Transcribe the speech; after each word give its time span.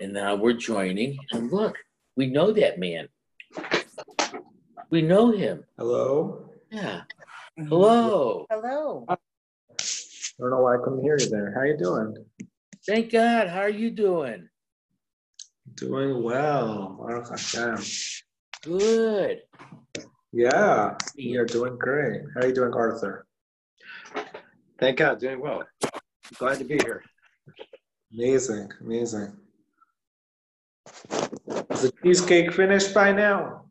And 0.00 0.12
now 0.12 0.36
we're 0.36 0.52
joining. 0.52 1.18
And 1.32 1.50
look, 1.52 1.76
we 2.16 2.26
know 2.26 2.52
that 2.52 2.78
man. 2.78 3.08
We 4.90 5.02
know 5.02 5.32
him. 5.32 5.64
Hello? 5.76 6.50
Yeah. 6.70 7.02
Hello. 7.56 8.46
Hello. 8.50 9.04
I 9.08 9.16
don't 10.38 10.50
know 10.50 10.60
why 10.60 10.76
I 10.76 10.78
couldn't 10.82 11.02
hear 11.02 11.18
you 11.18 11.28
there. 11.28 11.52
How 11.54 11.64
you 11.64 11.76
doing? 11.76 12.14
Thank 12.86 13.12
God. 13.12 13.48
How 13.48 13.60
are 13.60 13.68
you 13.68 13.90
doing? 13.90 14.48
Doing 15.74 16.22
well. 16.22 16.96
Baruch 16.98 17.30
Hashem. 17.30 17.78
Good. 18.62 19.42
Yeah, 20.32 20.96
you're 21.14 21.46
doing 21.46 21.76
great. 21.78 22.22
How 22.34 22.42
are 22.42 22.48
you 22.48 22.54
doing, 22.54 22.72
Arthur? 22.74 23.26
Thank 24.78 24.98
God, 24.98 25.18
doing 25.18 25.40
well. 25.40 25.64
Glad 26.36 26.58
to 26.58 26.64
be 26.64 26.76
here. 26.76 27.02
Amazing, 28.12 28.70
amazing. 28.80 29.32
Is 31.78 31.84
the 31.84 31.92
cheesecake 32.02 32.52
finished 32.52 32.92
by 32.92 33.12
now? 33.12 33.66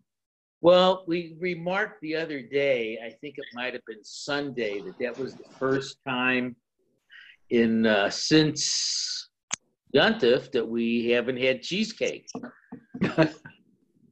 Well, 0.61 1.03
we 1.07 1.35
remarked 1.41 1.99
the 2.01 2.15
other 2.15 2.41
day, 2.41 2.97
I 3.05 3.09
think 3.09 3.37
it 3.37 3.43
might 3.53 3.73
have 3.73 3.81
been 3.85 4.01
Sunday, 4.01 4.79
that 4.79 4.97
that 4.99 5.19
was 5.19 5.33
the 5.33 5.43
first 5.59 5.97
time 6.07 6.55
in 7.49 7.85
uh, 7.85 8.09
since 8.09 9.29
Yuntif 9.93 10.53
that 10.53 10.65
we 10.65 11.09
haven't 11.09 11.35
had 11.35 11.61
cheesecake. 11.61 12.27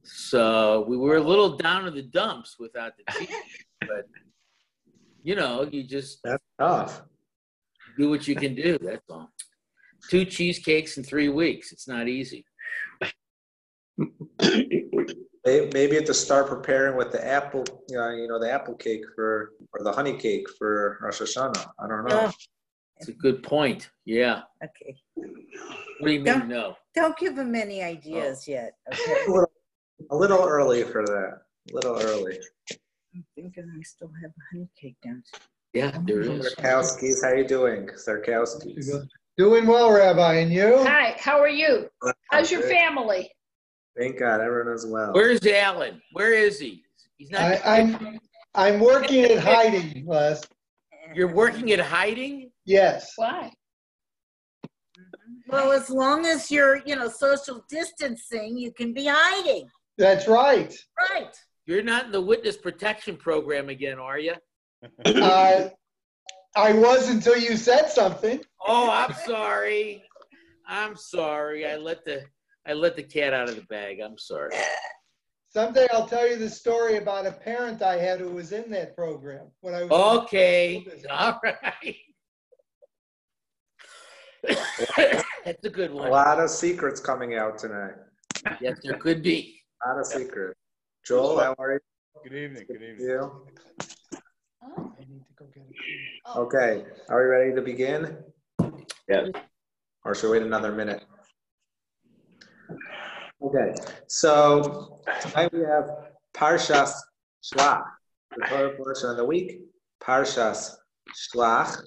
so 0.04 0.86
we 0.90 0.98
were 0.98 1.16
a 1.16 1.22
little 1.24 1.56
down 1.56 1.88
in 1.88 1.96
the 1.96 2.04
dumps 2.04 2.58
without 2.60 2.92
the 2.98 3.14
cheesecake, 3.14 3.66
but 3.80 4.10
you 5.24 5.36
know, 5.36 5.70
you 5.72 5.84
just 5.84 6.20
That's 6.22 6.44
tough. 6.60 7.02
do 7.98 8.10
what 8.10 8.28
you 8.28 8.36
can 8.36 8.56
do. 8.56 8.78
That's 8.78 9.10
all. 9.10 9.32
Two 10.10 10.26
cheesecakes 10.26 10.98
in 10.98 11.04
three 11.06 11.30
weeks. 11.30 11.72
It's 11.72 11.88
not 11.88 12.10
easy. 12.10 12.46
May- 13.98 15.70
Maybe 15.74 15.92
you 15.92 15.96
have 15.96 16.06
to 16.06 16.14
start 16.14 16.48
preparing 16.48 16.98
with 16.98 17.12
the 17.12 17.26
apple, 17.26 17.64
you 17.90 17.98
know, 17.98 18.10
you 18.10 18.28
know, 18.28 18.40
the 18.40 18.52
apple 18.52 18.74
cake 18.76 19.04
for, 19.16 19.52
or 19.74 19.84
the 19.84 19.92
honey 19.92 20.18
cake 20.18 20.48
for 20.58 20.98
Rosh 21.02 21.22
Hashanah. 21.22 21.70
I 21.80 21.88
don't 21.88 22.06
know. 22.06 22.28
Oh, 22.28 22.32
It's 22.98 23.10
a 23.10 23.14
good 23.14 23.44
point. 23.44 23.90
Yeah. 24.06 24.42
okay. 24.64 24.96
What 26.00 26.08
do 26.08 26.12
you 26.12 26.24
Yeah. 26.24 26.40
mean, 26.40 26.48
no? 26.48 26.76
Don't 26.96 27.18
give 27.18 27.38
him 27.38 27.54
any 27.56 27.84
ideas 27.84 28.46
oh. 28.48 28.52
yet. 28.52 28.74
Okay. 28.92 29.26
A 29.28 29.32
little, 29.32 29.52
a 30.12 30.16
little 30.16 30.44
early 30.44 30.84
for 30.84 31.06
that. 31.06 31.42
A 31.72 31.74
little 31.74 32.00
early. 32.02 32.40
I'm 33.14 33.26
thinking 33.36 33.72
I 33.78 33.82
still 33.84 34.12
have 34.22 34.32
a 34.32 34.44
honey 34.52 34.70
cake 34.80 34.98
down. 35.04 35.24
Yeah, 35.74 35.98
there 36.06 36.22
is. 36.22 36.56
Sarkowskis, 36.56 37.24
how 37.24 37.34
you 37.34 37.48
doing? 37.48 37.88
Sarkowskis. 37.88 39.08
Doing 39.38 39.68
well, 39.68 39.92
Rabbi, 39.92 40.36
and 40.36 40.52
you? 40.52 40.84
Hi, 40.84 41.16
how 41.20 41.40
are 41.40 41.50
you? 41.50 41.90
Uh, 42.02 42.14
How's 42.32 42.50
your 42.50 42.62
family? 42.64 43.30
Thank 43.98 44.20
God, 44.20 44.42
everyone 44.42 44.74
is 44.74 44.86
well. 44.86 45.14
Where's 45.14 45.46
Alan? 45.46 46.02
Where 46.12 46.34
is 46.34 46.60
he? 46.60 46.84
He's 47.18 47.32
not. 47.32 47.42
I, 47.42 47.80
I'm 47.80 48.20
I'm 48.54 48.80
working 48.80 49.24
at 49.24 49.40
hiding, 49.40 50.06
Les. 50.06 50.42
You're 51.14 51.34
working 51.34 51.72
at 51.72 51.80
hiding? 51.80 52.52
Yes. 52.66 53.14
Why? 53.16 53.52
Well, 55.48 55.72
as 55.72 55.90
long 55.90 56.26
as 56.26 56.50
you're, 56.50 56.82
you 56.86 56.96
know, 56.96 57.08
social 57.08 57.64
distancing, 57.70 58.58
you 58.58 58.72
can 58.72 58.94
be 58.94 59.06
hiding. 59.08 59.70
That's 59.98 60.28
right. 60.28 60.74
Right. 61.12 61.34
You're 61.66 61.84
not 61.84 62.06
in 62.06 62.12
the 62.12 62.22
witness 62.22 62.58
protection 62.58 63.18
program 63.18 63.70
again, 63.70 64.00
are 64.00 64.20
you? 64.20 64.34
Uh, 65.06 65.70
I 66.56 66.74
was 66.74 67.10
until 67.10 67.38
you 67.38 67.58
said 67.58 67.90
something. 67.90 68.40
Oh, 68.66 68.90
I'm 68.90 69.14
sorry. 69.26 70.04
I'm 70.68 70.96
sorry. 70.96 71.66
I 71.68 71.76
let 71.76 72.06
the 72.06 72.24
I 72.68 72.74
let 72.74 72.96
the 72.96 73.04
cat 73.04 73.34
out 73.34 73.50
of 73.50 73.56
the 73.56 73.62
bag. 73.64 74.00
I'm 74.00 74.18
sorry. 74.18 74.52
Someday 75.54 75.88
I'll 75.94 76.08
tell 76.08 76.28
you 76.28 76.36
the 76.36 76.50
story 76.50 76.98
about 76.98 77.26
a 77.26 77.32
parent 77.32 77.82
I 77.82 77.98
had 77.98 78.20
who 78.20 78.30
was 78.30 78.52
in 78.52 78.70
that 78.72 78.96
program 78.96 79.48
when 79.62 79.74
I 79.74 79.84
was. 79.84 80.24
Okay. 80.24 80.86
All 81.10 81.40
right. 81.44 81.96
That's 85.46 85.64
a 85.64 85.70
good 85.70 85.94
one. 85.94 86.08
A 86.08 86.12
lot 86.12 86.40
of 86.40 86.50
secrets 86.50 87.00
coming 87.00 87.36
out 87.36 87.58
tonight. 87.58 87.94
Yes, 88.60 88.80
there 88.84 88.98
could 88.98 89.24
be. 89.24 89.62
A 89.86 89.90
lot 89.90 90.00
of 90.00 90.06
secrets. 90.08 90.60
Joel, 91.06 91.40
how 91.40 91.56
are 91.58 91.74
you? 91.74 91.80
Good 92.24 92.34
evening. 92.34 92.66
Good 92.68 92.82
evening. 92.82 93.00
you? 93.00 93.46
Oh, 94.64 94.94
Okay, 96.36 96.84
are 97.10 97.24
we 97.24 97.30
ready 97.30 97.56
to 97.56 97.62
begin? 97.62 98.18
Yes. 99.08 99.30
Or 100.04 100.16
should 100.16 100.32
we 100.32 100.40
wait 100.40 100.46
another 100.46 100.72
minute? 100.72 101.04
Okay, 103.46 103.76
so 104.08 105.00
tonight 105.22 105.54
we 105.54 105.60
have 105.60 105.88
Parshas 106.36 106.94
Shlach, 107.44 107.84
the 108.36 108.44
Torah 108.48 108.76
portion 108.76 109.12
of 109.12 109.18
the 109.18 109.24
week. 109.24 109.60
Parshas 110.02 110.72
Shlach. 111.14 111.84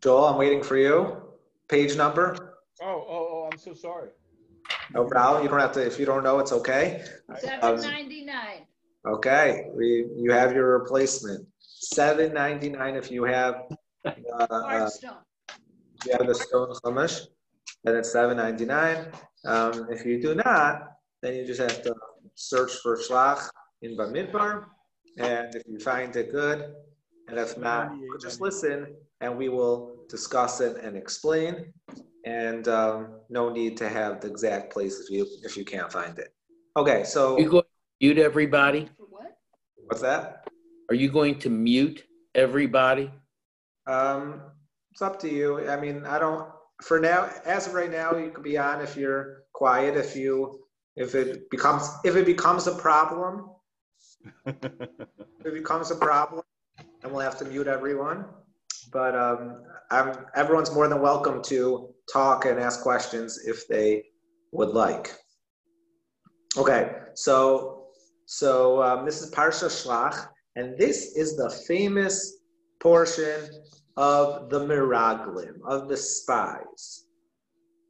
Joel, 0.00 0.26
I'm 0.26 0.38
waiting 0.38 0.62
for 0.62 0.76
you. 0.76 1.16
Page 1.68 1.96
number? 1.96 2.54
Oh, 2.80 2.86
oh, 2.86 3.28
oh, 3.32 3.48
I'm 3.50 3.58
so 3.58 3.74
sorry. 3.74 4.10
No 4.94 5.06
problem. 5.06 5.42
You 5.42 5.48
don't 5.48 5.58
have 5.58 5.72
to, 5.72 5.84
if 5.84 5.98
you 5.98 6.06
don't 6.06 6.22
know, 6.22 6.38
it's 6.38 6.52
okay. 6.52 7.02
seven 7.40 7.80
ninety-nine. 7.80 8.64
Okay, 9.04 9.70
we, 9.74 10.06
you 10.16 10.30
have 10.30 10.52
your 10.52 10.78
replacement. 10.78 11.44
Seven 11.58 12.32
ninety-nine 12.32 12.94
if 12.94 13.10
you 13.10 13.24
have, 13.24 13.56
uh, 14.04 14.12
uh, 14.38 14.88
you 16.06 16.12
have 16.12 16.28
the 16.28 16.34
stone 16.34 16.72
chumash, 16.84 17.26
then 17.88 17.96
it's 17.96 18.12
seven 18.12 18.36
ninety-nine. 18.36 19.06
Um, 19.46 19.86
if 19.90 20.04
you 20.04 20.20
do 20.20 20.34
not, 20.34 20.82
then 21.22 21.34
you 21.34 21.46
just 21.46 21.60
have 21.60 21.82
to 21.82 21.94
search 22.34 22.72
for 22.82 22.98
shlach 22.98 23.48
in 23.82 23.96
Bamidbar, 23.96 24.66
and 25.18 25.54
if 25.54 25.62
you 25.66 25.78
find 25.78 26.14
it 26.16 26.30
good, 26.30 26.74
and 27.28 27.38
if 27.38 27.56
not, 27.56 27.92
just 28.20 28.40
listen, 28.40 28.94
and 29.20 29.36
we 29.36 29.48
will 29.48 30.04
discuss 30.08 30.60
it 30.60 30.76
and 30.84 30.96
explain. 30.96 31.72
And 32.24 32.68
um, 32.68 33.20
no 33.30 33.48
need 33.48 33.76
to 33.78 33.88
have 33.88 34.20
the 34.20 34.28
exact 34.28 34.72
place 34.72 35.00
if 35.00 35.08
you 35.10 35.26
if 35.44 35.56
you 35.56 35.64
can't 35.64 35.90
find 35.90 36.18
it. 36.18 36.34
Okay, 36.76 37.04
so 37.04 37.38
You 37.38 37.48
going 37.48 37.62
to 37.62 37.68
mute 38.00 38.18
everybody? 38.18 38.88
What? 38.98 39.38
what's 39.86 40.02
that? 40.02 40.48
Are 40.90 40.94
you 40.94 41.10
going 41.10 41.38
to 41.40 41.48
mute 41.50 42.04
everybody? 42.34 43.10
Um, 43.86 44.42
it's 44.92 45.00
up 45.00 45.18
to 45.20 45.28
you. 45.28 45.68
I 45.68 45.80
mean, 45.80 46.04
I 46.04 46.18
don't, 46.18 46.48
for 46.82 47.00
now, 47.00 47.30
as 47.44 47.66
of 47.66 47.74
right 47.74 47.90
now, 47.90 48.16
you 48.16 48.30
could 48.30 48.44
be 48.44 48.56
on 48.56 48.80
if 48.80 48.96
you're 48.96 49.42
quiet, 49.52 49.96
if 49.96 50.14
you, 50.14 50.60
if 50.96 51.14
it 51.14 51.50
becomes, 51.50 51.88
if 52.04 52.16
it 52.16 52.26
becomes 52.26 52.66
a 52.66 52.74
problem, 52.74 53.50
if 54.46 54.56
it 55.44 55.54
becomes 55.54 55.90
a 55.90 55.96
problem, 55.96 56.42
then 57.02 57.12
we'll 57.12 57.20
have 57.20 57.38
to 57.38 57.44
mute 57.44 57.66
everyone. 57.66 58.26
But, 58.92 59.16
um, 59.16 59.62
I'm, 59.90 60.26
everyone's 60.34 60.72
more 60.72 60.86
than 60.88 61.00
welcome 61.00 61.42
to 61.44 61.88
talk 62.12 62.44
and 62.44 62.58
ask 62.60 62.82
questions 62.82 63.38
if 63.46 63.66
they 63.66 64.04
would 64.52 64.70
like. 64.70 65.14
Okay, 66.56 66.92
so, 67.14 67.86
so, 68.26 68.82
um, 68.82 69.04
this 69.04 69.20
is 69.20 69.30
Parsha 69.32 69.66
Shlach, 69.66 70.28
and 70.56 70.78
this 70.78 71.16
is 71.16 71.36
the 71.36 71.50
famous 71.66 72.38
portion 72.80 73.50
of 73.98 74.48
the 74.48 74.60
Miraglim, 74.60 75.56
of 75.66 75.88
the 75.88 75.96
spies, 75.96 77.06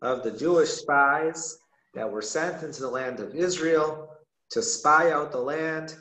of 0.00 0.22
the 0.22 0.30
Jewish 0.30 0.70
spies 0.70 1.58
that 1.94 2.10
were 2.10 2.22
sent 2.22 2.62
into 2.62 2.80
the 2.80 2.88
land 2.88 3.20
of 3.20 3.34
Israel 3.34 4.08
to 4.52 4.62
spy 4.62 5.12
out 5.12 5.30
the 5.30 5.38
land, 5.38 5.96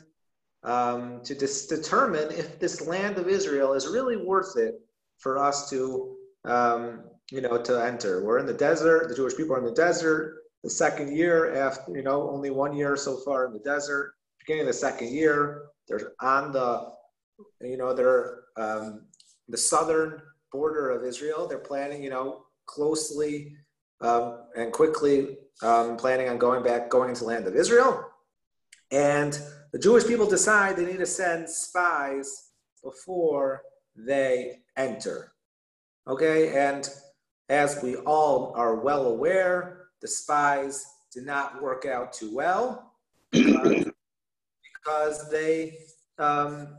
um, 0.64 1.22
to 1.24 1.34
dis- 1.34 1.66
determine 1.66 2.30
if 2.30 2.58
this 2.58 2.86
land 2.86 3.18
of 3.18 3.28
Israel 3.28 3.74
is 3.74 3.86
really 3.86 4.16
worth 4.16 4.56
it 4.56 4.80
for 5.18 5.36
us 5.36 5.68
to, 5.68 6.16
um, 6.46 7.04
you 7.30 7.42
know, 7.42 7.60
to 7.60 7.84
enter. 7.84 8.24
We're 8.24 8.38
in 8.38 8.46
the 8.46 8.54
desert. 8.54 9.10
The 9.10 9.14
Jewish 9.14 9.36
people 9.36 9.56
are 9.56 9.58
in 9.58 9.66
the 9.66 9.72
desert. 9.72 10.38
The 10.64 10.70
second 10.70 11.14
year 11.14 11.54
after, 11.54 11.94
you 11.94 12.02
know, 12.02 12.30
only 12.30 12.48
one 12.48 12.74
year 12.74 12.96
so 12.96 13.18
far 13.18 13.44
in 13.44 13.52
the 13.52 13.58
desert. 13.58 14.14
Beginning 14.38 14.62
of 14.62 14.68
the 14.68 14.72
second 14.72 15.12
year, 15.12 15.66
they're 15.86 16.12
on 16.22 16.50
the, 16.52 16.92
you 17.60 17.76
know, 17.76 17.92
they're 17.92 18.44
um, 18.56 19.07
the 19.48 19.56
southern 19.56 20.20
border 20.52 20.90
of 20.90 21.04
Israel. 21.04 21.46
They're 21.46 21.58
planning, 21.58 22.02
you 22.02 22.10
know, 22.10 22.44
closely 22.66 23.56
um, 24.00 24.44
and 24.56 24.72
quickly 24.72 25.38
um, 25.62 25.96
planning 25.96 26.28
on 26.28 26.38
going 26.38 26.62
back, 26.62 26.90
going 26.90 27.10
into 27.10 27.24
land 27.24 27.46
of 27.46 27.56
Israel. 27.56 28.04
And 28.90 29.38
the 29.72 29.78
Jewish 29.78 30.06
people 30.06 30.26
decide 30.26 30.76
they 30.76 30.86
need 30.86 30.98
to 30.98 31.06
send 31.06 31.48
spies 31.48 32.50
before 32.82 33.62
they 33.96 34.60
enter. 34.76 35.32
Okay, 36.06 36.56
and 36.56 36.88
as 37.48 37.82
we 37.82 37.96
all 37.96 38.52
are 38.56 38.76
well 38.76 39.06
aware, 39.06 39.88
the 40.00 40.08
spies 40.08 40.86
did 41.12 41.26
not 41.26 41.60
work 41.60 41.84
out 41.84 42.12
too 42.12 42.34
well 42.34 42.94
because, 43.30 43.84
because 44.84 45.30
they, 45.30 45.78
um, 46.18 46.78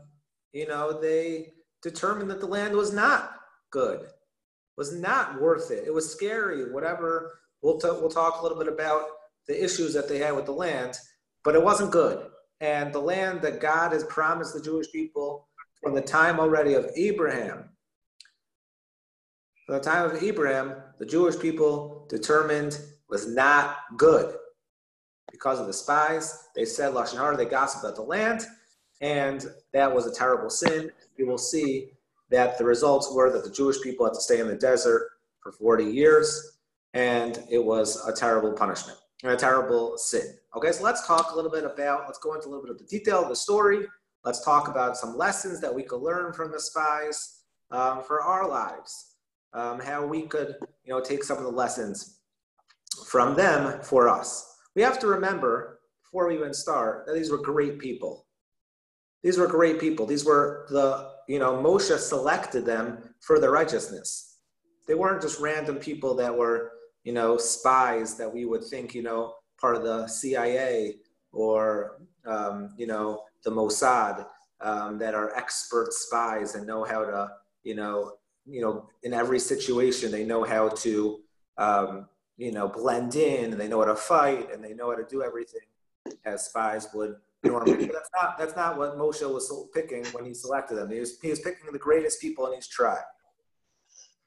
you 0.52 0.66
know, 0.66 1.00
they 1.00 1.52
determined 1.82 2.30
that 2.30 2.40
the 2.40 2.46
land 2.46 2.74
was 2.74 2.92
not 2.92 3.32
good, 3.70 4.06
was 4.76 4.92
not 4.92 5.40
worth 5.40 5.70
it. 5.70 5.84
It 5.86 5.94
was 5.94 6.10
scary, 6.10 6.72
whatever. 6.72 7.40
We'll, 7.62 7.78
t- 7.78 7.88
we'll 7.88 8.10
talk 8.10 8.40
a 8.40 8.42
little 8.42 8.58
bit 8.58 8.72
about 8.72 9.02
the 9.46 9.62
issues 9.62 9.94
that 9.94 10.08
they 10.08 10.18
had 10.18 10.36
with 10.36 10.46
the 10.46 10.52
land, 10.52 10.96
but 11.44 11.54
it 11.54 11.62
wasn't 11.62 11.90
good. 11.90 12.26
And 12.60 12.92
the 12.92 13.00
land 13.00 13.42
that 13.42 13.60
God 13.60 13.92
has 13.92 14.04
promised 14.04 14.54
the 14.54 14.60
Jewish 14.60 14.90
people 14.92 15.48
from 15.82 15.94
the 15.94 16.02
time 16.02 16.38
already 16.38 16.74
of 16.74 16.90
Abraham, 16.94 17.70
from 19.66 19.76
the 19.76 19.80
time 19.80 20.10
of 20.10 20.22
Abraham, 20.22 20.74
the 20.98 21.06
Jewish 21.06 21.38
people 21.38 22.06
determined 22.10 22.78
was 23.08 23.26
not 23.26 23.76
good 23.96 24.36
because 25.30 25.58
of 25.58 25.66
the 25.66 25.72
spies. 25.72 26.48
They 26.54 26.64
said 26.64 26.92
lashon 26.92 27.16
hara, 27.16 27.36
they 27.36 27.46
gossiped 27.46 27.84
about 27.84 27.96
the 27.96 28.02
land, 28.02 28.46
and 29.00 29.46
that 29.72 29.92
was 29.94 30.06
a 30.06 30.14
terrible 30.14 30.50
sin. 30.50 30.90
You 31.16 31.26
will 31.26 31.38
see 31.38 31.92
that 32.30 32.58
the 32.58 32.64
results 32.64 33.12
were 33.12 33.30
that 33.32 33.44
the 33.44 33.50
Jewish 33.50 33.80
people 33.80 34.06
had 34.06 34.14
to 34.14 34.20
stay 34.20 34.40
in 34.40 34.46
the 34.46 34.54
desert 34.54 35.10
for 35.40 35.52
40 35.52 35.84
years, 35.84 36.58
and 36.94 37.42
it 37.50 37.64
was 37.64 38.06
a 38.06 38.12
terrible 38.12 38.52
punishment 38.52 38.98
a 39.24 39.36
terrible 39.36 39.98
sin. 39.98 40.34
Okay, 40.56 40.72
so 40.72 40.82
let's 40.82 41.06
talk 41.06 41.32
a 41.32 41.36
little 41.36 41.50
bit 41.50 41.64
about, 41.64 42.04
let's 42.06 42.18
go 42.18 42.34
into 42.34 42.48
a 42.48 42.50
little 42.50 42.64
bit 42.64 42.70
of 42.70 42.78
the 42.78 42.84
detail 42.84 43.22
of 43.22 43.28
the 43.28 43.36
story. 43.36 43.86
Let's 44.24 44.44
talk 44.44 44.68
about 44.68 44.96
some 44.96 45.16
lessons 45.16 45.60
that 45.60 45.74
we 45.74 45.82
could 45.82 46.00
learn 46.00 46.32
from 46.32 46.50
the 46.50 46.60
spies 46.60 47.42
um, 47.70 48.02
for 48.02 48.22
our 48.22 48.48
lives, 48.48 49.14
um, 49.52 49.80
how 49.80 50.04
we 50.06 50.22
could, 50.22 50.56
you 50.84 50.92
know, 50.92 51.00
take 51.00 51.22
some 51.22 51.38
of 51.38 51.44
the 51.44 51.50
lessons 51.50 52.18
from 53.06 53.36
them 53.36 53.82
for 53.82 54.08
us. 54.08 54.56
We 54.74 54.82
have 54.82 54.98
to 55.00 55.06
remember, 55.06 55.80
before 56.02 56.28
we 56.28 56.36
even 56.36 56.54
start, 56.54 57.06
that 57.06 57.14
these 57.14 57.30
were 57.30 57.38
great 57.38 57.78
people. 57.78 58.26
These 59.22 59.38
were 59.38 59.46
great 59.46 59.78
people. 59.78 60.06
These 60.06 60.24
were 60.24 60.66
the, 60.70 61.10
you 61.28 61.38
know, 61.38 61.54
Moshe 61.54 61.96
selected 61.98 62.64
them 62.64 62.98
for 63.20 63.38
their 63.38 63.50
righteousness. 63.50 64.38
They 64.88 64.94
weren't 64.94 65.22
just 65.22 65.40
random 65.40 65.76
people 65.76 66.14
that 66.16 66.34
were, 66.34 66.72
you 67.04 67.12
know, 67.12 67.36
spies 67.36 68.16
that 68.16 68.32
we 68.32 68.44
would 68.44 68.64
think, 68.64 68.94
you 68.94 69.02
know, 69.02 69.34
part 69.60 69.76
of 69.76 69.82
the 69.82 70.06
CIA 70.06 70.96
or, 71.32 72.00
um, 72.26 72.70
you 72.76 72.86
know, 72.86 73.24
the 73.44 73.50
Mossad 73.50 74.26
um, 74.60 74.98
that 74.98 75.14
are 75.14 75.34
expert 75.36 75.92
spies 75.92 76.54
and 76.54 76.66
know 76.66 76.84
how 76.84 77.04
to, 77.04 77.30
you 77.62 77.74
know, 77.74 78.14
you 78.46 78.62
know, 78.62 78.88
in 79.02 79.12
every 79.12 79.38
situation 79.38 80.10
they 80.10 80.24
know 80.24 80.44
how 80.44 80.68
to, 80.68 81.20
um, 81.58 82.08
you 82.36 82.52
know, 82.52 82.68
blend 82.68 83.14
in 83.14 83.52
and 83.52 83.60
they 83.60 83.68
know 83.68 83.80
how 83.80 83.86
to 83.86 83.94
fight 83.94 84.52
and 84.52 84.64
they 84.64 84.72
know 84.72 84.90
how 84.90 84.96
to 84.96 85.04
do 85.04 85.22
everything 85.22 85.60
as 86.24 86.46
spies 86.46 86.88
would 86.94 87.16
normally. 87.42 87.86
But 87.86 87.94
that's 87.94 88.10
not 88.14 88.38
that's 88.38 88.56
not 88.56 88.78
what 88.78 88.98
Moshe 88.98 89.28
was 89.32 89.52
picking 89.74 90.04
when 90.06 90.24
he 90.24 90.34
selected 90.34 90.76
them. 90.76 90.90
He 90.90 91.00
was 91.00 91.18
he 91.20 91.30
was 91.30 91.40
picking 91.40 91.70
the 91.72 91.78
greatest 91.78 92.20
people 92.20 92.46
in 92.46 92.54
his 92.54 92.68
tribe. 92.68 93.04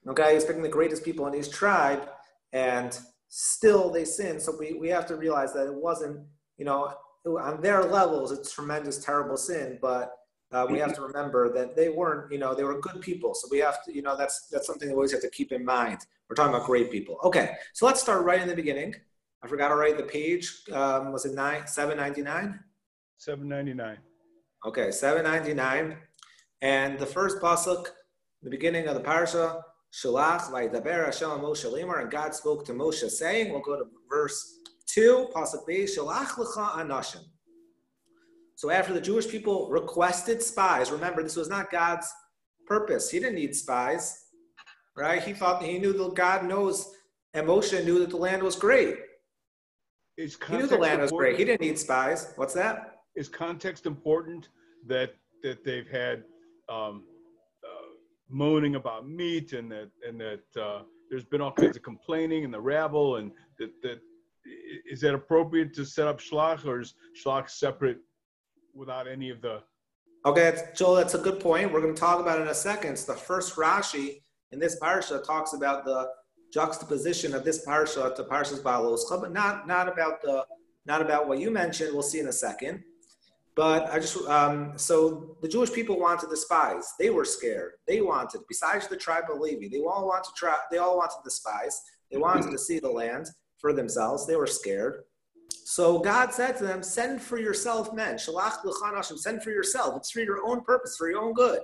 Okay, 0.08 0.30
he 0.30 0.36
was 0.36 0.46
picking 0.46 0.64
the 0.64 0.70
greatest 0.70 1.06
people 1.06 1.28
in 1.28 1.34
his 1.34 1.48
tribe, 1.48 2.10
and 2.52 3.00
still 3.30 3.90
they 3.90 4.06
sinned. 4.06 4.42
So 4.42 4.54
we, 4.60 4.74
we 4.74 4.90
have 4.90 5.06
to 5.08 5.16
realize 5.16 5.54
that 5.54 5.66
it 5.66 5.74
wasn't, 5.74 6.26
you 6.58 6.66
know, 6.66 6.94
on 7.26 7.62
their 7.62 7.84
levels, 7.84 8.32
it's 8.32 8.52
tremendous, 8.52 9.04
terrible 9.04 9.38
sin, 9.38 9.80
but 9.82 10.14
uh, 10.52 10.68
we 10.70 10.78
have 10.78 10.94
to 10.94 11.02
remember 11.02 11.52
that 11.54 11.76
they 11.76 11.90
weren't, 11.90 12.32
you 12.32 12.38
know, 12.38 12.54
they 12.54 12.64
were 12.64 12.80
good 12.80 13.02
people. 13.02 13.34
So 13.34 13.48
we 13.50 13.58
have 13.60 13.84
to, 13.86 13.96
you 13.96 14.02
know, 14.02 14.16
that's 14.16 14.48
that's 14.52 14.68
something 14.68 14.90
we 14.90 14.94
always 14.94 15.12
have 15.14 15.22
to 15.22 15.30
keep 15.30 15.52
in 15.52 15.66
mind. 15.66 16.00
We're 16.30 16.36
talking 16.36 16.54
about 16.54 16.68
great 16.68 16.92
people. 16.92 17.18
Okay, 17.24 17.56
so 17.74 17.86
let's 17.86 18.02
start 18.02 18.24
right 18.24 18.42
in 18.42 18.48
the 18.48 18.56
beginning. 18.56 18.94
I 19.42 19.48
forgot 19.48 19.70
to 19.70 19.76
write 19.76 19.98
the 19.98 20.04
page. 20.04 20.64
Um, 20.72 21.12
was 21.12 21.26
it 21.26 21.34
nine 21.34 21.66
seven 21.66 21.98
ninety 21.98 22.22
nine? 22.22 22.60
Seven 23.26 23.48
ninety 23.48 23.74
nine. 23.74 24.00
Okay, 24.66 24.92
seven 24.92 25.24
ninety 25.24 25.54
nine, 25.54 25.96
and 26.62 27.00
the 27.00 27.06
first 27.06 27.38
pasuk, 27.40 27.86
the 28.42 28.50
beginning 28.50 28.88
of 28.88 28.96
the 28.96 29.02
parsha, 29.02 29.62
Shalach 29.94 30.52
vaydaber 30.52 31.06
Hashem 31.06 31.30
Moshe 31.30 31.72
lemar, 31.72 32.02
and 32.02 32.12
God 32.12 32.36
spoke 32.36 32.66
to 32.66 32.74
Moshe 32.74 33.10
saying, 33.10 33.50
we'll 33.50 33.62
go 33.62 33.78
to 33.78 33.86
verse 34.10 34.60
two, 34.88 35.30
pasuk 35.34 35.66
B, 35.66 35.86
Shalach 35.86 36.32
lecha 36.32 36.72
anashim. 36.74 37.22
So 38.56 38.70
after 38.70 38.92
the 38.92 39.00
Jewish 39.00 39.30
people 39.30 39.70
requested 39.70 40.42
spies, 40.42 40.92
remember 40.92 41.24
this 41.24 41.38
was 41.38 41.48
not 41.48 41.72
God's 41.72 42.12
purpose. 42.68 43.10
He 43.10 43.20
didn't 43.22 43.36
need 43.36 43.56
spies, 43.56 44.22
right? 44.98 45.24
He 45.24 45.32
thought 45.32 45.64
he 45.64 45.80
knew 45.80 45.94
that 45.94 46.16
God 46.16 46.44
knows, 46.44 46.94
and 47.34 47.48
Moshe 47.48 47.86
knew 47.86 48.00
that 48.00 48.10
the 48.10 48.18
land 48.18 48.44
was 48.44 48.58
great. 48.58 48.98
He 50.18 50.30
knew 50.50 50.68
the 50.68 50.78
land 50.78 51.02
was 51.02 51.12
great. 51.14 51.40
He 51.40 51.46
didn't 51.46 51.62
need 51.62 51.80
spies. 51.80 52.34
What's 52.36 52.54
that? 52.56 52.90
Is 53.16 53.30
context 53.30 53.86
important 53.86 54.50
that 54.88 55.16
that 55.44 55.64
they've 55.64 55.90
had 55.90 56.24
um, 56.70 57.04
uh, 57.64 57.94
moaning 58.30 58.76
about 58.76 59.08
meat 59.08 59.54
and 59.54 59.72
that 59.72 59.90
and 60.08 60.20
that 60.20 60.62
uh, 60.62 60.82
there's 61.10 61.26
been 61.26 61.42
all 61.42 61.52
kinds 61.52 61.78
of 61.78 61.84
complaining 61.84 62.44
in 62.44 62.52
the 62.52 62.60
rabble 62.60 63.18
and 63.18 63.32
that 63.60 63.72
that 63.84 64.00
is 64.90 65.00
that 65.02 65.14
appropriate 65.14 65.74
to 65.76 65.86
set 65.86 66.08
up 66.08 66.20
shlach 66.20 66.66
or 66.66 66.80
is 66.80 66.96
shlach 67.24 67.50
separate 67.50 68.00
without 68.74 69.08
any 69.08 69.30
of 69.30 69.42
the 69.42 69.62
Okay, 70.26 70.58
Joel, 70.74 70.96
that's 70.96 71.16
a 71.16 71.18
good 71.18 71.42
point. 71.42 71.74
We're 71.74 71.82
going 71.82 71.94
to 71.94 72.00
talk 72.00 72.22
about 72.22 72.40
it 72.40 72.44
in 72.44 72.48
a 72.48 72.56
second. 72.56 72.98
So 72.98 73.12
the 73.12 73.20
first 73.20 73.58
Rashi 73.58 74.22
in 74.54 74.60
this 74.60 74.80
parsha 74.80 75.22
talks 75.22 75.52
about 75.52 75.84
the 75.84 76.08
juxtaposition 76.54 77.34
of 77.34 77.44
this 77.44 77.66
parsha 77.66 78.16
to 78.16 78.24
parshas 78.24 78.62
Behaloscha, 78.62 79.20
but 79.20 79.34
not 79.34 79.68
not 79.68 79.90
about 79.90 80.22
the 80.22 80.46
not 80.86 81.02
about 81.02 81.28
what 81.28 81.40
you 81.40 81.52
mentioned. 81.52 81.92
We'll 81.94 82.04
see 82.04 82.20
in 82.20 82.28
a 82.28 82.34
second. 82.34 82.84
But 83.56 83.92
I 83.92 84.00
just 84.00 84.18
um, 84.28 84.74
so 84.78 85.38
the 85.42 85.48
Jewish 85.48 85.72
people 85.72 86.00
wanted 86.00 86.30
the 86.30 86.38
spies. 86.38 86.94
They 87.00 87.12
were 87.12 87.26
scared. 87.26 87.74
They 87.88 88.02
wanted, 88.02 88.42
besides 88.48 88.88
the 88.88 88.98
tribe 88.98 89.26
of 89.32 89.40
Levi, 89.40 89.68
they 89.70 89.84
all 89.84 90.08
wanted 90.08 90.24
to 90.26 90.32
try. 90.36 90.56
They 90.72 90.80
all 90.80 90.98
wanted 90.98 91.20
the 91.24 91.32
spies. 91.32 91.80
They 92.12 92.18
wanted 92.18 92.52
to 92.52 92.58
see 92.58 92.80
the 92.80 92.90
land 92.90 93.28
for 93.60 93.72
themselves. 93.72 94.26
They 94.26 94.36
were 94.36 94.48
scared. 94.48 95.04
So 95.66 96.00
God 96.00 96.34
said 96.34 96.58
to 96.58 96.64
them, 96.64 96.82
"Send 96.82 97.22
for 97.22 97.38
yourself 97.38 97.94
men. 97.94 98.16
Shalach. 98.16 98.64
Send 99.18 99.44
for 99.44 99.52
yourself. 99.52 99.98
It's 99.98 100.12
for 100.12 100.22
your 100.22 100.46
own 100.46 100.62
purpose, 100.62 100.98
for 100.98 101.10
your 101.10 101.22
own 101.22 101.34
good. 101.34 101.62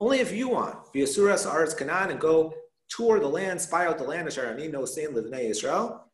Only 0.00 0.20
if 0.20 0.32
you 0.32 0.48
want. 0.48 0.92
Be 0.94 1.02
asuras 1.02 1.44
aretz 1.44 1.76
Canaan 1.76 2.10
and 2.10 2.20
go 2.20 2.54
tour 2.88 3.20
the 3.20 3.28
land, 3.28 3.60
spy 3.60 3.86
out 3.86 3.98
the 3.98 4.04
land. 4.04 4.26
Asher 4.26 4.46
ani 4.46 4.68
no 4.68 4.86
sein 4.86 5.12
livnei 5.12 5.50
Israel. 5.50 6.09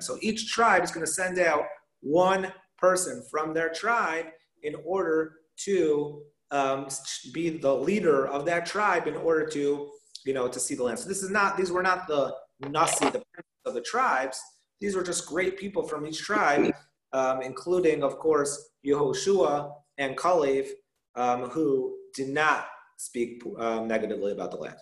So 0.00 0.18
each 0.20 0.50
tribe 0.50 0.82
is 0.82 0.90
going 0.90 1.06
to 1.06 1.12
send 1.12 1.38
out 1.38 1.64
one 2.00 2.52
person 2.78 3.22
from 3.30 3.54
their 3.54 3.70
tribe 3.70 4.26
in 4.62 4.74
order 4.84 5.36
to 5.64 6.22
um, 6.50 6.88
be 7.32 7.50
the 7.50 7.74
leader 7.74 8.26
of 8.26 8.44
that 8.46 8.66
tribe 8.66 9.06
in 9.06 9.16
order 9.16 9.46
to 9.48 9.90
you 10.24 10.32
know, 10.32 10.48
to 10.48 10.58
see 10.58 10.74
the 10.74 10.82
land. 10.82 10.98
So 10.98 11.08
this 11.08 11.22
is 11.22 11.30
not, 11.30 11.56
these 11.56 11.70
were 11.70 11.82
not 11.82 12.08
the 12.08 12.34
Nasi, 12.68 13.10
the 13.10 13.22
of 13.66 13.74
the 13.74 13.80
tribes. 13.80 14.40
These 14.80 14.96
were 14.96 15.02
just 15.02 15.26
great 15.26 15.58
people 15.58 15.86
from 15.86 16.06
each 16.06 16.20
tribe, 16.20 16.74
um, 17.12 17.42
including, 17.42 18.02
of 18.02 18.18
course, 18.18 18.70
Yehoshua 18.86 19.72
and 19.98 20.16
Kalev, 20.16 20.68
um, 21.14 21.48
who 21.50 21.96
did 22.14 22.28
not 22.28 22.66
speak 22.96 23.42
um, 23.58 23.86
negatively 23.86 24.32
about 24.32 24.50
the 24.50 24.56
land. 24.56 24.76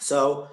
So 0.00 0.48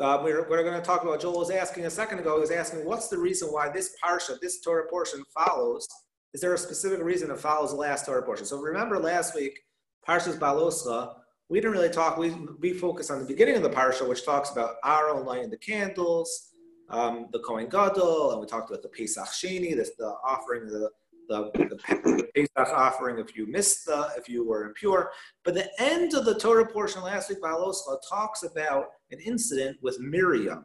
uh, 0.00 0.20
we're, 0.22 0.48
we're 0.48 0.62
going 0.62 0.80
to 0.80 0.86
talk 0.86 1.02
about, 1.02 1.20
Joel 1.20 1.38
was 1.38 1.50
asking 1.50 1.86
a 1.86 1.90
second 1.90 2.20
ago, 2.20 2.34
he 2.34 2.40
was 2.40 2.50
asking, 2.50 2.84
what's 2.84 3.08
the 3.08 3.18
reason 3.18 3.48
why 3.48 3.68
this 3.68 3.94
parsha, 4.02 4.38
this 4.40 4.60
Torah 4.60 4.88
portion 4.88 5.22
follows? 5.36 5.86
Is 6.32 6.40
there 6.40 6.54
a 6.54 6.58
specific 6.58 7.02
reason 7.02 7.30
it 7.30 7.38
follows 7.38 7.70
the 7.70 7.76
last 7.76 8.06
Torah 8.06 8.22
portion? 8.22 8.46
So 8.46 8.58
remember 8.58 8.98
last 8.98 9.34
week, 9.34 9.58
Parshas 10.06 10.38
Behaloscha, 10.38 11.14
we 11.48 11.60
didn't 11.60 11.72
really 11.72 11.90
talk. 11.90 12.18
We 12.18 12.30
we 12.60 12.72
focused 12.72 13.10
on 13.10 13.20
the 13.20 13.24
beginning 13.24 13.56
of 13.56 13.62
the 13.62 13.70
parsha, 13.70 14.06
which 14.08 14.24
talks 14.24 14.50
about 14.50 14.74
Aaron 14.84 15.24
lighting 15.24 15.50
the 15.50 15.58
candles, 15.58 16.52
um, 16.90 17.28
the 17.32 17.38
Kohen 17.40 17.68
Gadol, 17.68 18.32
and 18.32 18.40
we 18.40 18.46
talked 18.46 18.70
about 18.70 18.82
the 18.82 18.88
Pesach 18.88 19.28
Sheni, 19.28 19.74
this 19.74 19.92
the 19.98 20.12
offering, 20.24 20.62
of 20.62 20.70
the 20.70 20.90
the, 21.28 21.50
the 21.54 22.28
Pesach 22.34 22.74
offering 22.74 23.18
if 23.18 23.36
you 23.36 23.46
missed 23.46 23.86
the 23.86 24.10
if 24.16 24.28
you 24.28 24.46
were 24.46 24.64
impure. 24.64 25.10
But 25.44 25.54
the 25.54 25.70
end 25.80 26.14
of 26.14 26.24
the 26.24 26.38
Torah 26.38 26.66
portion 26.66 27.02
last 27.02 27.28
week, 27.28 27.42
Behaloscha 27.42 27.98
talks 28.08 28.42
about 28.42 28.86
an 29.10 29.18
incident 29.20 29.78
with 29.82 29.98
Miriam. 30.00 30.64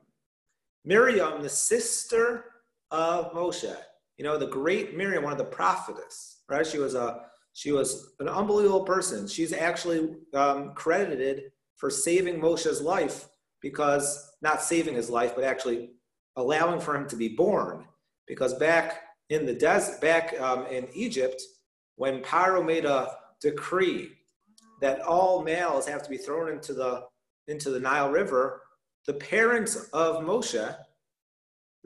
Miriam, 0.85 1.41
the 1.41 1.49
sister 1.49 2.45
of 2.89 3.31
Moshe, 3.33 3.75
you 4.17 4.25
know, 4.25 4.37
the 4.37 4.47
great 4.47 4.95
Miriam, 4.97 5.23
one 5.23 5.31
of 5.31 5.37
the 5.37 5.45
prophetess, 5.45 6.43
right? 6.49 6.65
She 6.65 6.77
was 6.77 6.95
a 6.95 7.25
she 7.53 7.71
was 7.71 8.13
an 8.19 8.29
unbelievable 8.29 8.85
person. 8.85 9.27
She's 9.27 9.53
actually 9.53 10.15
um, 10.33 10.73
credited 10.73 11.51
for 11.75 11.89
saving 11.89 12.39
Moshe's 12.39 12.81
life 12.81 13.27
because 13.61 14.31
not 14.41 14.61
saving 14.61 14.95
his 14.95 15.09
life, 15.09 15.33
but 15.35 15.43
actually 15.43 15.91
allowing 16.35 16.79
for 16.79 16.95
him 16.95 17.07
to 17.09 17.15
be 17.15 17.29
born. 17.29 17.85
Because 18.27 18.53
back 18.53 19.01
in 19.31 19.45
the 19.45 19.53
desert, 19.53 20.01
back 20.01 20.39
um, 20.41 20.65
in 20.67 20.87
Egypt, 20.93 21.41
when 21.95 22.21
Paro 22.21 22.63
made 22.63 22.83
a 22.83 23.07
decree 23.41 24.11
that 24.81 25.01
all 25.01 25.41
males 25.41 25.87
have 25.87 26.03
to 26.03 26.09
be 26.09 26.17
thrown 26.17 26.49
into 26.49 26.73
the 26.73 27.05
into 27.47 27.71
the 27.71 27.79
Nile 27.79 28.11
River, 28.11 28.61
the 29.07 29.13
parents 29.13 29.87
of 29.93 30.17
Moshe, 30.17 30.75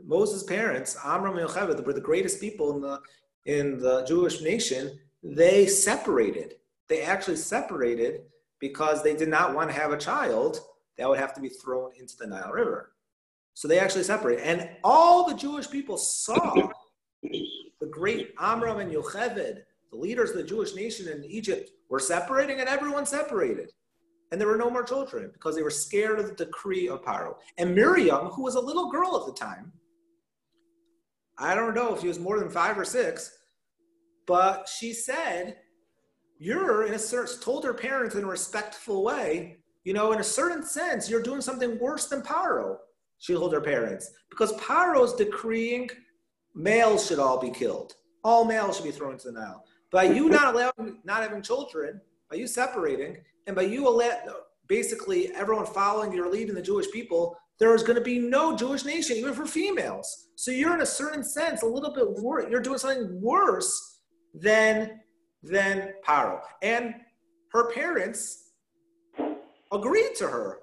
Moses' 0.04 0.44
parents, 0.44 0.98
Amram 1.06 1.38
and 1.38 1.48
Yocheved, 1.48 1.86
were 1.86 1.94
the 1.94 2.02
greatest 2.02 2.42
people 2.42 2.76
in 2.76 2.82
the 2.82 3.00
in 3.46 3.80
the 3.80 4.04
Jewish 4.06 4.42
nation 4.42 5.00
they 5.24 5.68
separated. 5.68 6.56
they 6.88 7.02
actually 7.02 7.38
separated 7.38 8.22
because 8.60 9.04
they 9.04 9.16
did 9.16 9.30
not 9.30 9.54
want 9.56 9.70
to 9.70 9.80
have 9.80 9.92
a 9.92 9.98
child 9.98 10.62
that 10.98 11.08
would 11.08 11.20
have 11.20 11.34
to 11.34 11.42
be 11.42 11.50
thrown 11.50 11.92
into 12.00 12.16
the 12.18 12.28
Nile 12.28 12.52
River. 12.52 12.92
So 13.54 13.68
they 13.68 13.80
actually 13.80 14.04
separated. 14.04 14.44
And 14.44 14.70
all 14.84 15.28
the 15.28 15.36
Jewish 15.36 15.70
people 15.70 15.98
saw 15.98 16.70
great 18.06 18.36
Amram 18.40 18.78
and 18.78 18.92
Yocheved, 18.92 19.62
the 19.90 19.98
leaders 19.98 20.30
of 20.30 20.36
the 20.36 20.44
Jewish 20.44 20.76
nation 20.76 21.08
in 21.08 21.26
Egypt, 21.26 21.72
were 21.90 22.00
separating, 22.00 22.60
and 22.60 22.70
everyone 22.70 23.04
separated. 23.04 23.72
And 24.32 24.40
there 24.40 24.48
were 24.48 24.58
no 24.58 24.70
more 24.70 24.84
children 24.84 25.32
because 25.34 25.56
they 25.56 25.64
were 25.64 25.72
scared 25.72 26.20
of 26.20 26.28
the 26.28 26.46
decree 26.46 26.88
of 26.88 27.02
Paro. 27.02 27.34
And 27.58 27.74
Miriam, 27.74 28.28
who 28.28 28.44
was 28.44 28.54
a 28.54 28.60
little 28.60 28.92
girl 28.92 29.20
at 29.20 29.26
the 29.26 29.34
time, 29.34 29.72
I 31.40 31.56
don't 31.56 31.74
know 31.74 31.96
if 31.96 32.02
she 32.02 32.08
was 32.08 32.20
more 32.20 32.38
than 32.38 32.52
five 32.52 32.78
or 32.78 32.86
six, 32.86 33.40
but 34.28 34.70
she 34.70 34.94
said, 34.94 35.58
You're 36.38 36.86
in 36.86 36.94
a 36.94 37.00
certain, 37.00 37.42
told 37.42 37.64
her 37.64 37.74
parents 37.74 38.14
in 38.14 38.24
a 38.24 38.28
respectful 38.28 39.04
way, 39.04 39.58
you 39.84 39.94
know, 39.94 40.12
in 40.12 40.20
a 40.20 40.24
certain 40.24 40.64
sense, 40.64 41.10
you're 41.10 41.24
doing 41.24 41.42
something 41.42 41.80
worse 41.80 42.06
than 42.06 42.22
Paro. 42.22 42.78
She 43.18 43.34
told 43.34 43.52
her 43.52 43.62
parents 43.62 44.12
because 44.30 44.54
Paro 44.54 45.04
is 45.04 45.14
decreeing 45.14 45.90
males 46.56 47.06
should 47.06 47.20
all 47.20 47.40
be 47.40 47.52
killed. 47.52 47.96
All 48.24 48.46
males 48.46 48.78
should 48.78 48.86
be 48.86 48.92
thrown 48.92 49.14
into 49.14 49.28
the 49.28 49.40
Nile. 49.40 49.66
By 49.92 50.04
you 50.04 50.30
not 50.30 50.54
allowing, 50.54 51.00
not 51.04 51.22
having 51.22 51.42
children, 51.42 52.02
by 52.30 52.38
you 52.38 52.48
separating, 52.48 53.18
and 53.46 53.56
by 53.56 53.64
you 53.64 53.88
allow, 53.88 54.18
basically 54.68 55.32
everyone 55.36 55.66
following 55.66 56.12
your 56.12 56.32
lead 56.32 56.50
in 56.50 56.56
the 56.56 56.62
Jewish 56.62 56.90
people, 56.92 57.38
there 57.60 57.74
is 57.76 57.84
going 57.84 57.96
to 57.96 58.02
be 58.02 58.20
no 58.20 58.56
Jewish 58.56 58.84
nation, 58.84 59.18
even 59.18 59.34
for 59.34 59.46
females. 59.46 60.30
So 60.36 60.52
you're 60.52 60.74
in 60.74 60.82
a 60.82 60.86
certain 60.86 61.24
sense 61.24 61.62
a 61.62 61.68
little 61.68 61.94
bit 61.94 62.10
worse. 62.22 62.48
You're 62.50 62.62
doing 62.62 62.80
something 62.80 63.22
worse 63.22 64.00
than 64.34 65.00
than 65.44 65.94
Paro. 66.06 66.42
And 66.64 66.96
her 67.52 67.72
parents 67.72 68.50
agreed 69.72 70.16
to 70.16 70.28
her 70.28 70.60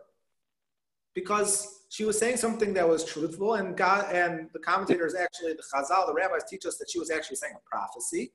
because 1.14 1.81
she 1.92 2.06
was 2.06 2.18
saying 2.18 2.38
something 2.38 2.72
that 2.72 2.88
was 2.88 3.04
truthful, 3.04 3.56
and 3.56 3.76
God 3.76 4.10
and 4.10 4.48
the 4.54 4.58
commentators 4.60 5.14
actually, 5.14 5.52
the 5.52 5.62
Chazal, 5.62 6.06
the 6.06 6.14
rabbis 6.14 6.44
teach 6.48 6.64
us 6.64 6.78
that 6.78 6.88
she 6.88 6.98
was 6.98 7.10
actually 7.10 7.36
saying 7.36 7.52
a 7.54 7.68
prophecy, 7.68 8.32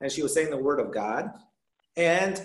and 0.00 0.12
she 0.12 0.22
was 0.22 0.32
saying 0.32 0.48
the 0.48 0.56
word 0.56 0.78
of 0.78 0.94
God. 0.94 1.28
And 1.96 2.40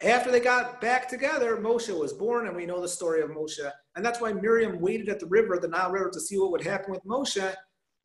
after 0.00 0.30
they 0.30 0.38
got 0.38 0.80
back 0.80 1.08
together, 1.08 1.56
Moshe 1.56 1.92
was 1.98 2.12
born, 2.12 2.46
and 2.46 2.54
we 2.54 2.64
know 2.64 2.80
the 2.80 2.86
story 2.86 3.22
of 3.22 3.30
Moshe. 3.30 3.68
And 3.96 4.06
that's 4.06 4.20
why 4.20 4.32
Miriam 4.32 4.78
waited 4.78 5.08
at 5.08 5.18
the 5.18 5.26
river, 5.26 5.58
the 5.60 5.66
Nile 5.66 5.90
River, 5.90 6.10
to 6.10 6.20
see 6.20 6.38
what 6.38 6.52
would 6.52 6.62
happen 6.62 6.92
with 6.92 7.04
Moshe. 7.04 7.52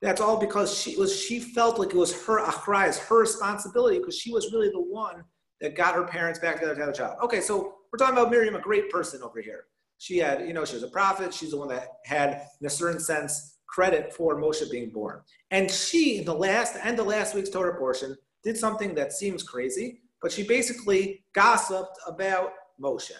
That's 0.02 0.20
all 0.20 0.40
because 0.40 0.76
she 0.76 0.96
was 0.96 1.16
she 1.16 1.40
felt 1.40 1.78
like 1.78 1.90
it 1.90 1.96
was 1.96 2.26
her 2.26 2.44
achrais, 2.44 2.98
her 2.98 3.20
responsibility, 3.20 4.00
because 4.00 4.18
she 4.18 4.34
was 4.34 4.52
really 4.52 4.70
the 4.70 4.82
one 4.82 5.24
that 5.62 5.76
got 5.76 5.94
her 5.94 6.06
parents 6.06 6.40
back 6.40 6.56
together 6.56 6.74
to 6.74 6.82
have 6.82 6.90
a 6.90 6.98
child. 6.98 7.18
Okay, 7.22 7.40
so 7.40 7.76
we're 7.92 8.00
talking 8.00 8.18
about 8.18 8.32
Miriam, 8.32 8.56
a 8.56 8.60
great 8.60 8.90
person 8.90 9.22
over 9.22 9.40
here. 9.40 9.66
She 10.04 10.18
had, 10.18 10.48
you 10.48 10.54
know, 10.54 10.66
she 10.66 10.76
was 10.76 10.84
a 10.84 10.90
prophet. 10.90 11.34
She's 11.34 11.52
the 11.52 11.58
one 11.58 11.70
that 11.70 11.88
had, 12.06 12.30
in 12.60 12.68
a 12.68 12.70
certain 12.70 13.00
sense, 13.00 13.60
credit 13.68 14.14
for 14.14 14.36
Moshe 14.36 14.70
being 14.70 14.90
born. 14.90 15.22
And 15.52 15.72
she, 15.72 16.18
in 16.18 16.26
the 16.26 16.36
last 16.36 16.76
and 16.84 16.98
the 16.98 17.04
last 17.04 17.36
week's 17.36 17.50
Torah 17.50 17.78
portion, 17.78 18.18
did 18.44 18.58
something 18.58 18.94
that 18.96 19.14
seems 19.14 19.44
crazy 19.44 20.02
but 20.24 20.32
she 20.32 20.44
basically 20.44 21.26
gossiped 21.36 22.00
about 22.08 22.54
Moshe. 22.82 23.12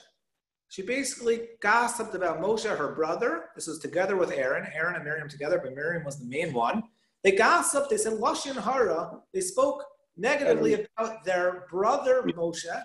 She 0.70 0.82
basically 0.82 1.50
gossiped 1.62 2.16
about 2.16 2.42
Moshe, 2.42 2.66
her 2.66 2.96
brother. 2.96 3.50
This 3.56 3.68
was 3.68 3.78
together 3.78 4.16
with 4.16 4.32
Aaron, 4.32 4.66
Aaron 4.74 4.96
and 4.96 5.04
Miriam 5.04 5.30
together, 5.30 5.60
but 5.62 5.76
Miriam 5.76 6.06
was 6.06 6.18
the 6.18 6.26
main 6.26 6.54
one. 6.54 6.82
They 7.24 7.34
gossiped, 7.34 7.90
they 7.90 7.98
said 7.98 8.14
Lashon 8.14 8.56
Hara, 8.56 9.20
they 9.34 9.42
spoke 9.42 9.84
negatively 10.16 10.88
about 10.98 11.24
their 11.26 11.68
brother 11.70 12.24
Moshe 12.24 12.84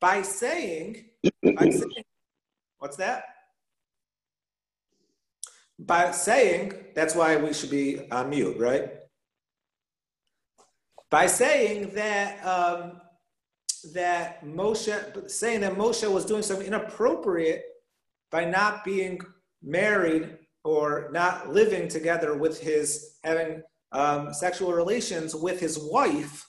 by 0.00 0.22
saying, 0.22 1.10
by 1.54 1.68
saying 1.70 2.04
what's 2.80 2.96
that? 2.96 3.24
By 5.78 6.10
saying, 6.10 6.72
that's 6.94 7.14
why 7.14 7.36
we 7.36 7.54
should 7.54 7.70
be 7.70 8.10
on 8.10 8.30
mute, 8.30 8.58
right? 8.58 8.90
By 11.10 11.26
saying 11.26 11.94
that 11.94 12.44
um, 12.44 13.00
that 13.94 14.44
Moshe, 14.44 15.30
saying 15.30 15.60
that 15.60 15.74
Moshe 15.74 16.10
was 16.10 16.26
doing 16.26 16.42
something 16.42 16.66
inappropriate 16.66 17.64
by 18.30 18.44
not 18.44 18.84
being 18.84 19.20
married 19.62 20.36
or 20.64 21.08
not 21.12 21.52
living 21.52 21.88
together 21.88 22.36
with 22.36 22.60
his, 22.60 23.16
having 23.24 23.62
um, 23.92 24.32
sexual 24.32 24.72
relations 24.72 25.34
with 25.34 25.58
his 25.58 25.78
wife, 25.78 26.48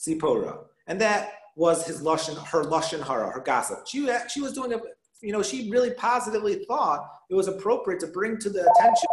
Zipporah. 0.00 0.58
And 0.86 1.00
that 1.00 1.32
was 1.56 1.86
his 1.86 2.02
Lashon, 2.02 2.36
her 2.46 2.62
Lashon 2.62 3.02
Hara, 3.02 3.30
her 3.30 3.40
gossip. 3.40 3.86
She, 3.86 4.08
she 4.32 4.40
was 4.40 4.52
doing 4.52 4.72
a, 4.72 4.80
you 5.22 5.32
know, 5.32 5.42
she 5.42 5.70
really 5.70 5.92
positively 5.92 6.64
thought 6.66 7.08
it 7.30 7.34
was 7.34 7.48
appropriate 7.48 8.00
to 8.00 8.08
bring 8.08 8.38
to 8.38 8.50
the 8.50 8.60
attention 8.60 9.08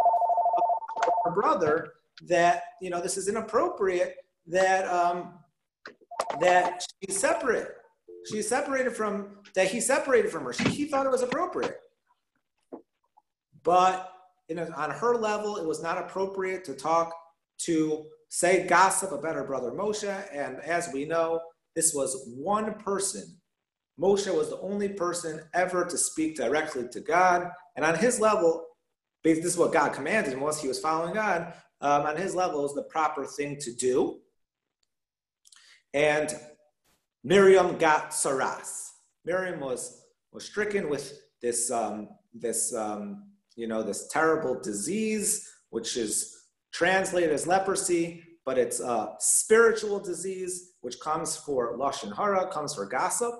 of 1.05 1.13
her 1.25 1.31
brother 1.31 1.93
that, 2.27 2.63
you 2.81 2.89
know, 2.89 2.99
this 2.99 3.15
is 3.15 3.27
inappropriate, 3.27 4.15
that 4.47 4.85
um, 4.87 5.35
that 6.39 6.85
she's 7.03 7.17
separate. 7.17 7.75
She's 8.29 8.47
separated 8.47 8.93
from, 8.93 9.37
that 9.55 9.67
he 9.67 9.79
separated 9.79 10.31
from 10.31 10.43
her. 10.43 10.53
She, 10.53 10.67
he 10.69 10.85
thought 10.85 11.05
it 11.05 11.11
was 11.11 11.21
appropriate. 11.21 11.79
But 13.63 14.11
a, 14.49 14.71
on 14.73 14.91
her 14.91 15.15
level, 15.15 15.57
it 15.57 15.65
was 15.65 15.81
not 15.81 15.97
appropriate 15.97 16.65
to 16.65 16.73
talk, 16.73 17.13
to 17.59 18.05
say 18.29 18.67
gossip 18.67 19.11
about 19.11 19.35
her 19.35 19.43
brother 19.43 19.71
Moshe. 19.71 20.27
And 20.33 20.59
as 20.59 20.89
we 20.93 21.05
know, 21.05 21.39
this 21.75 21.93
was 21.93 22.29
one 22.35 22.73
person. 22.75 23.23
Moshe 23.99 24.33
was 24.33 24.49
the 24.49 24.59
only 24.61 24.89
person 24.89 25.41
ever 25.53 25.85
to 25.85 25.97
speak 25.97 26.37
directly 26.37 26.87
to 26.91 26.99
God. 27.01 27.49
And 27.75 27.85
on 27.85 27.95
his 27.95 28.19
level, 28.19 28.65
this 29.23 29.43
is 29.43 29.57
what 29.57 29.73
God 29.73 29.93
commanded 29.93 30.33
him, 30.33 30.39
was 30.39 30.61
he 30.61 30.67
was 30.67 30.79
following 30.79 31.13
God. 31.13 31.53
Um, 31.81 32.03
on 32.03 32.17
his 32.17 32.35
level, 32.35 32.65
is 32.65 32.73
the 32.73 32.83
proper 32.83 33.25
thing 33.25 33.57
to 33.61 33.73
do. 33.73 34.19
And 35.93 36.33
Miriam 37.23 37.77
got 37.77 38.11
saras. 38.11 38.89
Miriam 39.25 39.59
was, 39.59 40.01
was 40.31 40.45
stricken 40.45 40.89
with 40.89 41.19
this, 41.41 41.71
um, 41.71 42.09
this 42.33 42.73
um, 42.73 43.29
you 43.55 43.67
know, 43.67 43.83
this 43.83 44.07
terrible 44.07 44.59
disease, 44.59 45.49
which 45.69 45.97
is 45.97 46.45
translated 46.71 47.31
as 47.31 47.47
leprosy, 47.47 48.23
but 48.45 48.57
it's 48.57 48.79
a 48.79 49.13
spiritual 49.19 49.99
disease, 49.99 50.73
which 50.81 50.99
comes 51.01 51.35
for 51.35 51.77
lashon 51.77 52.15
hara, 52.15 52.47
comes 52.47 52.73
for 52.73 52.85
gossip, 52.85 53.33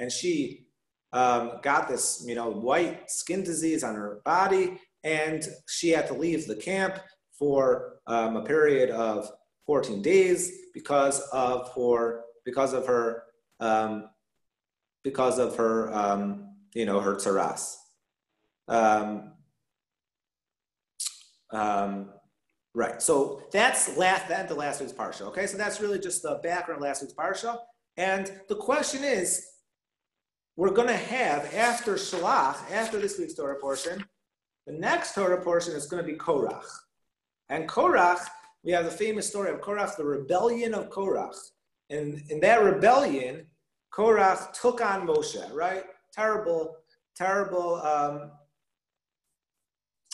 and 0.00 0.10
she 0.10 0.66
um, 1.12 1.60
got 1.62 1.88
this, 1.88 2.24
you 2.26 2.34
know, 2.34 2.50
white 2.50 3.10
skin 3.10 3.44
disease 3.44 3.84
on 3.84 3.94
her 3.94 4.20
body, 4.24 4.80
and 5.04 5.46
she 5.68 5.90
had 5.90 6.08
to 6.08 6.14
leave 6.14 6.46
the 6.46 6.56
camp 6.56 6.98
for 7.38 8.00
um, 8.06 8.36
a 8.36 8.42
period 8.42 8.90
of 8.90 9.30
14 9.66 10.02
days 10.02 10.50
because 10.74 11.20
of 11.32 11.72
her 11.74 12.22
because 12.44 12.72
of 12.72 12.86
her 12.86 13.24
um, 13.60 14.08
because 15.04 15.38
of 15.38 15.56
her 15.56 15.92
um, 15.94 16.54
you 16.74 16.86
know 16.86 17.00
her 17.00 17.14
tsaras. 17.14 17.76
Um, 18.68 19.32
um, 21.50 22.10
right. 22.74 23.02
So 23.02 23.42
that's 23.52 23.96
last 23.96 24.28
that 24.28 24.48
the 24.48 24.54
last 24.54 24.80
week's 24.80 24.92
parsha. 24.92 25.22
Okay, 25.22 25.46
so 25.46 25.56
that's 25.56 25.80
really 25.80 25.98
just 25.98 26.22
the 26.22 26.40
background 26.42 26.80
last 26.80 27.02
week's 27.02 27.14
parsha. 27.14 27.58
And 27.96 28.30
the 28.48 28.56
question 28.56 29.02
is, 29.04 29.44
we're 30.56 30.72
going 30.72 30.88
to 30.88 30.96
have 30.96 31.54
after 31.54 31.94
Shalach, 31.94 32.70
after 32.70 32.98
this 32.98 33.18
week's 33.18 33.34
Torah 33.34 33.58
portion, 33.60 34.04
the 34.66 34.72
next 34.72 35.14
Torah 35.14 35.42
portion 35.42 35.74
is 35.74 35.86
going 35.86 36.04
to 36.04 36.10
be 36.10 36.18
Korach. 36.18 36.66
And 37.48 37.68
Korach 37.68 38.26
we 38.62 38.72
have 38.72 38.84
the 38.84 38.90
famous 38.90 39.28
story 39.28 39.50
of 39.50 39.60
Korach, 39.60 39.96
the 39.96 40.04
rebellion 40.04 40.74
of 40.74 40.90
Korach. 40.90 41.36
And 41.88 42.22
in 42.28 42.40
that 42.40 42.62
rebellion, 42.62 43.46
Korach 43.92 44.52
took 44.52 44.80
on 44.84 45.06
Moshe, 45.06 45.52
right? 45.52 45.84
Terrible, 46.12 46.76
terrible, 47.16 47.76
um, 47.76 48.30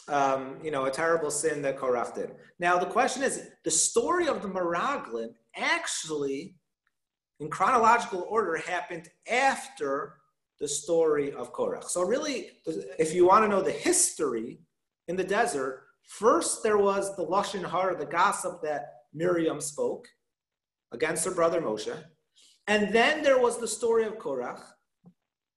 um, 0.08 0.58
you 0.62 0.70
know, 0.70 0.84
a 0.84 0.90
terrible 0.90 1.30
sin 1.30 1.60
that 1.62 1.76
Korach 1.76 2.14
did. 2.14 2.32
Now, 2.60 2.78
the 2.78 2.86
question 2.86 3.22
is 3.22 3.48
the 3.64 3.70
story 3.70 4.28
of 4.28 4.42
the 4.42 4.48
Meraglim 4.48 5.30
actually, 5.56 6.54
in 7.40 7.50
chronological 7.50 8.26
order, 8.28 8.56
happened 8.56 9.08
after 9.30 10.14
the 10.60 10.68
story 10.68 11.32
of 11.32 11.52
Korach. 11.52 11.84
So, 11.84 12.02
really, 12.02 12.52
if 12.98 13.14
you 13.14 13.26
want 13.26 13.44
to 13.44 13.48
know 13.48 13.62
the 13.62 13.70
history 13.70 14.60
in 15.08 15.16
the 15.16 15.24
desert, 15.24 15.86
First, 16.06 16.62
there 16.62 16.78
was 16.78 17.16
the 17.16 17.26
Lashon 17.26 17.68
Hara, 17.68 17.96
the 17.96 18.06
gossip 18.06 18.62
that 18.62 18.92
Miriam 19.12 19.60
spoke 19.60 20.06
against 20.92 21.24
her 21.24 21.32
brother 21.32 21.60
Moshe. 21.60 21.96
And 22.68 22.92
then 22.94 23.22
there 23.22 23.40
was 23.40 23.58
the 23.58 23.68
story 23.68 24.04
of 24.04 24.18
Korach. 24.18 24.62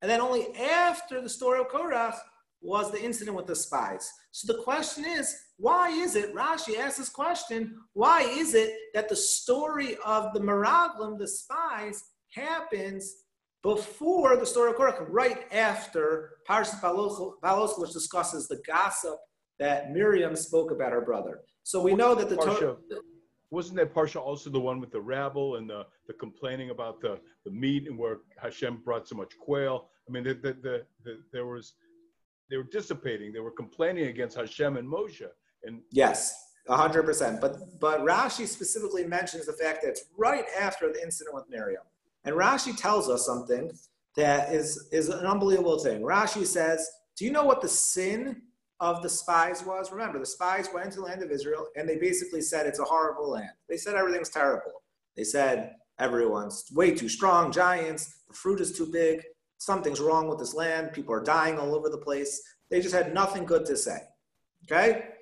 And 0.01 0.09
then 0.09 0.21
only 0.21 0.55
after 0.55 1.21
the 1.21 1.29
story 1.29 1.59
of 1.59 1.69
Korach 1.69 2.15
was 2.61 2.91
the 2.91 3.01
incident 3.01 3.37
with 3.37 3.47
the 3.47 3.55
spies. 3.55 4.11
So 4.31 4.51
the 4.51 4.61
question 4.63 5.05
is, 5.05 5.35
why 5.57 5.89
is 5.89 6.15
it, 6.15 6.33
Rashi 6.33 6.77
asks 6.77 6.97
this 6.97 7.09
question, 7.09 7.77
why 7.93 8.21
is 8.21 8.53
it 8.53 8.73
that 8.93 9.07
the 9.07 9.15
story 9.15 9.97
of 10.05 10.33
the 10.33 10.39
Meraglim, 10.39 11.17
the 11.17 11.27
spies, 11.27 12.03
happens 12.33 13.13
before 13.61 14.37
the 14.37 14.45
story 14.45 14.71
of 14.71 14.77
Korach, 14.77 15.05
right 15.09 15.51
after 15.51 16.31
Parshas 16.47 16.79
Balos, 16.81 17.79
which 17.79 17.91
discusses 17.91 18.47
the 18.47 18.61
gossip 18.65 19.17
that 19.59 19.91
Miriam 19.91 20.35
spoke 20.35 20.71
about 20.71 20.91
her 20.91 21.01
brother. 21.01 21.41
So 21.63 21.81
we 21.81 21.93
know 21.93 22.15
that 22.15 22.29
the 22.29 22.37
Parsha, 22.37 22.59
Torah. 22.59 22.77
wasn't 23.51 23.77
that 23.77 23.93
Parsha 23.93 24.21
also 24.21 24.49
the 24.49 24.59
one 24.59 24.79
with 24.79 24.91
the 24.91 25.01
rabble 25.01 25.57
and 25.57 25.69
the, 25.69 25.85
the 26.07 26.13
complaining 26.13 26.69
about 26.69 27.01
the, 27.01 27.19
the 27.43 27.51
meat 27.51 27.87
and 27.87 27.97
where 27.97 28.19
Hashem 28.41 28.81
brought 28.85 29.07
so 29.07 29.15
much 29.15 29.37
quail? 29.37 29.89
I 30.07 30.11
mean, 30.11 30.23
the, 30.23 30.33
the, 30.33 30.53
the, 30.53 30.85
the, 31.03 31.19
there 31.33 31.45
was, 31.45 31.73
they 32.49 32.57
were 32.57 32.63
dissipating. 32.63 33.33
They 33.33 33.41
were 33.41 33.51
complaining 33.51 34.07
against 34.07 34.37
Hashem 34.37 34.77
and 34.77 34.87
Moshe. 34.87 35.27
And 35.63 35.81
Yes, 35.91 36.33
hundred 36.69 37.03
percent. 37.03 37.41
But 37.41 37.79
but 37.79 38.01
Rashi 38.01 38.47
specifically 38.47 39.05
mentions 39.05 39.45
the 39.47 39.53
fact 39.53 39.81
that 39.81 39.89
it's 39.89 40.03
right 40.17 40.45
after 40.59 40.91
the 40.91 41.01
incident 41.01 41.35
with 41.35 41.45
Miriam, 41.49 41.83
and 42.23 42.35
Rashi 42.35 42.75
tells 42.75 43.09
us 43.09 43.25
something 43.25 43.71
that 44.15 44.53
is 44.53 44.87
is 44.91 45.09
an 45.09 45.25
unbelievable 45.25 45.79
thing. 45.79 46.01
Rashi 46.01 46.45
says, 46.45 46.87
"Do 47.15 47.25
you 47.25 47.31
know 47.31 47.43
what 47.43 47.61
the 47.61 47.69
sin 47.69 48.41
of 48.79 49.01
the 49.01 49.09
spies 49.09 49.63
was? 49.65 49.91
Remember, 49.91 50.19
the 50.19 50.25
spies 50.25 50.69
went 50.73 50.91
to 50.93 50.99
the 50.99 51.05
land 51.05 51.21
of 51.21 51.31
Israel, 51.31 51.67
and 51.75 51.87
they 51.87 51.97
basically 51.97 52.41
said 52.41 52.65
it's 52.65 52.79
a 52.79 52.85
horrible 52.85 53.29
land. 53.29 53.51
They 53.67 53.77
said 53.77 53.95
everything's 53.95 54.29
terrible. 54.29 54.83
They 55.15 55.23
said 55.23 55.75
everyone's 55.99 56.65
way 56.73 56.91
too 56.91 57.09
strong, 57.09 57.51
giants. 57.51 58.21
The 58.27 58.33
fruit 58.33 58.61
is 58.61 58.77
too 58.77 58.85
big. 58.85 59.23
Something's 59.57 59.99
wrong 59.99 60.27
with 60.29 60.39
this 60.39 60.53
land. 60.53 60.93
People 60.93 61.13
are 61.13 61.23
dying 61.23 61.59
all 61.59 61.75
over 61.75 61.89
the 61.89 61.97
place. 61.97 62.41
They 62.69 62.81
just 62.81 62.95
had 62.95 63.13
nothing 63.13 63.45
good 63.45 63.65
to 63.65 63.75
say. 63.75 63.99
Okay." 64.65 65.15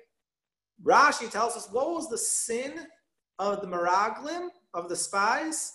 Rashi 0.84 1.28
tells 1.28 1.56
us 1.56 1.68
what 1.72 1.90
was 1.90 2.08
the 2.08 2.18
sin 2.18 2.86
of 3.38 3.60
the 3.60 3.66
Meraglim, 3.66 4.48
of 4.74 4.88
the 4.88 4.96
spies? 4.96 5.72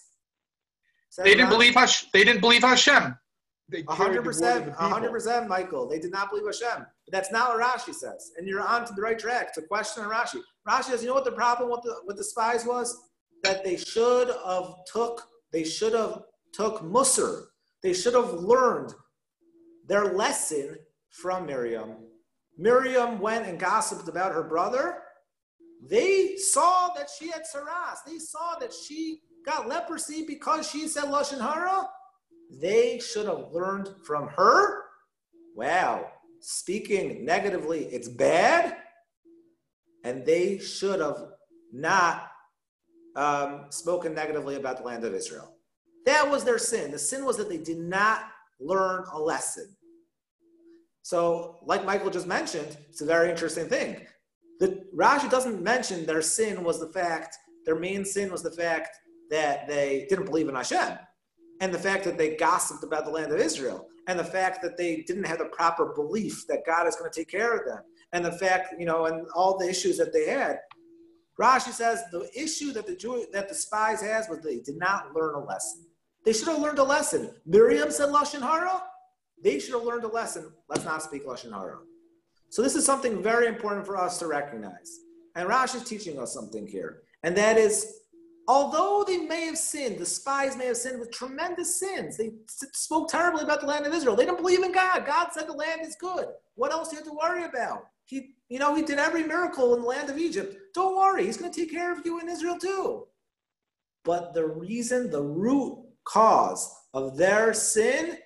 Says 1.13 1.25
They 1.25 1.36
didn't 1.36 1.46
Rashi- 1.46 1.50
believe 1.51 1.74
Hash, 1.75 2.12
they 2.12 2.24
didn't 2.24 2.41
believe 2.41 2.63
Hashem. 2.63 3.15
A 3.88 3.93
hundred 3.93 4.13
the 4.13 4.17
word 4.17 4.17
of 4.17 4.24
percent, 4.24 4.70
a 4.70 4.89
hundred 4.89 5.12
percent, 5.12 5.48
Michael. 5.48 5.88
They 5.88 6.00
did 6.00 6.12
not 6.12 6.32
believe 6.32 6.48
Hashem. 6.48 6.88
But 7.05 7.12
that's 7.12 7.32
not 7.32 7.50
what 7.50 7.62
Rashi 7.62 7.93
says. 7.93 8.32
And 8.36 8.48
you're 8.48 8.62
on 8.62 8.84
to 8.88 8.93
the 8.96 9.01
right 9.03 9.17
track. 9.17 9.50
It's 9.50 9.60
a 9.60 9.62
question 9.62 10.03
on 10.03 10.10
Rashi. 10.10 10.41
Rashi 10.67 10.86
says, 10.86 11.03
you 11.03 11.10
know 11.10 11.13
what 11.13 11.24
the 11.24 11.32
problem 11.32 11.70
with 11.70 11.82
the 11.84 11.98
with 12.08 12.17
the 12.17 12.24
spies 12.24 12.65
was? 12.65 13.10
That 13.43 13.63
they 13.63 13.77
should 13.77 14.29
have 14.43 14.74
took, 14.91 15.27
they 15.51 15.63
should 15.63 15.93
have 15.93 16.24
took 16.51 16.82
Musar. 16.82 17.43
They 17.84 17.93
should 17.93 18.15
have 18.15 18.34
learned 18.34 18.96
their 19.88 20.05
lesson 20.05 20.77
from 21.12 21.46
Miriam. 21.46 21.98
Miriam 22.58 23.20
went 23.20 23.46
and 23.46 23.60
gossiped 23.60 24.08
about 24.08 24.34
her 24.34 24.43
brother. 24.43 24.98
They 25.88 26.38
saw 26.38 26.89
that 26.96 27.10
she 27.15 27.27
had 27.29 27.43
saras. 27.43 27.98
They 28.03 28.17
saw 28.17 28.58
that 28.60 28.74
she 28.74 29.20
got 29.45 29.67
leprosy 29.67 30.25
because 30.25 30.69
she 30.69 30.88
said 30.88 31.05
lashon 31.05 31.39
hara. 31.39 31.88
They 32.62 33.00
should 33.00 33.25
have 33.27 33.51
learned 33.51 33.89
from 34.03 34.27
her. 34.27 34.83
Wow, 35.55 36.07
speaking 36.39 37.25
negatively, 37.25 37.85
it's 37.85 38.07
bad, 38.07 38.77
and 40.03 40.25
they 40.25 40.57
should 40.57 41.00
have 41.00 41.17
not 41.71 42.31
um, 43.15 43.65
spoken 43.69 44.13
negatively 44.13 44.55
about 44.55 44.77
the 44.77 44.83
land 44.83 45.03
of 45.03 45.13
Israel. 45.13 45.55
That 46.05 46.29
was 46.29 46.43
their 46.43 46.57
sin. 46.57 46.91
The 46.91 47.00
sin 47.00 47.25
was 47.25 47.38
that 47.38 47.50
they 47.50 47.57
did 47.57 47.77
not 47.77 48.23
learn 48.59 49.05
a 49.13 49.19
lesson. 49.19 49.75
So, 51.01 51.59
like 51.65 51.85
Michael 51.85 52.09
just 52.09 52.27
mentioned, 52.27 52.77
it's 52.89 53.01
a 53.01 53.05
very 53.05 53.29
interesting 53.29 53.67
thing. 53.67 54.05
The 54.59 54.85
Rashi 54.95 55.29
doesn't 55.29 55.62
mention 55.62 56.05
their 56.05 56.21
sin 56.21 56.63
was 56.63 56.79
the 56.79 56.91
fact, 56.93 57.38
their 57.65 57.75
main 57.75 58.05
sin 58.05 58.31
was 58.31 58.43
the 58.43 58.51
fact 58.51 58.97
that 59.30 59.68
they 59.68 60.06
didn't 60.10 60.26
believe 60.26 60.50
in 60.50 60.56
Hashem, 60.56 60.97
and 61.62 61.74
the 61.74 61.80
fact 61.80 62.04
that 62.06 62.17
they 62.17 62.36
gossiped 62.36 62.84
about 62.84 63.06
the 63.06 63.12
land 63.12 63.32
of 63.32 63.39
Israel, 63.39 63.88
and 64.08 64.19
the 64.19 64.24
fact 64.24 64.62
that 64.62 64.78
they 64.78 65.04
didn't 65.08 65.24
have 65.24 65.39
the 65.39 65.45
proper 65.45 65.93
belief 65.93 66.45
that 66.47 66.65
God 66.65 66.88
is 66.88 66.95
going 66.95 67.10
to 67.10 67.19
take 67.19 67.30
care 67.30 67.58
of 67.58 67.65
them, 67.65 67.80
and 68.12 68.24
the 68.24 68.32
fact, 68.32 68.76
you 68.78 68.86
know, 68.86 69.06
and 69.06 69.26
all 69.36 69.58
the 69.58 69.69
issues 69.69 69.97
that 69.97 70.13
they 70.13 70.28
had. 70.30 70.60
Rashi 71.39 71.71
says 71.71 72.04
the 72.12 72.30
issue 72.36 72.71
that 72.74 72.86
the 72.86 72.95
Jew, 72.95 73.26
that 73.34 73.50
the 73.50 73.56
spies 73.56 74.02
has 74.02 74.30
was 74.30 74.39
they 74.39 74.60
did 74.60 74.78
not 74.78 75.15
learn 75.15 75.34
a 75.36 75.39
lesson. 75.39 75.86
They 76.26 76.34
should 76.34 76.47
have 76.47 76.60
learned 76.60 76.80
a 76.80 76.84
lesson. 76.84 77.32
Miriam 77.45 77.91
said 77.91 78.10
lashon 78.10 78.41
hara. 78.41 78.84
They 79.43 79.60
should 79.60 79.74
have 79.74 79.84
learned 79.84 80.04
a 80.04 80.08
lesson. 80.08 80.52
Let's 80.69 80.86
not 80.86 81.02
speak 81.02 81.26
lashon 81.26 81.52
hara. 81.52 81.80
So 82.50 82.62
this 82.62 82.76
is 82.76 82.86
something 82.86 83.24
very 83.24 83.47
important 83.47 83.86
for 83.86 83.97
us 83.97 84.19
to 84.19 84.28
recognize. 84.28 85.00
And 85.36 85.50
Rashi 85.50 85.76
is 85.76 85.84
teaching 85.84 86.19
us 86.19 86.32
something 86.32 86.67
here, 86.67 87.02
and 87.24 87.36
that 87.36 87.58
is, 87.58 88.02
although 88.47 89.03
they 89.06 89.17
may 89.17 89.45
have 89.45 89.58
sinned, 89.58 89.97
the 89.97 90.06
spies 90.06 90.58
may 90.58 90.65
have 90.65 90.77
sinned 90.77 90.99
with 90.99 91.12
tremendous 91.12 91.79
sins. 91.79 92.17
They 92.17 92.32
spoke 92.47 93.10
terribly 93.10 93.43
about 93.43 93.62
the 93.62 93.67
land 93.67 93.86
of 93.86 93.93
Israel. 93.93 94.15
They 94.15 94.25
didn't 94.25 94.41
believe 94.41 94.63
in 94.63 94.71
God. 94.71 95.06
God 95.06 95.29
said 95.32 95.47
the 95.47 95.53
land 95.53 95.82
is 95.82 95.95
good. 95.95 96.25
What 96.56 96.71
else 96.71 96.89
do 96.89 96.95
you 96.95 97.03
have 97.03 97.12
to 97.12 97.17
worry 97.17 97.45
about? 97.45 97.88
He, 98.06 98.36
you 98.49 98.60
know, 98.60 98.75
he 98.75 98.82
did 98.82 98.99
every 98.99 99.23
miracle 99.23 99.73
in 99.75 99.82
the 99.82 99.88
land 99.88 100.10
of 100.10 100.17
Egypt. 100.17 100.56
Don't 100.73 100.97
worry, 100.97 101.25
he's 101.25 101.38
going 101.38 101.51
to 101.51 101.60
take 101.60 101.71
care 101.71 101.91
of 101.91 102.06
you 102.06 102.19
in 102.19 102.29
Israel 102.29 102.58
too. 102.58 103.08
But 104.03 104.34
the 104.34 104.45
reason, 104.45 105.10
the 105.10 105.23
root 105.23 105.79
cause 106.03 106.73
of 106.93 107.15
their 107.15 107.53
sin, 107.53 108.17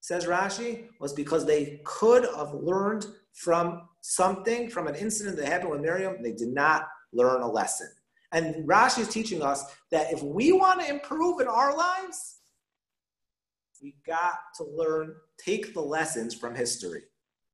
says 0.00 0.26
Rashi, 0.26 0.88
was 1.00 1.14
because 1.14 1.46
they 1.46 1.80
could 1.84 2.24
have 2.36 2.52
learned 2.52 3.06
from 3.32 3.88
something, 4.02 4.68
from 4.68 4.86
an 4.86 4.94
incident 4.94 5.36
that 5.38 5.48
happened 5.48 5.70
with 5.70 5.80
Miriam, 5.80 6.22
they 6.22 6.32
did 6.32 6.48
not 6.48 6.88
learn 7.12 7.40
a 7.40 7.50
lesson. 7.50 7.88
And 8.34 8.68
Rashi 8.68 8.98
is 8.98 9.08
teaching 9.08 9.42
us 9.42 9.64
that 9.92 10.12
if 10.12 10.20
we 10.20 10.50
want 10.50 10.80
to 10.80 10.90
improve 10.90 11.40
in 11.40 11.46
our 11.46 11.74
lives, 11.74 12.40
we 13.80 13.94
got 14.04 14.34
to 14.56 14.64
learn, 14.64 15.14
take 15.38 15.72
the 15.72 15.80
lessons 15.80 16.34
from 16.34 16.54
history. 16.54 17.02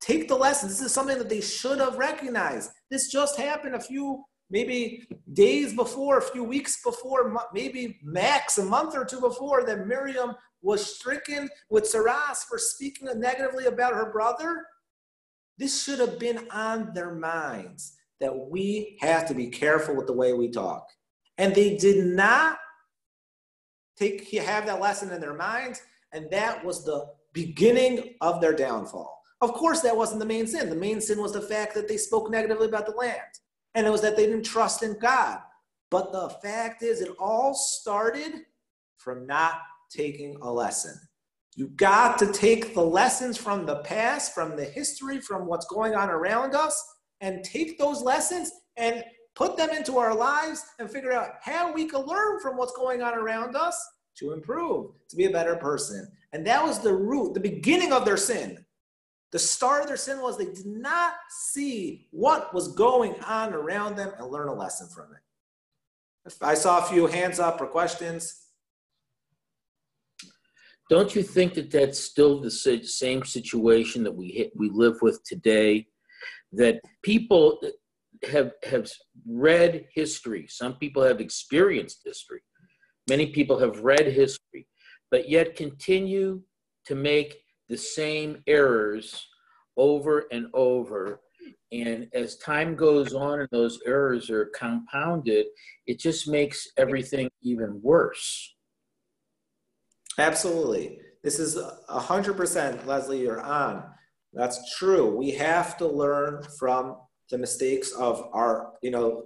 Take 0.01 0.27
the 0.27 0.35
lessons. 0.35 0.71
This 0.71 0.87
is 0.87 0.91
something 0.91 1.19
that 1.19 1.29
they 1.29 1.39
should 1.39 1.77
have 1.77 1.99
recognized. 1.99 2.71
This 2.89 3.11
just 3.11 3.37
happened 3.37 3.75
a 3.75 3.79
few, 3.79 4.23
maybe 4.49 5.07
days 5.33 5.75
before, 5.75 6.17
a 6.17 6.21
few 6.21 6.43
weeks 6.43 6.81
before, 6.83 7.37
maybe 7.53 7.99
max 8.01 8.57
a 8.57 8.65
month 8.65 8.95
or 8.95 9.05
two 9.05 9.21
before, 9.21 9.63
that 9.65 9.85
Miriam 9.85 10.33
was 10.63 10.95
stricken 10.95 11.47
with 11.69 11.83
Saras 11.83 12.39
for 12.49 12.57
speaking 12.57 13.07
negatively 13.19 13.65
about 13.65 13.93
her 13.93 14.11
brother. 14.11 14.65
This 15.59 15.83
should 15.83 15.99
have 15.99 16.17
been 16.17 16.47
on 16.49 16.91
their 16.95 17.13
minds 17.13 17.97
that 18.21 18.49
we 18.49 18.97
have 19.01 19.27
to 19.27 19.33
be 19.33 19.47
careful 19.47 19.95
with 19.95 20.07
the 20.07 20.13
way 20.13 20.31
we 20.31 20.49
talk. 20.49 20.87
And 21.37 21.53
they 21.53 21.75
did 21.75 22.05
not 22.05 22.59
take 23.97 24.31
have 24.31 24.65
that 24.67 24.79
lesson 24.79 25.11
in 25.11 25.19
their 25.19 25.33
minds, 25.33 25.81
and 26.13 26.29
that 26.31 26.63
was 26.63 26.85
the 26.85 27.07
beginning 27.33 28.15
of 28.21 28.39
their 28.39 28.53
downfall. 28.53 29.21
Of 29.41 29.53
course, 29.53 29.81
that 29.81 29.97
wasn't 29.97 30.19
the 30.19 30.25
main 30.25 30.45
sin. 30.45 30.69
The 30.69 30.75
main 30.75 31.01
sin 31.01 31.19
was 31.19 31.33
the 31.33 31.41
fact 31.41 31.73
that 31.73 31.87
they 31.87 31.97
spoke 31.97 32.29
negatively 32.29 32.67
about 32.67 32.85
the 32.85 32.93
land, 32.93 33.19
and 33.73 33.85
it 33.85 33.89
was 33.89 34.01
that 34.01 34.15
they 34.15 34.27
didn't 34.27 34.45
trust 34.45 34.83
in 34.83 34.97
God. 34.99 35.39
But 35.89 36.11
the 36.11 36.29
fact 36.41 36.83
is, 36.83 37.01
it 37.01 37.11
all 37.19 37.53
started 37.53 38.33
from 38.97 39.25
not 39.25 39.55
taking 39.89 40.37
a 40.41 40.51
lesson. 40.51 40.95
You 41.55 41.67
got 41.69 42.17
to 42.19 42.31
take 42.31 42.73
the 42.73 42.83
lessons 42.83 43.37
from 43.37 43.65
the 43.65 43.77
past, 43.77 44.33
from 44.33 44.55
the 44.55 44.63
history, 44.63 45.19
from 45.19 45.47
what's 45.47 45.65
going 45.65 45.95
on 45.95 46.09
around 46.09 46.55
us, 46.55 46.81
and 47.21 47.43
take 47.43 47.77
those 47.77 48.01
lessons 48.01 48.51
and 48.77 49.03
put 49.35 49.55
them 49.55 49.69
into 49.69 49.97
our 49.97 50.13
lives 50.13 50.63
and 50.79 50.89
figure 50.89 51.13
out 51.13 51.35
how 51.41 51.71
we 51.71 51.85
can 51.85 52.01
learn 52.01 52.39
from 52.39 52.57
what's 52.57 52.75
going 52.75 53.01
on 53.01 53.13
around 53.13 53.55
us 53.55 53.79
to 54.17 54.33
improve, 54.33 54.91
to 55.09 55.15
be 55.15 55.25
a 55.25 55.31
better 55.31 55.55
person. 55.55 56.11
And 56.33 56.45
that 56.47 56.63
was 56.63 56.79
the 56.79 56.93
root, 56.93 57.33
the 57.33 57.39
beginning 57.39 57.93
of 57.93 58.05
their 58.05 58.17
sin. 58.17 58.65
The 59.31 59.39
start 59.39 59.81
of 59.81 59.87
their 59.87 59.97
sin 59.97 60.21
was 60.21 60.37
they 60.37 60.45
did 60.45 60.65
not 60.65 61.13
see 61.29 62.07
what 62.11 62.53
was 62.53 62.73
going 62.73 63.15
on 63.23 63.53
around 63.53 63.95
them 63.95 64.11
and 64.17 64.27
learn 64.27 64.49
a 64.49 64.53
lesson 64.53 64.89
from 64.93 65.07
it. 65.13 66.33
I 66.41 66.53
saw 66.53 66.79
a 66.79 66.89
few 66.89 67.07
hands 67.07 67.39
up 67.39 67.61
or 67.61 67.67
questions. 67.67 68.37
Don't 70.89 71.15
you 71.15 71.23
think 71.23 71.53
that 71.53 71.71
that's 71.71 71.97
still 71.97 72.41
the 72.41 72.51
same 72.51 73.23
situation 73.23 74.03
that 74.03 74.11
we 74.13 74.27
hit, 74.27 74.51
we 74.55 74.69
live 74.69 74.97
with 75.01 75.23
today? 75.23 75.87
That 76.53 76.81
people 77.03 77.59
have 78.29 78.51
have 78.63 78.89
read 79.27 79.87
history. 79.93 80.47
Some 80.47 80.75
people 80.75 81.03
have 81.03 81.21
experienced 81.21 82.01
history. 82.05 82.41
Many 83.09 83.27
people 83.27 83.57
have 83.59 83.79
read 83.79 84.05
history, 84.07 84.67
but 85.09 85.29
yet 85.29 85.55
continue 85.55 86.41
to 86.85 86.95
make 86.95 87.37
the 87.69 87.77
same 87.77 88.43
errors 88.47 89.27
over 89.77 90.25
and 90.31 90.47
over. 90.53 91.21
And 91.71 92.09
as 92.13 92.37
time 92.37 92.75
goes 92.75 93.13
on 93.13 93.39
and 93.39 93.49
those 93.51 93.79
errors 93.85 94.29
are 94.29 94.51
compounded, 94.53 95.47
it 95.87 95.99
just 95.99 96.27
makes 96.27 96.67
everything 96.77 97.29
even 97.41 97.79
worse. 97.81 98.55
Absolutely. 100.17 100.99
This 101.23 101.39
is 101.39 101.57
a 101.57 101.99
hundred 101.99 102.35
percent, 102.35 102.85
Leslie, 102.85 103.21
you're 103.21 103.41
on. 103.41 103.83
That's 104.33 104.77
true. 104.77 105.15
We 105.15 105.31
have 105.31 105.77
to 105.77 105.87
learn 105.87 106.43
from 106.57 106.97
the 107.29 107.37
mistakes 107.37 107.91
of 107.91 108.29
our, 108.33 108.73
you 108.81 108.91
know, 108.91 109.23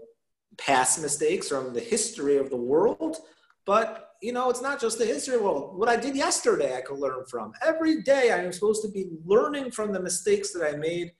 past 0.57 1.01
mistakes 1.01 1.49
from 1.49 1.73
the 1.73 1.79
history 1.79 2.37
of 2.37 2.49
the 2.49 2.57
world. 2.57 3.17
But 3.65 4.05
you 4.21 4.31
know, 4.31 4.49
it's 4.49 4.61
not 4.61 4.79
just 4.79 4.97
the 4.97 5.05
history 5.05 5.35
of 5.35 5.41
the 5.41 5.45
world. 5.45 5.77
What 5.77 5.89
I 5.89 5.97
did 5.97 6.15
yesterday, 6.15 6.75
I 6.75 6.81
could 6.81 6.99
learn 6.99 7.25
from. 7.29 7.51
Every 7.63 8.01
day, 8.01 8.31
I 8.31 8.37
am 8.37 8.51
supposed 8.51 8.81
to 8.83 8.89
be 8.89 9.09
learning 9.25 9.71
from 9.71 9.91
the 9.91 9.99
mistakes 9.99 10.51
that 10.53 10.65
I 10.65 10.77
made. 10.77 11.11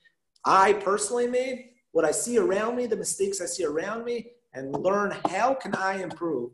I 0.46 0.74
personally 0.74 1.28
made 1.28 1.70
what 1.92 2.06
I 2.06 2.12
see 2.12 2.38
around 2.38 2.76
me, 2.76 2.88
the 2.88 2.96
mistakes 2.96 3.42
I 3.42 3.46
see 3.46 3.64
around 3.64 4.06
me, 4.06 4.32
and 4.54 4.72
learn 4.72 5.14
how 5.30 5.54
can 5.54 5.76
I 5.76 6.02
improve. 6.02 6.52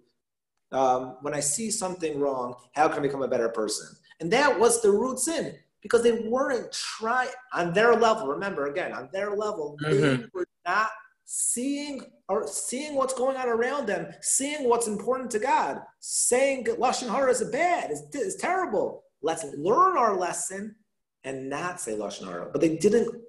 Um, 0.71 1.17
when 1.21 1.33
I 1.33 1.41
see 1.41 1.69
something 1.69 2.19
wrong, 2.19 2.55
how 2.73 2.87
can 2.87 2.99
I 2.99 3.01
become 3.01 3.21
a 3.21 3.27
better 3.27 3.49
person? 3.49 3.87
And 4.19 4.31
that 4.31 4.59
was 4.59 4.81
the 4.81 4.91
root 4.91 5.19
sin 5.19 5.55
because 5.81 6.03
they 6.03 6.19
weren't 6.27 6.71
trying 6.71 7.29
on 7.53 7.73
their 7.73 7.95
level. 7.95 8.27
Remember, 8.27 8.67
again, 8.67 8.93
on 8.93 9.09
their 9.11 9.35
level, 9.35 9.77
they 9.81 10.01
Mhm. 10.01 10.33
were 10.33 10.47
not 10.65 10.89
seeing 11.25 12.11
or 12.27 12.45
seeing 12.47 12.95
what's 12.95 13.13
going 13.13 13.37
on 13.37 13.47
around 13.47 13.85
them, 13.85 14.13
seeing 14.21 14.67
what's 14.67 14.87
important 14.87 15.31
to 15.31 15.39
God, 15.39 15.81
saying 15.99 16.65
lashon 16.65 17.09
hara 17.09 17.31
is 17.31 17.43
bad, 17.45 17.89
is, 17.89 18.03
is 18.13 18.35
terrible. 18.35 19.05
Let's 19.21 19.43
learn 19.55 19.97
our 19.97 20.17
lesson 20.17 20.75
and 21.23 21.49
not 21.49 21.79
say 21.79 21.93
lashon 21.93 22.25
hara. 22.27 22.49
But 22.51 22.61
they 22.61 22.77
didn't. 22.77 23.23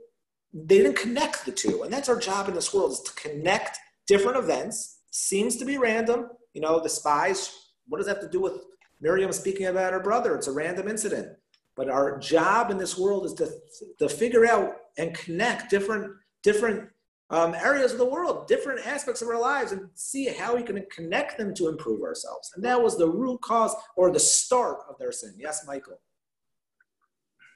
They 0.55 0.79
didn't 0.79 0.99
connect 0.99 1.47
the 1.47 1.53
two, 1.53 1.83
and 1.83 1.91
that's 1.91 2.11
our 2.11 2.19
job 2.19 2.49
in 2.49 2.55
this 2.55 2.75
world: 2.75 2.93
is 2.93 3.01
to 3.01 3.15
connect 3.15 3.79
different 4.07 4.37
events. 4.37 4.99
Seems 5.11 5.57
to 5.57 5.65
be 5.65 5.79
random. 5.79 6.29
You 6.53 6.61
know, 6.61 6.79
the 6.81 6.91
spies. 6.91 7.71
What 7.89 7.99
does 7.99 8.07
that 8.07 8.17
have 8.17 8.25
to 8.25 8.31
do 8.31 8.41
with 8.41 8.61
Miriam 9.01 9.33
speaking 9.33 9.67
about 9.67 9.95
her 9.95 10.01
brother? 10.01 10.35
It's 10.35 10.49
a 10.49 10.53
random 10.53 10.89
incident. 10.89 11.39
But 11.77 11.89
our 11.89 12.19
job 12.19 12.71
in 12.71 12.79
this 12.79 12.99
world 12.99 13.25
is 13.27 13.35
to, 13.35 13.51
to 13.99 14.09
figure 14.09 14.47
out 14.47 14.75
and 14.99 15.15
connect 15.15 15.71
different 15.71 16.13
different 16.43 16.89
um, 17.31 17.55
areas 17.55 17.93
of 17.93 17.99
the 17.99 18.05
world, 18.05 18.47
different 18.47 18.87
aspects 18.87 19.23
of 19.23 19.29
our 19.29 19.41
lives, 19.41 19.73
and 19.73 19.89
see 19.95 20.27
how 20.27 20.55
we 20.55 20.63
can 20.63 20.85
connect 20.95 21.39
them 21.39 21.55
to 21.55 21.69
improve 21.69 22.03
ourselves. 22.03 22.53
And 22.55 22.65
that 22.65 22.81
was 22.81 22.99
the 22.99 23.09
root 23.09 23.41
cause 23.41 23.75
or 23.97 24.11
the 24.11 24.21
start 24.21 24.81
of 24.91 24.99
their 24.99 25.13
sin. 25.13 25.35
Yes, 25.39 25.65
Michael. 25.67 25.99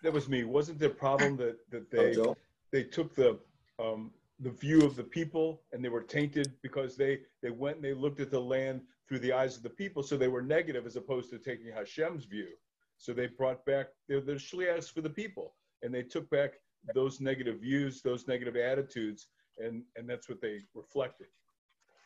That 0.03 0.13
was 0.13 0.29
me. 0.29 0.45
Wasn't 0.45 0.79
the 0.79 0.89
problem 0.89 1.37
that, 1.39 1.59
that 1.71 1.87
Oh, 1.93 2.03
they, 2.03 2.15
Joe? 2.15 2.37
they 2.73 2.85
took 2.85 3.15
the, 3.15 3.39
um, 3.79 4.13
the 4.41 4.51
view 4.51 4.83
of 4.83 4.97
the 4.97 5.05
people 5.05 5.61
and 5.73 5.85
they 5.85 5.89
were 5.91 6.03
tainted 6.03 6.53
because 6.63 6.97
they, 6.97 7.21
they 7.43 7.51
went 7.51 7.77
and 7.77 7.85
they 7.85 7.93
looked 7.93 8.21
at 8.21 8.31
the 8.31 8.41
land 8.41 8.81
through 9.09 9.19
the 9.19 9.33
eyes 9.33 9.57
of 9.57 9.63
the 9.63 9.71
people. 9.71 10.03
So 10.03 10.17
they 10.17 10.29
were 10.29 10.43
negative 10.43 10.87
as 10.87 10.97
opposed 10.97 11.29
to 11.31 11.39
taking 11.39 11.71
Hashem's 11.73 12.25
view. 12.25 12.49
So 12.99 13.13
they 13.13 13.27
brought 13.27 13.65
back, 13.67 13.87
they're 14.09 14.21
the 14.21 14.33
shlias 14.35 14.93
for 14.93 15.01
the 15.01 15.11
people. 15.11 15.55
And 15.83 15.95
they 15.95 16.03
took 16.03 16.29
back 16.31 16.53
those 16.95 17.21
negative 17.21 17.61
views, 17.61 18.03
those 18.03 18.27
negative 18.27 18.57
attitudes, 18.57 19.29
and, 19.59 19.83
and 19.97 20.09
that's 20.09 20.29
what 20.29 20.41
they 20.41 20.61
reflected. 20.75 21.29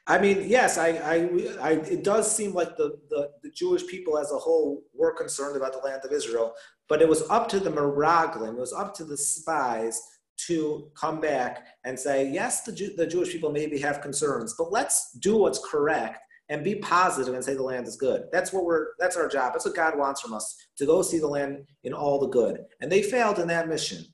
I 0.07 0.19
mean, 0.19 0.49
yes, 0.49 0.77
I, 0.79 0.89
I, 0.89 1.15
I, 1.61 1.71
it 1.73 2.03
does 2.03 2.35
seem 2.35 2.53
like 2.53 2.77
the, 2.77 2.99
the, 3.11 3.31
the 3.43 3.51
Jewish 3.51 3.87
people 3.87 4.19
as 4.19 4.33
a 4.33 4.39
whole 4.39 4.83
were 4.93 5.13
concerned 5.13 5.57
about 5.57 5.73
the 5.73 5.79
land 5.79 6.03
of 6.05 6.13
Israel, 6.13 6.55
but 6.89 7.01
it 7.01 7.09
was 7.09 7.23
up 7.31 7.49
to 7.51 7.61
the 7.61 7.71
Meraglim, 7.71 8.55
it 8.55 8.61
was 8.61 8.73
up 8.73 8.95
to 8.95 9.05
the 9.05 9.17
spies 9.17 10.01
to 10.47 10.91
come 10.95 11.21
back 11.21 11.67
and 11.85 11.99
say, 11.99 12.29
yes, 12.29 12.63
the, 12.63 12.73
Jew, 12.73 12.97
the 12.97 13.07
Jewish 13.07 13.31
people 13.31 13.53
maybe 13.53 13.79
have 13.79 14.01
concerns, 14.01 14.55
but 14.57 14.73
let's 14.73 15.13
do 15.21 15.37
what's 15.37 15.61
correct 15.71 16.21
and 16.51 16.65
be 16.65 16.75
positive 16.75 17.33
and 17.33 17.45
say 17.45 17.55
the 17.55 17.63
land 17.63 17.87
is 17.87 17.97
good. 17.97 18.25
That's 18.33 18.53
what 18.53 18.65
we're, 18.65 18.89
that's 18.99 19.17
our 19.17 19.29
job. 19.29 19.53
That's 19.53 19.65
what 19.65 19.77
God 19.77 19.97
wants 19.97 20.21
from 20.21 20.35
us, 20.35 20.57
to 20.79 20.85
go 20.85 21.01
see 21.01 21.21
the 21.21 21.29
land 21.29 21.65
in 21.85 21.95
all 21.95 22.19
the 22.19 22.27
good. 22.27 22.65
And 22.81 22.91
they 22.91 23.03
failed 23.03 23.39
in 23.39 23.47
that 23.49 23.69
mission. 23.69 24.05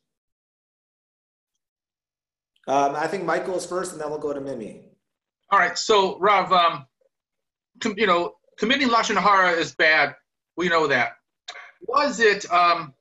Um, 2.69 2.95
I 2.95 3.07
think 3.07 3.25
Michael 3.25 3.57
is 3.57 3.65
first, 3.65 3.93
and 3.93 4.01
then 4.01 4.11
we'll 4.11 4.19
go 4.19 4.35
to 4.35 4.41
Mimi. 4.41 4.85
All 5.51 5.59
right, 5.59 5.79
so 5.79 6.19
Rav, 6.19 6.53
um, 6.53 6.87
com- 7.81 7.95
you 7.97 8.07
know, 8.07 8.35
committing 8.59 8.89
lashon 8.89 9.17
hara 9.17 9.53
is 9.53 9.75
bad. 9.75 10.15
We 10.57 10.69
know 10.69 10.87
that. 10.89 11.13
Was 11.87 12.21
it? 12.21 12.51
Um, 12.53 12.93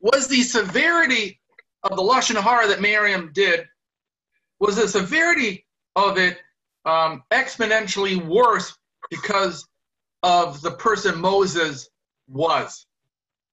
was 0.00 0.28
the 0.28 0.42
severity 0.42 1.40
of 1.82 1.96
the 1.96 2.02
lashon 2.02 2.40
hara 2.40 2.68
that 2.68 2.80
Miriam 2.80 3.32
did? 3.34 3.66
Was 4.60 4.76
the 4.76 4.86
severity 4.86 5.66
of 5.96 6.16
it 6.16 6.38
um, 6.84 7.24
exponentially 7.32 8.24
worse 8.24 8.77
because 9.10 9.66
of 10.22 10.60
the 10.62 10.72
person 10.72 11.20
Moses 11.20 11.88
was? 12.28 12.86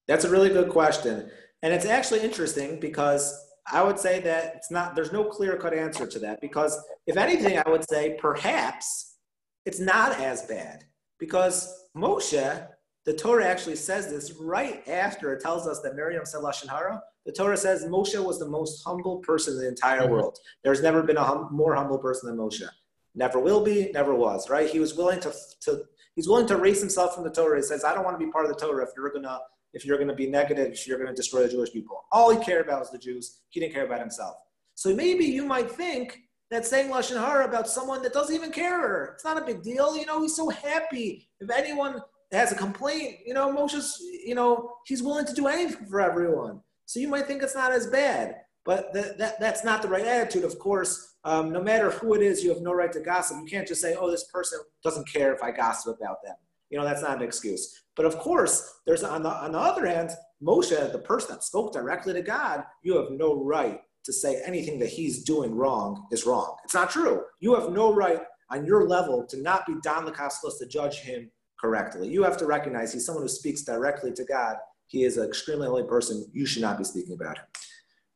That's 0.07 0.25
a 0.25 0.29
really 0.29 0.49
good 0.49 0.69
question. 0.69 1.29
And 1.63 1.73
it's 1.73 1.85
actually 1.85 2.21
interesting 2.21 2.79
because 2.79 3.35
I 3.71 3.81
would 3.83 3.97
say 3.97 4.19
that 4.21 4.53
it's 4.55 4.69
not, 4.69 4.95
there's 4.95 5.11
no 5.11 5.23
clear 5.23 5.57
cut 5.57 5.73
answer 5.73 6.05
to 6.05 6.19
that. 6.19 6.41
Because 6.41 6.77
if 7.07 7.17
anything, 7.17 7.57
I 7.57 7.69
would 7.69 7.87
say 7.89 8.17
perhaps 8.19 9.17
it's 9.65 9.79
not 9.79 10.19
as 10.19 10.43
bad. 10.43 10.83
Because 11.19 11.87
Moshe, 11.97 12.67
the 13.05 13.13
Torah 13.13 13.45
actually 13.45 13.77
says 13.77 14.09
this 14.09 14.33
right 14.33 14.87
after 14.87 15.33
it 15.33 15.41
tells 15.41 15.67
us 15.67 15.81
that 15.81 15.95
Miriam 15.95 16.25
said 16.25 16.41
Lashon 16.41 16.69
Hara. 16.69 17.01
The 17.25 17.31
Torah 17.31 17.57
says 17.57 17.85
Moshe 17.85 18.23
was 18.23 18.37
the 18.37 18.47
most 18.47 18.83
humble 18.83 19.17
person 19.19 19.53
in 19.55 19.59
the 19.61 19.67
entire 19.67 20.07
world. 20.07 20.37
There's 20.63 20.83
never 20.83 21.01
been 21.01 21.17
a 21.17 21.23
hum, 21.23 21.49
more 21.51 21.75
humble 21.75 21.97
person 21.97 22.29
than 22.29 22.37
Moshe. 22.37 22.67
Never 23.15 23.39
will 23.39 23.63
be, 23.63 23.91
never 23.93 24.13
was, 24.13 24.49
right? 24.49 24.69
He 24.69 24.79
was 24.79 24.95
willing 24.95 25.19
to, 25.21 25.33
to 25.61 25.83
he's 26.15 26.27
willing 26.27 26.47
to 26.47 26.55
erase 26.55 26.81
himself 26.81 27.15
from 27.15 27.23
the 27.23 27.31
Torah. 27.31 27.57
He 27.57 27.63
says, 27.63 27.83
I 27.83 27.93
don't 27.93 28.03
want 28.03 28.19
to 28.19 28.25
be 28.25 28.31
part 28.31 28.45
of 28.45 28.51
the 28.51 28.59
Torah 28.59 28.83
if 28.83 28.89
you're 28.95 29.11
gonna 29.11 29.39
if 29.75 29.85
you're 29.85 29.97
to 29.97 30.13
be 30.13 30.27
negative, 30.27 30.71
if 30.71 30.87
you're 30.87 30.97
to 31.05 31.13
destroy 31.13 31.43
the 31.43 31.49
Jewish 31.49 31.71
people. 31.71 32.05
All 32.11 32.31
he 32.31 32.43
cared 32.43 32.65
about 32.65 32.79
was 32.79 32.91
the 32.91 32.97
Jews. 32.97 33.41
He 33.49 33.59
didn't 33.59 33.73
care 33.73 33.85
about 33.85 33.99
himself. 33.99 34.37
So 34.73 34.95
maybe 34.95 35.25
you 35.25 35.45
might 35.45 35.69
think 35.69 36.17
that 36.49 36.65
saying 36.65 36.89
Lashon 36.89 37.19
Hara 37.19 37.45
about 37.45 37.67
someone 37.67 38.01
that 38.03 38.13
doesn't 38.13 38.33
even 38.33 38.51
care, 38.51 39.11
it's 39.15 39.25
not 39.25 39.37
a 39.37 39.45
big 39.45 39.61
deal. 39.61 39.97
You 39.97 40.05
know, 40.05 40.21
he's 40.21 40.35
so 40.35 40.47
happy. 40.47 41.29
If 41.41 41.49
anyone 41.49 42.01
has 42.31 42.53
a 42.53 42.55
complaint, 42.55 43.17
you 43.25 43.33
know, 43.33 43.51
Moshe's, 43.51 43.99
you 44.25 44.33
know, 44.33 44.71
he's 44.85 45.03
willing 45.03 45.25
to 45.25 45.33
do 45.33 45.47
anything 45.47 45.85
for 45.87 45.99
everyone. 45.99 46.61
So 46.85 47.01
you 47.01 47.09
might 47.09 47.27
think 47.27 47.43
it's 47.43 47.55
not 47.55 47.73
as 47.73 47.87
bad. 47.87 48.37
But 48.63 48.93
that, 48.93 49.39
that's 49.39 49.63
not 49.63 49.81
the 49.81 49.89
right 49.89 50.05
attitude. 50.05 50.43
Of 50.43 50.57
course, 50.57 51.14
um, 51.25 51.51
no 51.51 51.61
matter 51.61 51.89
who 51.89 52.13
it 52.13 52.21
is, 52.21 52.43
you 52.43 52.53
have 52.53 52.61
no 52.61 52.71
right 52.71 52.91
to 52.91 52.99
gossip. 52.99 53.37
You 53.41 53.45
can't 53.45 53.67
just 53.67 53.81
say, 53.81 53.95
oh, 53.99 54.09
this 54.09 54.25
person 54.25 54.59
doesn't 54.83 55.11
care 55.11 55.33
if 55.33 55.41
I 55.41 55.51
gossip 55.51 55.97
about 55.99 56.17
them. 56.23 56.35
You 56.69 56.77
know, 56.77 56.85
that's 56.85 57.01
not 57.01 57.17
an 57.17 57.23
excuse. 57.23 57.83
But 57.95 58.05
of 58.05 58.17
course, 58.19 58.81
there's 58.85 59.03
on 59.03 59.23
the, 59.23 59.29
on 59.29 59.51
the 59.53 59.59
other 59.59 59.87
hand, 59.87 60.11
Moshe, 60.41 60.91
the 60.91 60.99
person 60.99 61.31
that 61.31 61.43
spoke 61.43 61.73
directly 61.73 62.13
to 62.13 62.21
God, 62.21 62.63
you 62.83 62.95
have 62.97 63.11
no 63.11 63.43
right 63.43 63.81
to 64.03 64.13
say 64.13 64.41
anything 64.45 64.77
that 64.79 64.89
he's 64.89 65.23
doing 65.23 65.55
wrong 65.55 66.05
is 66.11 66.27
wrong. 66.27 66.55
It's 66.63 66.75
not 66.75 66.91
true. 66.91 67.23
You 67.39 67.55
have 67.55 67.71
no 67.71 67.91
right 67.91 68.21
on 68.51 68.65
your 68.65 68.87
level 68.87 69.25
to 69.27 69.41
not 69.41 69.65
be 69.65 69.73
dan 69.81 70.05
l'kaf 70.05 70.31
zechus 70.31 70.59
to 70.59 70.67
judge 70.67 70.99
him 70.99 71.31
correctly. 71.59 72.07
You 72.07 72.21
have 72.23 72.37
to 72.37 72.45
recognize 72.45 72.93
he's 72.93 73.05
someone 73.05 73.23
who 73.23 73.29
speaks 73.29 73.63
directly 73.63 74.11
to 74.13 74.23
God. 74.25 74.57
He 74.87 75.03
is 75.03 75.17
an 75.17 75.27
extremely 75.27 75.67
holy 75.67 75.83
person. 75.83 76.27
You 76.33 76.45
should 76.45 76.61
not 76.61 76.77
be 76.77 76.83
speaking 76.83 77.13
about 77.13 77.39
him. 77.39 77.45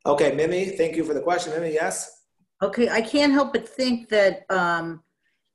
Okay, 0.06 0.36
Mimi, 0.36 0.66
thank 0.66 0.96
you 0.96 1.04
for 1.04 1.16
the 1.16 1.22
question. 1.22 1.54
Mimi, 1.54 1.74
yes? 1.74 2.19
Okay, 2.62 2.90
I 2.90 3.02
can't 3.02 3.32
help 3.32 3.54
but 3.54 3.68
think 3.68 4.10
that, 4.10 4.44
um, 4.50 5.02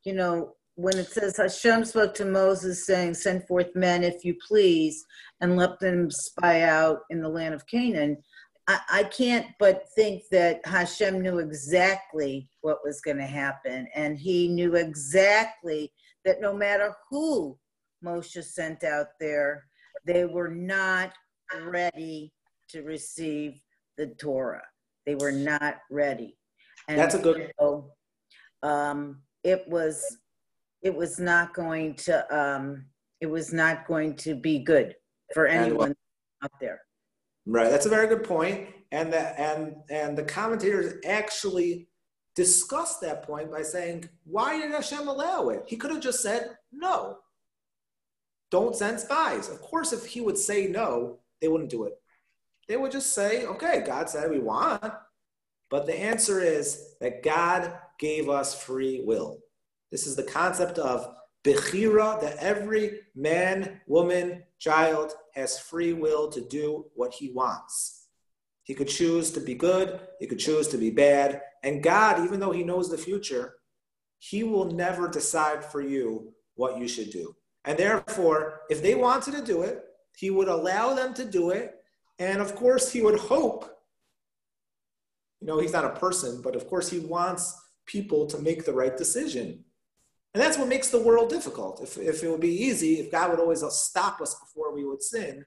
you 0.05 0.15
know, 0.15 0.55
when 0.77 0.97
it 0.97 1.09
says 1.09 1.37
Hashem 1.37 1.85
spoke 1.85 2.15
to 2.15 2.25
Moses 2.25 2.87
saying, 2.87 3.15
send 3.15 3.47
forth 3.47 3.77
men 3.77 4.03
if 4.03 4.25
you 4.25 4.37
please 4.47 5.05
and 5.41 5.57
let 5.57 5.79
them 5.81 6.11
spy 6.11 6.63
out 6.63 7.01
in 7.11 7.21
the 7.21 7.29
land 7.29 7.55
of 7.55 7.67
Canaan, 7.67 8.17
I, 8.67 8.81
I 8.91 9.03
can't 9.05 9.47
but 9.61 9.85
think 9.95 10.23
that 10.31 10.67
Hashem 10.67 11.21
knew 11.21 11.39
exactly 11.39 12.49
what 12.63 12.79
was 12.83 13.01
going 13.03 13.19
to 13.19 13.27
happen. 13.27 13.87
And 13.95 14.19
he 14.19 14.49
knew 14.49 14.75
exactly 14.75 15.93
that 16.25 16.41
no 16.41 16.55
matter 16.55 16.95
who 17.11 17.59
Moshe 18.05 18.43
sent 18.43 18.83
out 18.83 19.09
there, 19.21 19.67
they 20.07 20.25
were 20.25 20.49
not 20.49 21.13
ready 21.67 22.33
to 22.71 22.83
receive 22.83 23.61
the 23.97 24.07
Torah. 24.07 24.65
They 25.07 25.15
were 25.15 25.33
not 25.33 25.77
ready. 25.91 26.39
And 26.89 26.99
That's 26.99 27.15
a 27.15 27.19
good- 27.19 27.53
so, 27.59 27.93
um, 28.63 29.23
it 29.43 29.67
was 29.69 30.19
it 30.83 30.95
was 30.95 31.19
not 31.19 31.55
going 31.55 31.95
to 31.95 32.37
um, 32.37 32.87
it 33.21 33.27
was 33.27 33.53
not 33.53 33.87
going 33.87 34.17
to 34.17 34.35
be 34.35 34.59
good 34.59 34.95
for 35.33 35.47
anyone 35.47 35.95
out 36.43 36.53
there. 36.61 36.83
Right. 37.47 37.71
That's 37.71 37.87
a 37.87 37.91
very 37.91 38.07
good 38.07 38.25
point. 38.25 38.69
And 38.93 39.13
the, 39.13 39.41
and, 39.41 39.77
and 39.91 40.17
the 40.17 40.23
commentators 40.23 40.95
actually 41.07 41.89
discussed 42.37 43.01
that 43.01 43.23
point 43.23 43.51
by 43.51 43.63
saying, 43.63 44.09
why 44.25 44.61
did 44.61 44.71
Hashem 44.71 45.09
allow 45.09 45.49
it? 45.49 45.65
He 45.67 45.77
could 45.77 45.91
have 45.91 46.01
just 46.01 46.23
said, 46.23 46.57
no, 46.73 47.19
don't 48.51 48.77
send 48.77 49.01
spies. 49.01 49.49
Of 49.49 49.61
course, 49.61 49.93
if 49.93 50.07
he 50.07 50.21
would 50.21 50.39
say 50.39 50.67
no, 50.67 51.19
they 51.41 51.49
wouldn't 51.49 51.71
do 51.71 51.85
it. 51.85 51.95
They 52.69 52.77
would 52.77 52.93
just 52.93 53.13
say, 53.13 53.45
okay, 53.47 53.83
God 53.87 54.09
said 54.09 54.31
we 54.31 54.39
want. 54.39 54.93
But 55.71 55.87
the 55.87 55.99
answer 55.99 56.41
is 56.41 56.95
that 57.01 57.23
God 57.23 57.73
gave 57.99 58.29
us 58.29 58.63
free 58.63 59.03
will. 59.05 59.39
This 59.91 60.07
is 60.07 60.17
the 60.17 60.23
concept 60.23 60.79
of 60.79 61.15
Bechira, 61.45 62.21
that 62.21 62.39
every 62.39 63.01
man, 63.15 63.81
woman, 63.87 64.45
child 64.59 65.13
has 65.35 65.59
free 65.59 65.93
will 65.93 66.31
to 66.31 66.41
do 66.41 66.87
what 66.95 67.13
he 67.13 67.31
wants. 67.31 68.07
He 68.63 68.75
could 68.75 68.89
choose 68.89 69.31
to 69.33 69.41
be 69.41 69.55
good, 69.55 70.01
he 70.21 70.27
could 70.27 70.39
choose 70.39 70.69
to 70.69 70.79
be 70.79 70.91
bad. 70.91 71.43
And 71.63 71.83
God, 71.83 72.25
even 72.25 72.41
though 72.41 72.53
he 72.53 72.65
knows 72.65 72.91
the 72.91 72.99
future, 72.99 73.57
he 74.19 74.43
will 74.43 74.65
never 74.65 75.07
decide 75.07 75.65
for 75.65 75.83
you 75.83 76.33
what 76.55 76.79
you 76.79 76.89
should 76.89 77.11
do. 77.11 77.37
And 77.67 77.79
therefore, 77.79 78.63
if 78.71 78.83
they 78.83 78.95
wanted 78.95 79.35
to 79.35 79.43
do 79.43 79.63
it, 79.63 79.85
he 80.17 80.31
would 80.31 80.49
allow 80.49 80.95
them 80.95 81.13
to 81.15 81.25
do 81.25 81.51
it. 81.51 81.75
And 82.19 82.41
of 82.41 82.55
course, 82.55 82.91
he 82.91 83.03
would 83.03 83.19
hope, 83.19 83.74
you 85.45 85.53
know, 85.53 85.59
he's 85.59 85.75
not 85.75 85.85
a 85.85 85.91
person, 85.91 86.41
but 86.41 86.57
of 86.57 86.67
course, 86.67 86.89
he 86.89 87.01
wants 87.01 87.55
people 87.85 88.27
to 88.29 88.39
make 88.39 88.65
the 88.65 88.73
right 88.73 88.97
decision. 88.97 89.63
And 90.33 90.43
that's 90.43 90.57
what 90.57 90.69
makes 90.69 90.89
the 90.89 91.03
world 91.03 91.29
difficult. 91.29 91.83
If, 91.83 91.99
if 91.99 92.25
it 92.25 92.31
would 92.31 92.41
be 92.41 92.65
easy, 92.65 92.95
if 92.99 93.13
God 93.13 93.29
would 93.29 93.39
always 93.39 93.63
stop 93.69 94.23
us 94.23 94.35
before 94.41 94.75
we 94.75 94.87
would 94.87 95.03
sin, 95.03 95.45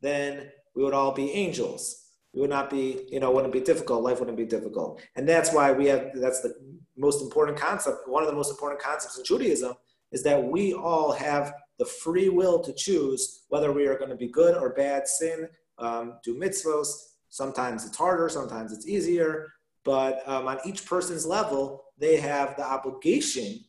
then 0.00 0.50
we 0.74 0.82
would 0.82 0.94
all 0.94 1.12
be 1.12 1.30
angels. 1.30 2.08
We 2.34 2.40
would 2.40 2.50
not 2.50 2.70
be, 2.70 3.06
you 3.08 3.20
know, 3.20 3.30
wouldn't 3.30 3.52
be 3.52 3.60
difficult. 3.60 4.02
Life 4.02 4.18
wouldn't 4.18 4.36
be 4.36 4.46
difficult. 4.46 5.00
And 5.14 5.28
that's 5.28 5.52
why 5.52 5.70
we 5.70 5.86
have, 5.86 6.10
that's 6.16 6.40
the 6.40 6.52
most 6.96 7.22
important 7.22 7.56
concept. 7.56 8.08
One 8.08 8.24
of 8.24 8.28
the 8.28 8.34
most 8.34 8.50
important 8.50 8.82
concepts 8.82 9.16
in 9.16 9.24
Judaism 9.24 9.74
is 10.10 10.24
that 10.24 10.42
we 10.42 10.74
all 10.74 11.12
have 11.12 11.54
the 11.78 11.86
free 11.86 12.30
will 12.30 12.58
to 12.64 12.72
choose 12.72 13.44
whether 13.48 13.70
we 13.70 13.86
are 13.86 13.96
going 13.96 14.10
to 14.10 14.16
be 14.16 14.28
good 14.28 14.56
or 14.56 14.70
bad, 14.70 15.06
sin, 15.06 15.48
um, 15.78 16.14
do 16.24 16.34
mitzvos. 16.34 16.88
Sometimes 17.36 17.84
it's 17.84 17.98
harder, 17.98 18.30
sometimes 18.30 18.72
it's 18.72 18.88
easier. 18.88 19.52
But 19.84 20.26
um, 20.26 20.48
on 20.48 20.58
each 20.64 20.86
person's 20.86 21.26
level, 21.26 21.84
they 21.98 22.16
have 22.16 22.56
the 22.56 22.64
obligation, 22.64 23.60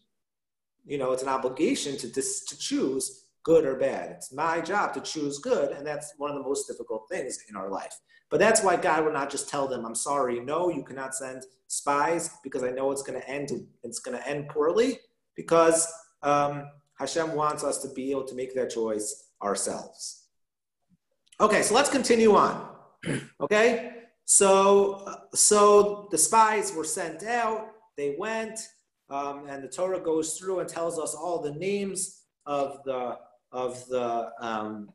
you 0.86 0.98
know, 0.98 1.12
it's 1.12 1.22
an 1.22 1.28
obligation 1.28 1.98
to, 1.98 2.08
dis- 2.08 2.46
to 2.46 2.58
choose 2.58 3.26
good 3.44 3.66
or 3.66 3.76
bad. 3.76 4.12
It's 4.12 4.32
my 4.32 4.62
job 4.62 4.94
to 4.94 5.02
choose 5.02 5.40
good, 5.40 5.74
and 5.74 5.86
that's 5.86 6.14
one 6.18 6.32
of 6.32 6.38
the 6.38 6.44
most 6.44 6.66
difficult 6.66 7.10
things 7.12 7.40
in 7.50 7.58
our 7.58 7.70
life. 7.70 7.94
But 8.30 8.40
that's 8.40 8.64
why 8.64 8.78
God 8.78 9.04
would 9.04 9.14
not 9.14 9.30
just 9.30 9.50
tell 9.50 9.68
them, 9.68 9.86
"I'm 9.86 9.96
sorry, 9.96 10.40
no, 10.40 10.70
you 10.70 10.84
cannot 10.84 11.14
send 11.14 11.44
spies 11.68 12.30
because 12.44 12.64
I 12.64 12.72
know 12.72 12.92
it's 12.94 13.04
going 13.04 13.20
to 13.20 13.30
end. 13.30 13.52
It's 13.84 14.00
going 14.00 14.18
to 14.18 14.28
end 14.28 14.48
poorly 14.48 15.00
because 15.36 15.92
um, 16.24 16.72
Hashem 17.00 17.34
wants 17.36 17.66
us 17.66 17.82
to 17.84 17.90
be 17.90 18.12
able 18.12 18.24
to 18.26 18.36
make 18.36 18.56
that 18.56 18.70
choice 18.70 19.30
ourselves. 19.44 20.28
Okay, 21.42 21.62
so 21.64 21.76
let's 21.76 21.90
continue 21.90 22.34
on. 22.36 22.77
Okay, 23.42 23.94
so 24.26 25.08
so 25.34 26.08
the 26.12 26.18
spies 26.18 26.74
were 26.74 26.84
sent 26.84 27.24
out. 27.24 27.70
They 27.96 28.16
went, 28.18 28.60
um, 29.10 29.48
and 29.48 29.64
the 29.64 29.68
Torah 29.68 30.00
goes 30.00 30.38
through 30.38 30.60
and 30.60 30.70
tells 30.70 31.00
us 31.00 31.16
all 31.16 31.42
the 31.42 31.54
names 31.54 32.24
of 32.46 32.80
the 32.84 33.18
of 33.52 33.86
the 33.88 34.32
um, 34.40 34.90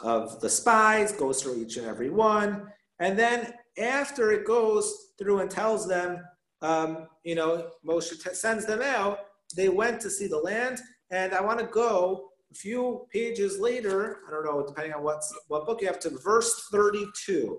of 0.00 0.40
the 0.40 0.48
spies. 0.48 1.12
Goes 1.12 1.42
through 1.42 1.62
each 1.62 1.76
and 1.76 1.86
every 1.86 2.10
one, 2.10 2.68
and 2.98 3.18
then 3.18 3.54
after 3.78 4.32
it 4.32 4.46
goes 4.46 5.12
through 5.18 5.40
and 5.40 5.50
tells 5.50 5.86
them, 5.86 6.22
um, 6.62 7.08
you 7.24 7.34
know, 7.34 7.70
Moshe 7.86 8.20
sends 8.34 8.66
them 8.66 8.82
out. 8.82 9.18
They 9.56 9.68
went 9.68 10.00
to 10.02 10.10
see 10.10 10.26
the 10.26 10.38
land, 10.38 10.80
and 11.10 11.34
I 11.34 11.40
want 11.40 11.60
to 11.60 11.66
go 11.66 12.30
a 12.50 12.54
few 12.54 13.06
pages 13.12 13.58
later, 13.58 14.20
I 14.26 14.30
don't 14.30 14.44
know, 14.44 14.64
depending 14.66 14.94
on 14.94 15.02
what, 15.02 15.22
what 15.48 15.66
book 15.66 15.80
you 15.80 15.86
have, 15.88 15.98
to 16.00 16.10
verse 16.10 16.68
32. 16.70 17.58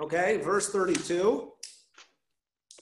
Okay, 0.00 0.38
verse 0.38 0.70
32. 0.70 1.52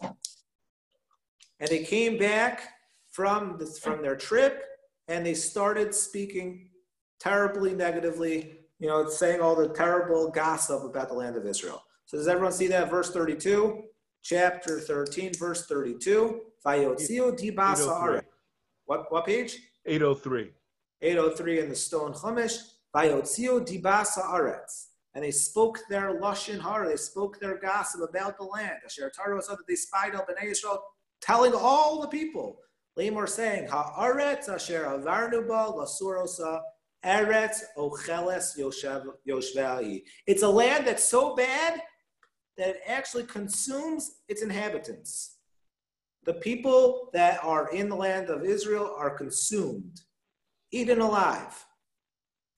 And 0.02 1.68
they 1.68 1.82
came 1.82 2.18
back 2.18 2.62
from, 3.10 3.56
this, 3.58 3.78
from 3.78 4.02
their 4.02 4.16
trip 4.16 4.64
and 5.08 5.26
they 5.26 5.34
started 5.34 5.94
speaking 5.94 6.70
terribly 7.18 7.74
negatively, 7.74 8.58
you 8.78 8.88
know, 8.88 9.08
saying 9.08 9.40
all 9.40 9.54
the 9.56 9.68
terrible 9.68 10.30
gossip 10.30 10.84
about 10.84 11.08
the 11.08 11.14
land 11.14 11.36
of 11.36 11.46
Israel. 11.46 11.82
So 12.06 12.16
does 12.16 12.28
everyone 12.28 12.52
see 12.52 12.68
that? 12.68 12.90
Verse 12.90 13.10
32, 13.10 13.82
chapter 14.22 14.80
13, 14.80 15.34
verse 15.34 15.66
32. 15.66 16.40
Vayotziu 16.64 17.38
dibasa 17.38 17.86
803. 17.86 18.20
What, 18.86 19.12
what 19.12 19.26
page? 19.26 19.58
803. 19.86 20.50
803 21.02 21.60
in 21.60 21.68
the 21.68 21.74
stone 21.74 22.12
Chumash. 22.12 22.58
Vayotziu 22.94 23.66
dibasa 23.66 24.24
aretz. 24.24 24.86
And 25.14 25.24
they 25.24 25.30
spoke 25.30 25.80
their 25.88 26.20
lashon 26.20 26.60
hara, 26.60 26.88
they 26.88 26.96
spoke 26.96 27.40
their 27.40 27.58
gossip 27.58 28.08
about 28.08 28.36
the 28.36 28.44
land. 28.44 28.78
Asher 28.84 29.10
Taro 29.14 29.40
said 29.40 29.58
that 29.58 29.66
they 29.66 29.74
spied 29.74 30.14
out 30.14 30.28
Bnei 30.28 30.50
Israel, 30.50 30.82
telling 31.20 31.52
all 31.52 32.00
the 32.00 32.08
people. 32.08 32.58
Lamor 32.98 33.28
saying, 33.28 33.68
Haaretz 33.68 34.48
asher 34.48 34.84
avarnu 34.84 35.46
ba 35.48 35.72
lasurosa 35.72 36.60
eretz 37.04 37.62
ocheles 37.76 38.56
yoshvei. 39.26 40.02
It's 40.26 40.42
a 40.42 40.48
land 40.48 40.86
that's 40.86 41.08
so 41.08 41.34
bad 41.34 41.80
that 42.56 42.68
it 42.68 42.80
actually 42.86 43.24
consumes 43.24 44.16
its 44.28 44.42
inhabitants. 44.42 45.38
The 46.24 46.34
people 46.34 47.10
that 47.12 47.42
are 47.42 47.70
in 47.70 47.88
the 47.88 47.96
land 47.96 48.28
of 48.28 48.44
Israel 48.44 48.94
are 48.96 49.10
consumed, 49.10 50.00
eaten 50.70 51.00
alive. 51.00 51.64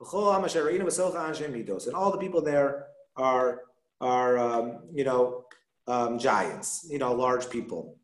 And 0.01 1.95
all 1.95 2.11
the 2.11 2.19
people 2.19 2.43
there 2.43 2.87
are, 3.17 3.61
are 4.01 4.39
um, 4.39 4.81
you 4.93 5.05
know, 5.05 5.45
um, 5.87 6.19
giants, 6.19 6.87
you 6.91 6.99
know, 6.99 7.13
large 7.13 7.49
people. 7.51 7.97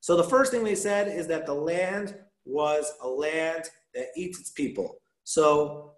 So 0.00 0.16
the 0.16 0.24
first 0.24 0.52
thing 0.52 0.64
they 0.64 0.74
said 0.74 1.08
is 1.08 1.26
that 1.28 1.46
the 1.46 1.54
land 1.54 2.16
was 2.44 2.92
a 3.02 3.08
land 3.08 3.64
that 3.94 4.06
eats 4.16 4.40
its 4.40 4.50
people. 4.50 4.96
So 5.24 5.92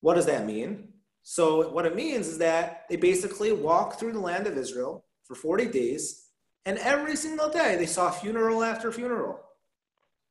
what 0.00 0.14
does 0.14 0.26
that 0.26 0.46
mean? 0.46 0.88
So 1.22 1.70
what 1.70 1.86
it 1.86 1.96
means 1.96 2.28
is 2.28 2.38
that 2.38 2.84
they 2.88 2.96
basically 2.96 3.52
walk 3.52 3.98
through 3.98 4.12
the 4.12 4.20
land 4.20 4.46
of 4.46 4.56
Israel 4.56 5.04
for 5.24 5.34
40 5.34 5.66
days, 5.66 6.27
and 6.64 6.78
every 6.78 7.16
single 7.16 7.48
day 7.48 7.76
they 7.76 7.86
saw 7.86 8.10
funeral 8.10 8.62
after 8.62 8.92
funeral. 8.92 9.40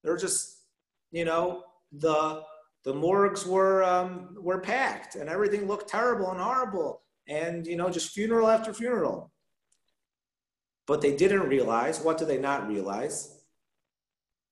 They 0.03 0.09
were 0.09 0.17
just, 0.17 0.57
you 1.11 1.25
know, 1.25 1.63
the 1.91 2.43
the 2.83 2.93
morgues 2.93 3.45
were 3.45 3.83
um, 3.83 4.35
were 4.39 4.59
packed, 4.59 5.15
and 5.15 5.29
everything 5.29 5.67
looked 5.67 5.89
terrible 5.89 6.31
and 6.31 6.39
horrible, 6.39 7.01
and 7.27 7.65
you 7.65 7.75
know, 7.75 7.89
just 7.89 8.13
funeral 8.13 8.47
after 8.47 8.73
funeral. 8.73 9.31
But 10.85 11.01
they 11.01 11.15
didn't 11.15 11.49
realize. 11.49 11.99
What 11.99 12.17
did 12.17 12.29
they 12.29 12.37
not 12.37 12.67
realize? 12.67 13.33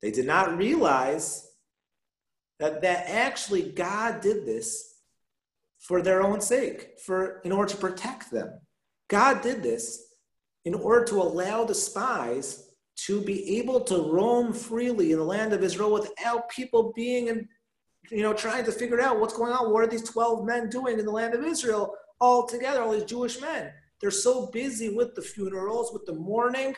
They 0.02 0.12
did 0.12 0.26
not 0.26 0.58
realize 0.58 1.50
that 2.60 2.82
that 2.82 3.10
actually 3.10 3.72
God 3.72 4.22
did 4.22 4.46
this 4.46 4.96
for 5.80 6.02
their 6.02 6.22
own 6.22 6.42
sake, 6.42 7.00
for 7.06 7.42
in 7.46 7.52
order 7.52 7.72
to 7.72 7.78
protect 7.78 8.32
them. 8.32 8.60
God 9.08 9.42
did 9.42 9.62
this 9.62 10.15
in 10.66 10.74
order 10.74 11.06
to 11.06 11.22
allow 11.22 11.64
the 11.64 11.76
spies 11.76 12.72
to 12.96 13.22
be 13.22 13.58
able 13.58 13.82
to 13.82 14.12
roam 14.12 14.54
freely 14.54 15.12
in 15.12 15.20
the 15.20 15.24
land 15.24 15.54
of 15.54 15.64
Israel 15.64 15.94
without 15.94 16.50
people 16.50 16.94
being 16.96 17.28
in, 17.28 17.48
you 18.10 18.24
know, 18.24 18.34
trying 18.34 18.66
to 18.66 18.72
figure 18.72 19.02
out 19.02 19.20
what's 19.20 19.36
going 19.36 19.52
on. 19.52 19.72
What 19.72 19.84
are 19.84 19.88
these 19.88 20.10
12 20.10 20.46
men 20.46 20.70
doing 20.70 21.00
in 21.00 21.06
the 21.06 21.12
land 21.12 21.34
of 21.34 21.44
Israel 21.44 21.94
all 22.20 22.48
together, 22.48 22.82
all 22.82 22.94
these 22.94 23.04
Jewish 23.04 23.40
men? 23.42 23.72
They're 24.00 24.12
so 24.12 24.48
busy 24.48 24.90
with 24.90 25.16
the 25.16 25.22
funerals, 25.22 25.92
with 25.94 26.06
the 26.06 26.14
mourning, 26.14 26.76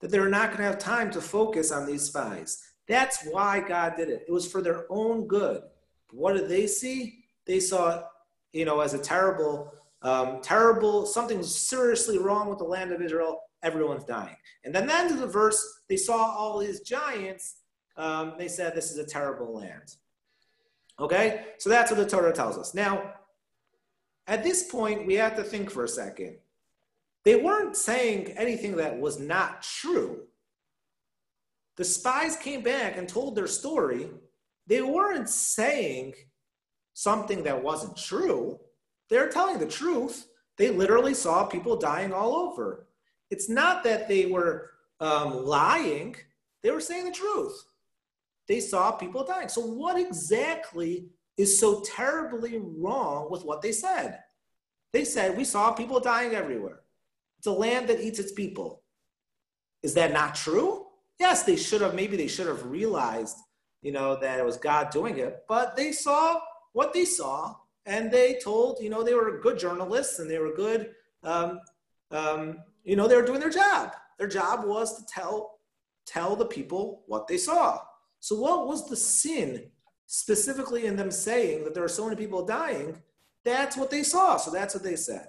that 0.00 0.10
they're 0.10 0.28
not 0.28 0.48
going 0.48 0.58
to 0.58 0.64
have 0.64 0.78
time 0.78 1.10
to 1.12 1.20
focus 1.20 1.72
on 1.72 1.86
these 1.86 2.02
spies. 2.02 2.62
That's 2.88 3.24
why 3.30 3.60
God 3.60 3.94
did 3.96 4.10
it. 4.10 4.24
It 4.28 4.32
was 4.32 4.50
for 4.50 4.60
their 4.60 4.84
own 4.90 5.26
good. 5.26 5.62
What 6.10 6.34
did 6.34 6.48
they 6.48 6.66
see? 6.66 7.24
They 7.46 7.60
saw 7.60 7.98
it, 7.98 8.04
you 8.52 8.64
know, 8.64 8.80
as 8.80 8.94
a 8.94 8.98
terrible, 8.98 9.72
um, 10.04 10.40
terrible, 10.42 11.06
something 11.06 11.42
seriously 11.42 12.18
wrong 12.18 12.48
with 12.48 12.58
the 12.58 12.64
land 12.64 12.92
of 12.92 13.02
Israel. 13.02 13.40
Everyone's 13.62 14.04
dying. 14.04 14.36
And 14.64 14.74
then 14.74 14.86
the 14.86 14.94
end 14.94 15.10
of 15.10 15.18
the 15.18 15.26
verse, 15.26 15.80
they 15.88 15.96
saw 15.96 16.16
all 16.16 16.58
these 16.58 16.80
giants. 16.80 17.56
Um, 17.96 18.34
they 18.38 18.48
said, 18.48 18.74
this 18.74 18.90
is 18.90 18.98
a 18.98 19.06
terrible 19.06 19.54
land. 19.54 19.96
Okay? 21.00 21.46
So 21.58 21.70
that's 21.70 21.90
what 21.90 21.98
the 21.98 22.06
Torah 22.06 22.32
tells 22.32 22.58
us. 22.58 22.74
Now, 22.74 23.14
at 24.26 24.44
this 24.44 24.70
point, 24.70 25.06
we 25.06 25.14
have 25.14 25.36
to 25.36 25.42
think 25.42 25.70
for 25.70 25.84
a 25.84 25.88
second. 25.88 26.36
They 27.24 27.36
weren't 27.36 27.76
saying 27.76 28.28
anything 28.36 28.76
that 28.76 28.98
was 28.98 29.18
not 29.18 29.62
true. 29.62 30.24
The 31.76 31.84
spies 31.84 32.36
came 32.36 32.62
back 32.62 32.98
and 32.98 33.08
told 33.08 33.34
their 33.34 33.46
story. 33.46 34.10
They 34.66 34.82
weren't 34.82 35.28
saying 35.28 36.14
something 36.92 37.42
that 37.44 37.62
wasn't 37.62 37.96
true. 37.96 38.60
They're 39.10 39.28
telling 39.28 39.58
the 39.58 39.66
truth. 39.66 40.26
They 40.56 40.70
literally 40.70 41.14
saw 41.14 41.46
people 41.46 41.76
dying 41.76 42.12
all 42.12 42.34
over. 42.34 42.86
It's 43.30 43.48
not 43.48 43.84
that 43.84 44.08
they 44.08 44.26
were 44.26 44.70
um, 45.00 45.44
lying, 45.44 46.16
they 46.62 46.70
were 46.70 46.80
saying 46.80 47.06
the 47.06 47.12
truth. 47.12 47.64
They 48.46 48.60
saw 48.60 48.92
people 48.92 49.24
dying. 49.24 49.48
So, 49.48 49.60
what 49.60 49.98
exactly 49.98 51.08
is 51.36 51.58
so 51.58 51.80
terribly 51.80 52.58
wrong 52.58 53.30
with 53.30 53.44
what 53.44 53.62
they 53.62 53.72
said? 53.72 54.20
They 54.92 55.04
said, 55.04 55.36
We 55.36 55.44
saw 55.44 55.72
people 55.72 56.00
dying 56.00 56.34
everywhere. 56.34 56.80
It's 57.38 57.46
a 57.46 57.52
land 57.52 57.88
that 57.88 58.00
eats 58.00 58.18
its 58.18 58.32
people. 58.32 58.82
Is 59.82 59.94
that 59.94 60.12
not 60.12 60.34
true? 60.34 60.86
Yes, 61.18 61.42
they 61.42 61.56
should 61.56 61.80
have, 61.80 61.94
maybe 61.94 62.16
they 62.16 62.28
should 62.28 62.46
have 62.46 62.66
realized, 62.66 63.36
you 63.82 63.92
know, 63.92 64.16
that 64.16 64.38
it 64.38 64.44
was 64.44 64.56
God 64.56 64.90
doing 64.90 65.18
it, 65.18 65.44
but 65.48 65.76
they 65.76 65.92
saw 65.92 66.40
what 66.72 66.92
they 66.92 67.04
saw 67.04 67.54
and 67.86 68.10
they 68.10 68.38
told, 68.42 68.78
you 68.80 68.90
know, 68.90 69.02
they 69.02 69.14
were 69.14 69.40
good 69.40 69.58
journalists 69.58 70.18
and 70.18 70.30
they 70.30 70.38
were 70.38 70.54
good, 70.54 70.90
um, 71.22 71.60
um, 72.10 72.58
you 72.82 72.96
know, 72.96 73.06
they 73.06 73.16
were 73.16 73.26
doing 73.26 73.40
their 73.40 73.50
job. 73.50 73.92
Their 74.18 74.28
job 74.28 74.64
was 74.64 74.96
to 74.96 75.04
tell, 75.06 75.58
tell 76.06 76.36
the 76.36 76.46
people 76.46 77.02
what 77.06 77.26
they 77.26 77.36
saw. 77.36 77.80
So, 78.20 78.36
what 78.36 78.66
was 78.66 78.88
the 78.88 78.96
sin 78.96 79.70
specifically 80.06 80.86
in 80.86 80.96
them 80.96 81.10
saying 81.10 81.64
that 81.64 81.74
there 81.74 81.84
are 81.84 81.88
so 81.88 82.04
many 82.04 82.16
people 82.16 82.44
dying? 82.44 82.96
That's 83.44 83.76
what 83.76 83.90
they 83.90 84.02
saw. 84.02 84.36
So, 84.36 84.50
that's 84.50 84.74
what 84.74 84.84
they 84.84 84.96
said. 84.96 85.28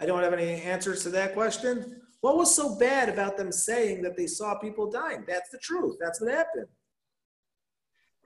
I 0.00 0.06
don't 0.06 0.22
have 0.22 0.32
any 0.32 0.62
answers 0.62 1.02
to 1.04 1.10
that 1.10 1.34
question. 1.34 2.00
What 2.20 2.36
was 2.36 2.54
so 2.54 2.76
bad 2.76 3.08
about 3.08 3.36
them 3.36 3.52
saying 3.52 4.02
that 4.02 4.16
they 4.16 4.26
saw 4.26 4.58
people 4.58 4.90
dying? 4.90 5.24
That's 5.26 5.50
the 5.50 5.58
truth. 5.58 5.96
That's 6.00 6.20
what 6.20 6.30
happened. 6.30 6.66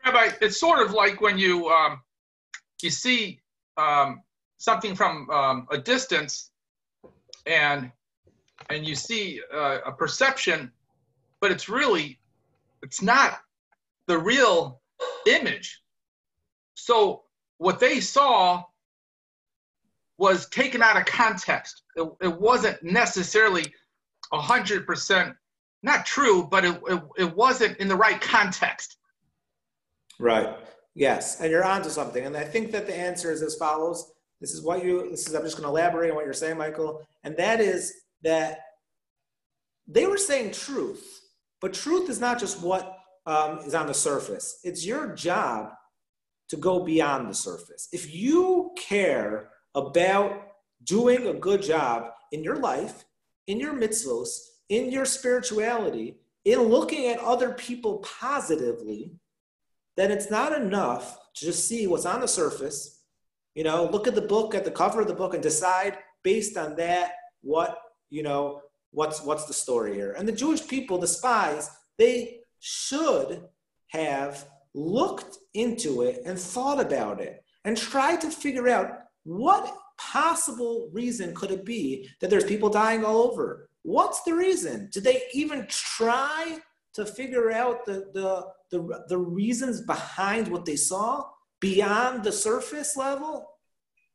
Rabbi, 0.04 0.30
it's 0.40 0.58
sort 0.58 0.84
of 0.84 0.92
like 0.92 1.20
when 1.20 1.38
you 1.38 1.68
um, 1.68 2.00
you 2.84 2.90
see 2.90 3.40
um, 3.76 4.22
something 4.58 4.94
from 4.94 5.28
um, 5.30 5.66
a 5.70 5.78
distance, 5.78 6.50
and 7.46 7.90
and 8.70 8.86
you 8.86 8.94
see 8.94 9.40
uh, 9.52 9.78
a 9.86 9.92
perception, 9.92 10.70
but 11.40 11.50
it's 11.50 11.68
really 11.68 12.20
it's 12.82 13.02
not 13.02 13.40
the 14.06 14.18
real 14.18 14.80
image. 15.26 15.80
So 16.74 17.22
what 17.58 17.80
they 17.80 18.00
saw 18.00 18.62
was 20.18 20.48
taken 20.48 20.82
out 20.82 20.96
of 20.96 21.06
context. 21.06 21.82
It, 21.96 22.08
it 22.20 22.40
wasn't 22.40 22.82
necessarily 22.82 23.72
hundred 24.32 24.84
percent 24.86 25.34
not 25.84 26.06
true, 26.06 26.48
but 26.50 26.64
it, 26.64 26.80
it, 26.88 27.02
it 27.18 27.36
wasn't 27.36 27.76
in 27.78 27.88
the 27.88 27.94
right 27.94 28.20
context. 28.20 28.96
Right. 30.18 30.48
Yes, 30.94 31.40
and 31.40 31.50
you're 31.50 31.64
onto 31.64 31.88
something. 31.88 32.24
And 32.24 32.36
I 32.36 32.44
think 32.44 32.70
that 32.72 32.86
the 32.86 32.96
answer 32.96 33.32
is 33.32 33.42
as 33.42 33.56
follows. 33.56 34.12
This 34.40 34.52
is 34.52 34.62
what 34.62 34.84
you. 34.84 35.10
This 35.10 35.26
is. 35.26 35.34
I'm 35.34 35.42
just 35.42 35.56
going 35.56 35.64
to 35.64 35.70
elaborate 35.70 36.10
on 36.10 36.16
what 36.16 36.24
you're 36.24 36.34
saying, 36.34 36.58
Michael. 36.58 37.06
And 37.24 37.36
that 37.36 37.60
is 37.60 37.92
that 38.22 38.58
they 39.86 40.06
were 40.06 40.18
saying 40.18 40.52
truth, 40.52 41.20
but 41.60 41.74
truth 41.74 42.08
is 42.08 42.20
not 42.20 42.38
just 42.38 42.62
what 42.62 42.98
um, 43.26 43.58
is 43.60 43.74
on 43.74 43.86
the 43.86 43.94
surface. 43.94 44.60
It's 44.62 44.86
your 44.86 45.14
job 45.14 45.72
to 46.48 46.56
go 46.56 46.84
beyond 46.84 47.28
the 47.28 47.34
surface. 47.34 47.88
If 47.92 48.14
you 48.14 48.72
care 48.76 49.50
about 49.74 50.46
doing 50.84 51.26
a 51.26 51.34
good 51.34 51.62
job 51.62 52.10
in 52.32 52.44
your 52.44 52.56
life, 52.56 53.04
in 53.46 53.58
your 53.58 53.74
mitzvos, 53.74 54.28
in 54.68 54.90
your 54.90 55.04
spirituality, 55.04 56.16
in 56.44 56.60
looking 56.60 57.06
at 57.06 57.18
other 57.20 57.52
people 57.52 57.98
positively, 57.98 59.12
then 59.96 60.10
it's 60.10 60.30
not 60.30 60.52
enough 60.52 61.18
to 61.34 61.44
just 61.44 61.68
see 61.68 61.86
what's 61.86 62.06
on 62.06 62.20
the 62.20 62.28
surface. 62.28 63.02
You 63.54 63.64
know, 63.64 63.88
look 63.90 64.08
at 64.08 64.14
the 64.14 64.22
book, 64.22 64.54
at 64.54 64.64
the 64.64 64.70
cover 64.70 65.00
of 65.00 65.08
the 65.08 65.14
book, 65.14 65.34
and 65.34 65.42
decide 65.42 65.98
based 66.22 66.56
on 66.56 66.76
that 66.76 67.12
what 67.42 67.78
you 68.10 68.22
know 68.22 68.62
what's 68.90 69.22
what's 69.22 69.46
the 69.46 69.52
story 69.52 69.94
here. 69.94 70.14
And 70.16 70.26
the 70.26 70.32
Jewish 70.32 70.66
people, 70.66 70.98
the 70.98 71.06
spies, 71.06 71.70
they 71.98 72.40
should 72.60 73.44
have 73.88 74.44
looked 74.74 75.38
into 75.54 76.02
it 76.02 76.22
and 76.24 76.38
thought 76.38 76.80
about 76.80 77.20
it 77.20 77.44
and 77.64 77.76
tried 77.76 78.20
to 78.22 78.30
figure 78.30 78.68
out 78.68 78.90
what 79.22 79.76
possible 79.98 80.90
reason 80.92 81.34
could 81.34 81.50
it 81.50 81.64
be 81.64 82.08
that 82.20 82.28
there's 82.28 82.44
people 82.44 82.68
dying 82.68 83.04
all 83.04 83.18
over? 83.18 83.68
What's 83.82 84.22
the 84.22 84.34
reason? 84.34 84.88
Did 84.92 85.04
they 85.04 85.22
even 85.32 85.66
try 85.68 86.58
to 86.94 87.04
figure 87.04 87.52
out 87.52 87.84
the, 87.84 88.10
the, 88.14 88.46
the, 88.70 89.04
the 89.08 89.18
reasons 89.18 89.80
behind 89.82 90.48
what 90.48 90.64
they 90.64 90.76
saw 90.76 91.24
beyond 91.60 92.24
the 92.24 92.32
surface 92.32 92.96
level? 92.96 93.48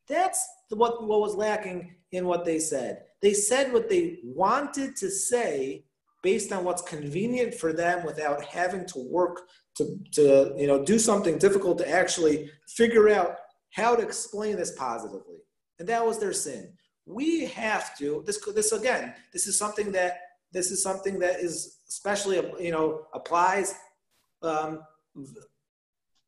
That's 0.08 0.46
what, 0.70 1.08
what 1.08 1.22
was 1.22 1.36
lacking 1.36 1.96
in 2.12 2.26
what 2.26 2.46
they 2.46 2.60
said. 2.60 3.04
They 3.22 3.34
said 3.34 3.72
what 3.74 3.89
they 3.89 4.20
wanted 4.24 4.96
to 4.98 5.10
say 5.10 5.86
based 6.22 6.52
on 6.52 6.63
what's 6.63 6.82
convenient 6.82 7.54
for 7.54 7.72
them 7.72 8.06
without 8.06 8.44
having 8.44 8.86
to 8.88 9.00
work 9.00 9.48
to, 9.76 9.98
to 10.13 10.54
you 10.58 10.68
know, 10.68 10.84
do 10.84 11.00
something 11.00 11.38
difficult 11.38 11.78
to 11.78 11.89
actually 11.89 12.50
figure 12.68 13.10
out 13.10 13.38
how 13.72 13.96
to 13.96 14.02
explain 14.02 14.58
this 14.58 14.72
positively. 14.72 15.38
And 15.80 15.88
that 15.88 16.06
was 16.06 16.20
their 16.20 16.34
sin. 16.34 16.74
We 17.06 17.46
have 17.46 17.98
to, 18.00 18.24
this, 18.26 18.44
this 18.54 18.72
again, 18.72 19.13
this 19.32 19.48
is 19.48 19.58
something 19.58 19.92
that, 19.94 20.20
this 20.52 20.72
is 20.72 20.84
something 20.84 21.20
that 21.20 21.39
is 21.39 21.78
especially, 21.89 22.38
you 22.63 22.71
know, 22.71 23.08
applies, 23.13 23.75
um, 24.41 24.82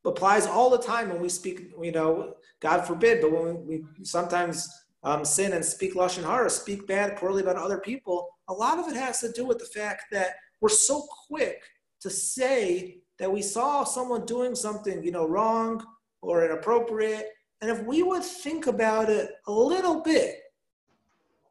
applies 0.03 0.47
all 0.47 0.69
the 0.69 0.77
time 0.77 1.09
when 1.09 1.21
we 1.21 1.29
speak, 1.29 1.71
you 1.81 1.91
know, 1.91 2.35
God 2.59 2.85
forbid, 2.85 3.21
but 3.21 3.31
when 3.31 3.65
we, 3.65 3.83
we 3.97 4.05
sometimes 4.05 4.69
um, 5.03 5.23
sin 5.23 5.53
and 5.53 5.63
speak 5.63 5.95
lashon 5.95 6.23
hara, 6.23 6.49
speak 6.49 6.87
bad, 6.87 7.17
poorly 7.17 7.41
about 7.41 7.55
other 7.55 7.79
people, 7.79 8.27
a 8.47 8.53
lot 8.53 8.79
of 8.79 8.87
it 8.87 8.95
has 8.95 9.19
to 9.19 9.31
do 9.31 9.45
with 9.45 9.59
the 9.59 9.65
fact 9.65 10.05
that 10.11 10.35
we're 10.59 10.69
so 10.69 11.07
quick 11.27 11.61
to 12.01 12.09
say 12.09 12.97
that 13.19 13.31
we 13.31 13.41
saw 13.41 13.83
someone 13.83 14.25
doing 14.25 14.55
something, 14.55 15.03
you 15.03 15.11
know, 15.11 15.27
wrong 15.27 15.85
or 16.21 16.45
inappropriate, 16.45 17.27
and 17.61 17.69
if 17.69 17.83
we 17.83 18.01
would 18.01 18.23
think 18.23 18.65
about 18.65 19.09
it 19.09 19.31
a 19.47 19.51
little 19.51 20.01
bit, 20.01 20.39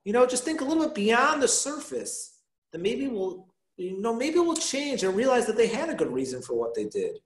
you 0.04 0.12
know, 0.12 0.26
just 0.26 0.44
think 0.44 0.60
a 0.60 0.64
little 0.64 0.84
bit 0.84 0.94
beyond 0.94 1.42
the 1.42 1.48
surface, 1.48 2.40
then 2.72 2.82
maybe 2.82 3.06
we'll, 3.06 3.46
you 3.80 4.00
know, 4.00 4.14
maybe 4.14 4.38
we'll 4.38 4.56
change 4.56 5.02
and 5.02 5.16
realize 5.16 5.46
that 5.46 5.56
they 5.56 5.66
had 5.66 5.88
a 5.88 5.94
good 5.94 6.12
reason 6.12 6.42
for 6.42 6.54
what 6.54 6.74
they 6.74 6.84
did. 6.84 7.18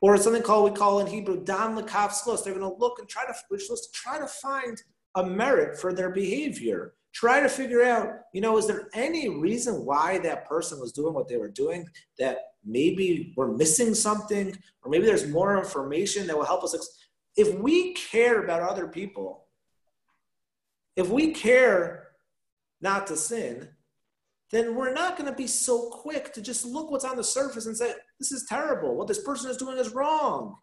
Or 0.00 0.16
something 0.16 0.42
called 0.42 0.72
we 0.72 0.76
call 0.76 0.98
in 1.00 1.06
Hebrew 1.06 1.44
dan 1.44 1.76
l'kaf 1.76 2.10
zechus. 2.10 2.42
They're 2.42 2.54
going 2.54 2.68
to 2.68 2.78
look 2.78 2.98
and 2.98 3.08
try 3.08 3.24
to 3.26 3.34
supposed 3.58 3.84
to 3.84 3.92
try 3.92 4.18
to 4.18 4.26
find 4.26 4.82
a 5.14 5.24
merit 5.24 5.78
for 5.78 5.92
their 5.92 6.10
behavior. 6.10 6.94
Try 7.12 7.40
to 7.40 7.48
figure 7.48 7.82
out, 7.84 8.08
you 8.32 8.40
know, 8.40 8.56
is 8.56 8.66
there 8.66 8.88
any 8.94 9.28
reason 9.28 9.84
why 9.84 10.18
that 10.18 10.48
person 10.48 10.80
was 10.80 10.92
doing 10.92 11.14
what 11.14 11.28
they 11.28 11.36
were 11.36 11.48
doing 11.48 11.88
that 12.18 12.38
maybe 12.64 13.32
we're 13.36 13.52
missing 13.52 13.94
something, 13.94 14.56
or 14.82 14.90
maybe 14.90 15.06
there's 15.06 15.28
more 15.28 15.58
information 15.58 16.26
that 16.26 16.36
will 16.36 16.44
help 16.44 16.64
us. 16.64 16.74
If 17.36 17.54
we 17.58 17.94
care 17.94 18.42
about 18.42 18.62
other 18.62 18.88
people, 18.88 19.46
if 20.96 21.08
we 21.08 21.32
care 21.32 22.08
not 22.80 23.06
to 23.08 23.16
sin, 23.16 23.68
then 24.50 24.74
we're 24.74 24.92
not 24.92 25.16
going 25.16 25.30
to 25.30 25.36
be 25.36 25.46
so 25.46 25.88
quick 25.90 26.32
to 26.32 26.42
just 26.42 26.64
look 26.64 26.90
what's 26.90 27.04
on 27.04 27.16
the 27.16 27.24
surface 27.24 27.66
and 27.66 27.76
say, 27.76 27.92
this 28.18 28.32
is 28.32 28.46
terrible. 28.48 28.96
What 28.96 29.06
this 29.06 29.22
person 29.22 29.50
is 29.50 29.56
doing 29.56 29.78
is 29.78 29.94
wrong. 29.94 30.56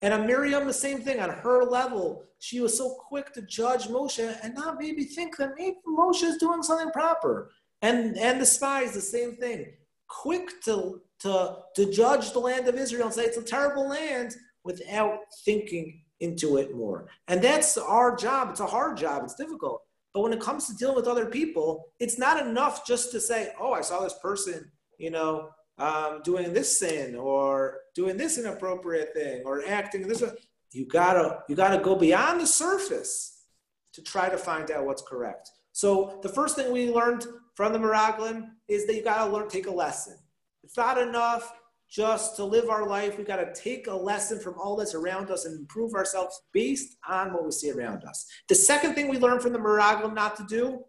And 0.00 0.14
on 0.14 0.26
Miriam, 0.26 0.66
the 0.66 0.72
same 0.72 1.00
thing. 1.00 1.18
On 1.18 1.28
her 1.28 1.64
level, 1.64 2.24
she 2.38 2.60
was 2.60 2.78
so 2.78 2.90
quick 2.90 3.32
to 3.32 3.42
judge 3.42 3.88
Moshe 3.88 4.38
and 4.44 4.54
not 4.54 4.78
maybe 4.78 5.04
think 5.04 5.36
that 5.38 5.54
maybe 5.58 5.76
Moshe 5.88 6.22
is 6.22 6.36
doing 6.36 6.62
something 6.62 6.90
proper. 6.90 7.50
And, 7.82 8.16
and 8.16 8.40
the 8.40 8.46
spies, 8.46 8.92
the 8.92 9.00
same 9.00 9.36
thing. 9.36 9.72
Quick 10.08 10.62
to, 10.64 11.00
to, 11.20 11.56
to 11.74 11.92
judge 11.92 12.32
the 12.32 12.38
land 12.38 12.68
of 12.68 12.76
Israel 12.76 13.06
and 13.06 13.14
say 13.14 13.24
it's 13.24 13.36
a 13.36 13.42
terrible 13.42 13.88
land 13.88 14.36
without 14.62 15.18
thinking 15.44 16.00
into 16.20 16.58
it 16.58 16.76
more. 16.76 17.08
And 17.26 17.42
that's 17.42 17.76
our 17.76 18.14
job. 18.14 18.50
It's 18.50 18.60
a 18.60 18.66
hard 18.66 18.96
job, 18.96 19.24
it's 19.24 19.34
difficult. 19.34 19.82
But 20.14 20.22
when 20.22 20.32
it 20.32 20.40
comes 20.40 20.66
to 20.66 20.74
dealing 20.74 20.96
with 20.96 21.06
other 21.06 21.26
people, 21.26 21.86
it's 22.00 22.18
not 22.18 22.44
enough 22.44 22.86
just 22.86 23.12
to 23.12 23.20
say, 23.20 23.52
oh, 23.60 23.72
I 23.72 23.82
saw 23.82 24.00
this 24.00 24.16
person, 24.22 24.70
you 24.98 25.10
know, 25.10 25.50
um, 25.78 26.22
doing 26.24 26.52
this 26.52 26.78
sin 26.78 27.14
or 27.14 27.78
doing 27.94 28.16
this 28.16 28.38
inappropriate 28.38 29.14
thing 29.14 29.42
or 29.44 29.64
acting 29.66 30.08
this 30.08 30.22
way. 30.22 30.30
You 30.72 30.86
gotta, 30.86 31.40
you 31.48 31.56
gotta 31.56 31.82
go 31.82 31.94
beyond 31.94 32.40
the 32.40 32.46
surface 32.46 33.44
to 33.92 34.02
try 34.02 34.28
to 34.28 34.36
find 34.38 34.70
out 34.70 34.86
what's 34.86 35.02
correct. 35.02 35.50
So 35.72 36.18
the 36.22 36.28
first 36.28 36.56
thing 36.56 36.72
we 36.72 36.90
learned 36.90 37.26
from 37.54 37.72
the 37.72 37.78
Meraglim 37.78 38.48
is 38.66 38.86
that 38.86 38.94
you 38.94 39.04
gotta 39.04 39.30
learn, 39.30 39.48
take 39.48 39.66
a 39.66 39.70
lesson. 39.70 40.16
It's 40.64 40.76
not 40.76 40.98
enough 40.98 41.52
just 41.88 42.36
to 42.36 42.44
live 42.44 42.68
our 42.68 42.86
life. 42.86 43.16
we've 43.16 43.26
got 43.26 43.36
to 43.36 43.60
take 43.60 43.86
a 43.86 43.94
lesson 43.94 44.38
from 44.38 44.54
all 44.58 44.76
that's 44.76 44.94
around 44.94 45.30
us 45.30 45.46
and 45.46 45.58
improve 45.58 45.94
ourselves 45.94 46.42
based 46.52 46.96
on 47.08 47.32
what 47.32 47.44
we 47.44 47.50
see 47.50 47.70
around 47.70 48.04
us. 48.04 48.26
The 48.48 48.54
second 48.54 48.94
thing 48.94 49.08
we 49.08 49.18
learn 49.18 49.40
from 49.40 49.52
the 49.52 49.58
Meraglim 49.58 50.14
not 50.14 50.36
to 50.36 50.44
do 50.44 50.84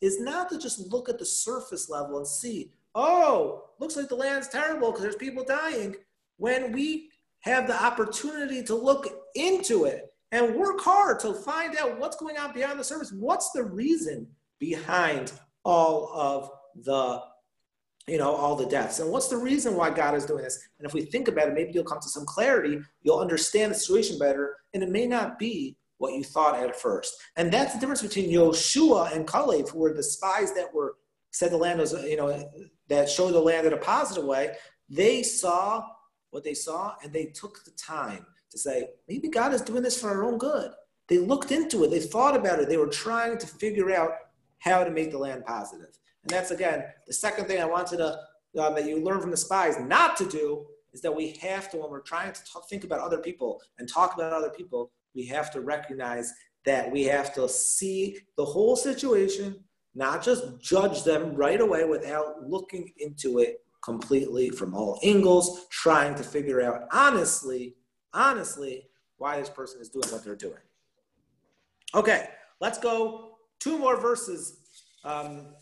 is 0.00 0.20
not 0.20 0.48
to 0.50 0.58
just 0.58 0.78
look 0.92 1.08
at 1.08 1.18
the 1.18 1.24
surface 1.24 1.88
level 1.88 2.18
and 2.18 2.26
see, 2.26 2.72
oh, 2.94 3.64
looks 3.80 3.96
like 3.96 4.08
the 4.08 4.14
land's 4.14 4.48
terrible 4.48 4.90
because 4.90 5.02
there's 5.02 5.16
people 5.16 5.44
dying. 5.44 5.96
When 6.36 6.72
we 6.72 7.10
have 7.40 7.66
the 7.66 7.82
opportunity 7.82 8.62
to 8.64 8.74
look 8.74 9.08
into 9.34 9.84
it 9.84 10.12
and 10.30 10.54
work 10.54 10.80
hard 10.80 11.18
to 11.20 11.32
find 11.32 11.76
out 11.78 11.98
what's 11.98 12.16
going 12.16 12.36
on 12.36 12.52
beyond 12.52 12.78
the 12.78 12.84
surface, 12.84 13.12
what's 13.12 13.50
the 13.52 13.64
reason 13.64 14.26
behind 14.58 15.32
all 15.64 16.10
of 16.12 16.50
the 16.84 17.22
you 18.08 18.18
know, 18.18 18.34
all 18.34 18.56
the 18.56 18.66
deaths. 18.66 19.00
And 19.00 19.10
what's 19.10 19.28
the 19.28 19.36
reason 19.36 19.76
why 19.76 19.90
God 19.90 20.14
is 20.14 20.24
doing 20.24 20.42
this? 20.42 20.68
And 20.78 20.86
if 20.86 20.94
we 20.94 21.02
think 21.02 21.28
about 21.28 21.48
it, 21.48 21.54
maybe 21.54 21.72
you'll 21.72 21.84
come 21.84 22.00
to 22.00 22.08
some 22.08 22.24
clarity, 22.24 22.80
you'll 23.02 23.18
understand 23.18 23.72
the 23.72 23.78
situation 23.78 24.18
better, 24.18 24.56
and 24.74 24.82
it 24.82 24.88
may 24.88 25.06
not 25.06 25.38
be 25.38 25.76
what 25.98 26.14
you 26.14 26.24
thought 26.24 26.58
at 26.58 26.76
first. 26.76 27.14
And 27.36 27.52
that's 27.52 27.74
the 27.74 27.80
difference 27.80 28.02
between 28.02 28.30
Yoshua 28.30 29.14
and 29.14 29.26
Kalev, 29.26 29.70
who 29.70 29.80
were 29.80 29.92
the 29.92 30.02
spies 30.02 30.54
that 30.54 30.72
were 30.72 30.96
said 31.30 31.52
the 31.52 31.56
land 31.56 31.78
was, 31.78 31.92
you 32.04 32.16
know, 32.16 32.50
that 32.88 33.08
showed 33.08 33.32
the 33.32 33.40
land 33.40 33.66
in 33.66 33.72
a 33.72 33.78
positive 33.78 34.24
way. 34.24 34.56
They 34.88 35.22
saw 35.22 35.84
what 36.30 36.44
they 36.44 36.54
saw 36.54 36.94
and 37.02 37.12
they 37.12 37.26
took 37.26 37.64
the 37.64 37.70
time 37.72 38.24
to 38.50 38.58
say, 38.58 38.88
maybe 39.08 39.28
God 39.28 39.52
is 39.52 39.60
doing 39.60 39.82
this 39.82 40.00
for 40.00 40.08
our 40.08 40.24
own 40.24 40.38
good. 40.38 40.70
They 41.08 41.18
looked 41.18 41.52
into 41.52 41.84
it, 41.84 41.90
they 41.90 42.00
thought 42.00 42.36
about 42.36 42.60
it, 42.60 42.68
they 42.68 42.76
were 42.76 42.86
trying 42.86 43.38
to 43.38 43.46
figure 43.46 43.94
out 43.94 44.10
how 44.58 44.84
to 44.84 44.90
make 44.90 45.10
the 45.10 45.18
land 45.18 45.44
positive. 45.44 45.98
And 46.28 46.36
that's 46.36 46.50
again 46.50 46.84
the 47.06 47.12
second 47.14 47.46
thing 47.46 47.58
I 47.58 47.64
wanted 47.64 47.96
to 47.98 48.18
uh, 48.58 48.70
that 48.70 48.84
you 48.84 49.02
learn 49.02 49.20
from 49.20 49.30
the 49.30 49.36
spies 49.36 49.80
not 49.80 50.14
to 50.18 50.28
do 50.28 50.66
is 50.92 51.00
that 51.00 51.14
we 51.14 51.32
have 51.40 51.70
to, 51.70 51.78
when 51.78 51.90
we're 51.90 52.00
trying 52.00 52.32
to 52.32 52.44
talk, 52.44 52.68
think 52.68 52.84
about 52.84 53.00
other 53.00 53.18
people 53.18 53.62
and 53.78 53.88
talk 53.88 54.14
about 54.14 54.32
other 54.32 54.50
people, 54.50 54.90
we 55.14 55.24
have 55.26 55.50
to 55.52 55.60
recognize 55.60 56.32
that 56.64 56.90
we 56.90 57.04
have 57.04 57.34
to 57.34 57.48
see 57.48 58.18
the 58.36 58.44
whole 58.44 58.76
situation, 58.76 59.62
not 59.94 60.22
just 60.22 60.60
judge 60.60 61.02
them 61.02 61.34
right 61.34 61.60
away 61.60 61.84
without 61.84 62.42
looking 62.42 62.92
into 62.98 63.38
it 63.38 63.62
completely 63.82 64.50
from 64.50 64.74
all 64.74 64.98
angles, 65.02 65.66
trying 65.70 66.14
to 66.14 66.22
figure 66.22 66.60
out 66.60 66.82
honestly, 66.92 67.74
honestly, 68.12 68.88
why 69.16 69.38
this 69.38 69.48
person 69.48 69.80
is 69.80 69.88
doing 69.88 70.08
what 70.10 70.24
they're 70.24 70.36
doing. 70.36 70.60
Okay, 71.94 72.28
let's 72.60 72.78
go 72.78 73.38
two 73.60 73.78
more 73.78 73.98
verses. 73.98 74.58
Um, 75.04 75.54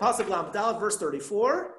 Pasuk 0.00 0.28
Lam 0.28 0.78
verse 0.78 0.96
34. 0.96 1.74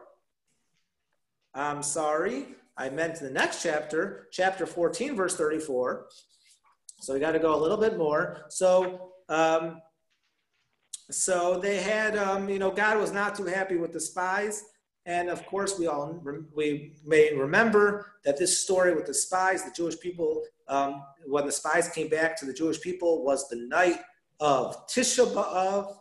I'm 1.54 1.82
sorry, 1.82 2.48
I 2.78 2.90
meant 2.90 3.20
the 3.20 3.30
next 3.30 3.64
chapter, 3.64 4.28
chapter 4.32 4.66
14, 4.66 5.16
verse 5.16 5.36
34. 5.36 6.08
So 7.00 7.14
we 7.14 7.20
got 7.20 7.32
to 7.32 7.40
go 7.40 7.56
a 7.56 7.60
little 7.60 7.78
bit 7.78 7.98
more. 7.98 8.46
So, 8.50 9.12
um, 9.30 9.82
so 11.12 11.60
they 11.60 11.78
had, 11.78 12.18
um, 12.18 12.50
you 12.50 12.60
know, 12.60 12.72
God 12.72 12.98
was 13.00 13.12
not 13.12 13.36
too 13.36 13.46
happy 13.46 13.78
with 13.78 13.94
the 13.94 14.00
spies. 14.00 14.66
And 15.06 15.30
of 15.30 15.46
course, 15.46 15.80
we 15.80 15.88
all 15.88 16.22
we 16.56 16.94
may 17.06 17.34
remember 17.34 18.14
that 18.26 18.38
this 18.38 18.60
story 18.60 18.94
with 18.94 19.06
the 19.06 19.14
spies, 19.14 19.64
the 19.64 19.72
Jewish 19.72 20.00
people, 20.00 20.44
um, 20.68 21.02
when 21.26 21.46
the 21.46 21.52
spies 21.52 21.90
came 21.90 22.10
back 22.10 22.38
to 22.40 22.46
the 22.46 22.54
Jewish 22.54 22.80
people, 22.80 23.24
was 23.24 23.48
the 23.50 23.56
night 23.56 24.02
of 24.40 24.88
Tisha 24.88 25.26
B'av, 25.34 25.96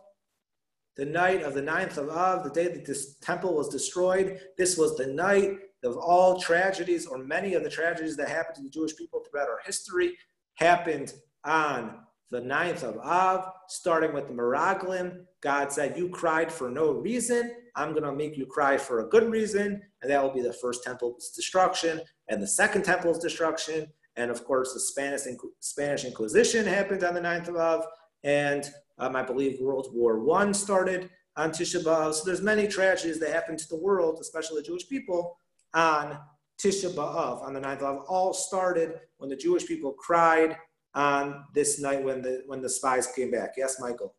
the 0.99 1.05
night 1.05 1.43
of 1.43 1.53
the 1.53 1.61
ninth 1.61 1.97
of 1.97 2.09
Av, 2.09 2.43
the 2.43 2.49
day 2.49 2.67
that 2.67 2.85
this 2.85 3.15
temple 3.19 3.55
was 3.55 3.69
destroyed. 3.69 4.37
This 4.57 4.77
was 4.77 4.97
the 4.97 5.07
night 5.07 5.57
of 5.81 5.95
all 5.95 6.41
tragedies, 6.41 7.05
or 7.05 7.17
many 7.17 7.53
of 7.53 7.63
the 7.63 7.69
tragedies 7.69 8.17
that 8.17 8.27
happened 8.27 8.57
to 8.57 8.63
the 8.63 8.69
Jewish 8.69 8.97
people 8.97 9.23
throughout 9.23 9.47
our 9.47 9.61
history, 9.65 10.17
happened 10.55 11.13
on 11.45 11.99
the 12.31 12.41
ninth 12.41 12.83
of 12.83 12.97
Av, 12.97 13.49
starting 13.69 14.11
with 14.11 14.27
the 14.27 14.33
Meraglim. 14.33 15.23
God 15.39 15.71
said, 15.71 15.97
You 15.97 16.09
cried 16.09 16.51
for 16.51 16.69
no 16.69 16.91
reason. 16.91 17.55
I'm 17.77 17.91
going 17.91 18.03
to 18.03 18.11
make 18.11 18.35
you 18.35 18.45
cry 18.45 18.77
for 18.77 18.99
a 18.99 19.07
good 19.07 19.31
reason. 19.31 19.81
And 20.01 20.11
that 20.11 20.21
will 20.21 20.33
be 20.33 20.41
the 20.41 20.51
first 20.51 20.83
temple's 20.83 21.31
destruction 21.33 22.01
and 22.27 22.43
the 22.43 22.47
second 22.47 22.83
temple's 22.83 23.19
destruction. 23.19 23.87
And 24.17 24.29
of 24.29 24.43
course, 24.43 24.73
the 24.73 24.81
Spanish, 24.81 25.21
Spanish 25.61 26.03
Inquisition 26.03 26.65
happened 26.65 27.05
on 27.05 27.13
the 27.13 27.21
ninth 27.21 27.47
of 27.47 27.55
Av. 27.55 27.85
And 28.25 28.69
um, 28.99 29.15
I 29.15 29.23
believe 29.23 29.59
World 29.59 29.87
War 29.93 30.19
One 30.19 30.53
started 30.53 31.09
on 31.35 31.51
Tisha 31.51 31.83
B'Av. 31.83 32.13
So 32.13 32.23
there's 32.25 32.41
many 32.41 32.67
tragedies 32.67 33.19
that 33.19 33.31
happened 33.31 33.59
to 33.59 33.69
the 33.69 33.77
world, 33.77 34.19
especially 34.19 34.61
the 34.61 34.67
Jewish 34.67 34.87
people, 34.87 35.37
on 35.73 36.19
Tisha 36.61 36.93
B'Av, 36.93 37.43
on 37.43 37.53
the 37.53 37.59
ninth 37.59 37.81
of 37.81 37.97
Av. 37.97 38.05
All 38.07 38.33
started 38.33 38.99
when 39.17 39.29
the 39.29 39.35
Jewish 39.35 39.65
people 39.65 39.93
cried 39.93 40.57
on 40.95 41.45
this 41.53 41.79
night 41.79 42.03
when 42.03 42.21
the 42.21 42.43
when 42.45 42.61
the 42.61 42.69
spies 42.69 43.07
came 43.07 43.31
back. 43.31 43.53
Yes, 43.57 43.79
Michael. 43.79 44.15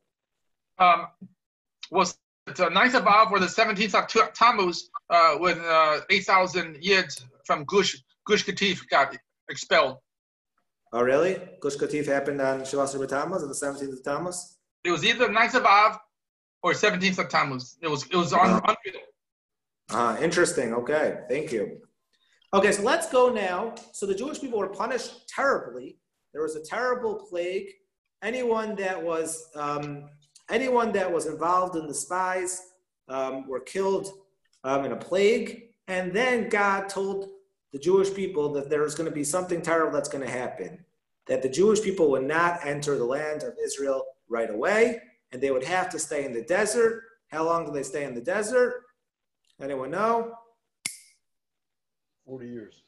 Um, 0.79 1.09
was 1.91 2.17
the 2.47 2.71
ninth 2.71 2.95
of 2.95 3.07
Av 3.07 3.31
or 3.31 3.39
the 3.39 3.49
seventeenth 3.49 3.95
of 3.95 4.07
Tammuz 4.35 4.91
uh, 5.11 5.35
when 5.37 5.59
uh, 5.61 6.01
eight 6.09 6.25
thousand 6.25 6.77
Yids 6.77 7.23
from 7.45 7.65
Gush 7.65 8.03
Gush 8.27 8.45
Katif 8.45 8.89
got 8.89 9.17
expelled? 9.51 9.99
Oh, 10.93 11.03
really? 11.03 11.41
Gush 11.61 11.77
Katif 11.77 12.07
happened 12.07 12.41
on 12.41 12.63
Shavasar 12.63 13.07
Tammuz 13.07 13.43
on 13.43 13.49
the 13.49 13.55
17th 13.55 13.93
of 13.93 14.03
Tammuz? 14.03 14.57
It 14.85 14.91
was 14.91 15.05
either 15.05 15.29
9th 15.29 15.55
of 15.55 15.65
Av 15.65 15.99
or 16.63 16.73
17th 16.73 17.19
of 17.19 17.29
Tammuz. 17.29 17.77
It 17.83 17.89
was, 17.89 18.07
it 18.07 18.17
was 18.17 18.33
on, 18.33 18.63
uh, 18.65 18.75
uh, 19.91 20.17
interesting. 20.21 20.73
Okay. 20.75 21.21
Thank 21.29 21.53
you. 21.53 21.81
Okay, 22.53 22.73
so 22.73 22.83
let's 22.83 23.09
go 23.09 23.29
now. 23.31 23.75
So 23.93 24.07
the 24.07 24.15
Jewish 24.15 24.41
people 24.41 24.59
were 24.59 24.69
punished 24.69 25.29
terribly. 25.29 25.99
There 26.33 26.43
was 26.43 26.57
a 26.57 26.63
terrible 26.63 27.15
plague. 27.15 27.69
Anyone 28.23 28.75
that 28.77 29.01
was 29.01 29.49
um, 29.55 30.09
anyone 30.51 30.93
that 30.93 31.11
was 31.11 31.27
involved 31.27 31.77
in 31.77 31.87
the 31.87 31.95
spies 31.95 32.61
um, 33.09 33.47
were 33.49 33.61
killed 33.61 34.09
um, 34.65 34.85
in 34.85 34.93
a 34.93 34.97
plague. 34.97 35.69
And 35.89 36.13
then 36.13 36.49
God 36.49 36.89
told 36.89 37.29
the 37.73 37.79
Jewish 37.79 38.13
people 38.13 38.53
that 38.55 38.69
there 38.69 38.83
was 38.83 38.95
going 38.95 39.09
to 39.09 39.15
be 39.15 39.25
something 39.25 39.63
terrible 39.63 39.93
that's 39.93 40.09
going 40.09 40.25
to 40.25 40.31
happen, 40.31 40.85
that 41.27 41.43
the 41.43 41.49
Jewish 41.49 41.83
people 41.83 42.11
would 42.11 42.25
not 42.25 42.65
enter 42.67 42.99
the 42.99 43.05
land 43.05 43.43
of 43.43 43.55
Israel 43.63 44.05
right 44.31 44.51
away, 44.51 45.01
and 45.33 45.43
they 45.43 45.51
would 45.51 45.65
have 45.65 45.91
to 45.91 45.99
stay 45.99 46.25
in 46.25 46.33
the 46.33 46.43
desert. 46.43 47.03
How 47.29 47.45
long 47.45 47.67
do 47.67 47.73
they 47.73 47.83
stay 47.83 48.05
in 48.05 48.15
the 48.15 48.21
desert? 48.21 48.83
Anyone 49.61 49.91
know? 49.91 50.33
40 52.27 52.49
years. 52.49 52.83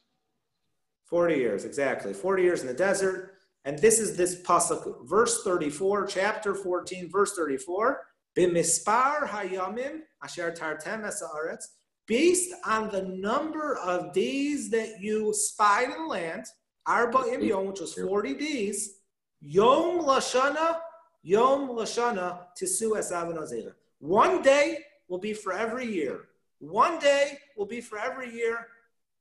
40 1.05 1.35
years, 1.35 1.65
exactly. 1.65 2.13
40 2.13 2.43
years 2.43 2.61
in 2.61 2.67
the 2.67 2.73
desert. 2.73 3.33
And 3.65 3.77
this 3.79 3.99
is 3.99 4.17
this 4.17 4.41
pasuk, 4.41 5.07
verse 5.07 5.43
34, 5.43 6.07
chapter 6.07 6.55
14, 6.55 7.09
verse 7.09 7.33
34. 7.35 8.01
Bimispar 8.35 9.27
hayamim 9.27 9.99
asher 10.23 10.51
tartem 10.51 11.03
esaretz 11.05 11.65
based 12.07 12.53
on 12.65 12.89
the 12.89 13.03
number 13.03 13.77
of 13.77 14.11
days 14.13 14.69
that 14.71 14.99
you 14.99 15.33
spied 15.33 15.89
in 15.89 15.91
the 15.91 16.05
land, 16.05 16.45
Arba 16.85 17.25
Im 17.31 17.43
Yom, 17.43 17.67
which 17.67 17.79
was 17.79 17.93
40 17.93 18.33
days, 18.33 18.99
Yom 19.39 19.99
Lashana, 19.99 20.79
Yom 21.23 21.69
Lashana, 21.69 22.39
Tisu 22.59 22.91
Esav 22.97 23.73
One 23.99 24.41
day 24.41 24.79
will 25.07 25.19
be 25.19 25.33
for 25.33 25.53
every 25.53 25.85
year. 25.85 26.27
One 26.59 26.99
day 26.99 27.39
will 27.57 27.65
be 27.65 27.81
for 27.81 27.97
every 27.97 28.31
year. 28.33 28.67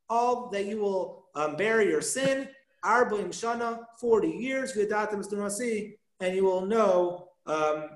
All 0.08 0.50
that 0.50 0.66
you 0.66 0.80
will 0.80 1.26
um, 1.34 1.56
bury 1.56 1.88
your 1.88 2.02
sin. 2.02 2.48
Arba 2.84 3.20
Im 3.20 3.30
Shana, 3.30 3.86
40 4.00 4.28
years, 4.28 4.76
and 4.76 6.36
you 6.36 6.44
will 6.44 6.66
know, 6.66 7.28
um, 7.46 7.90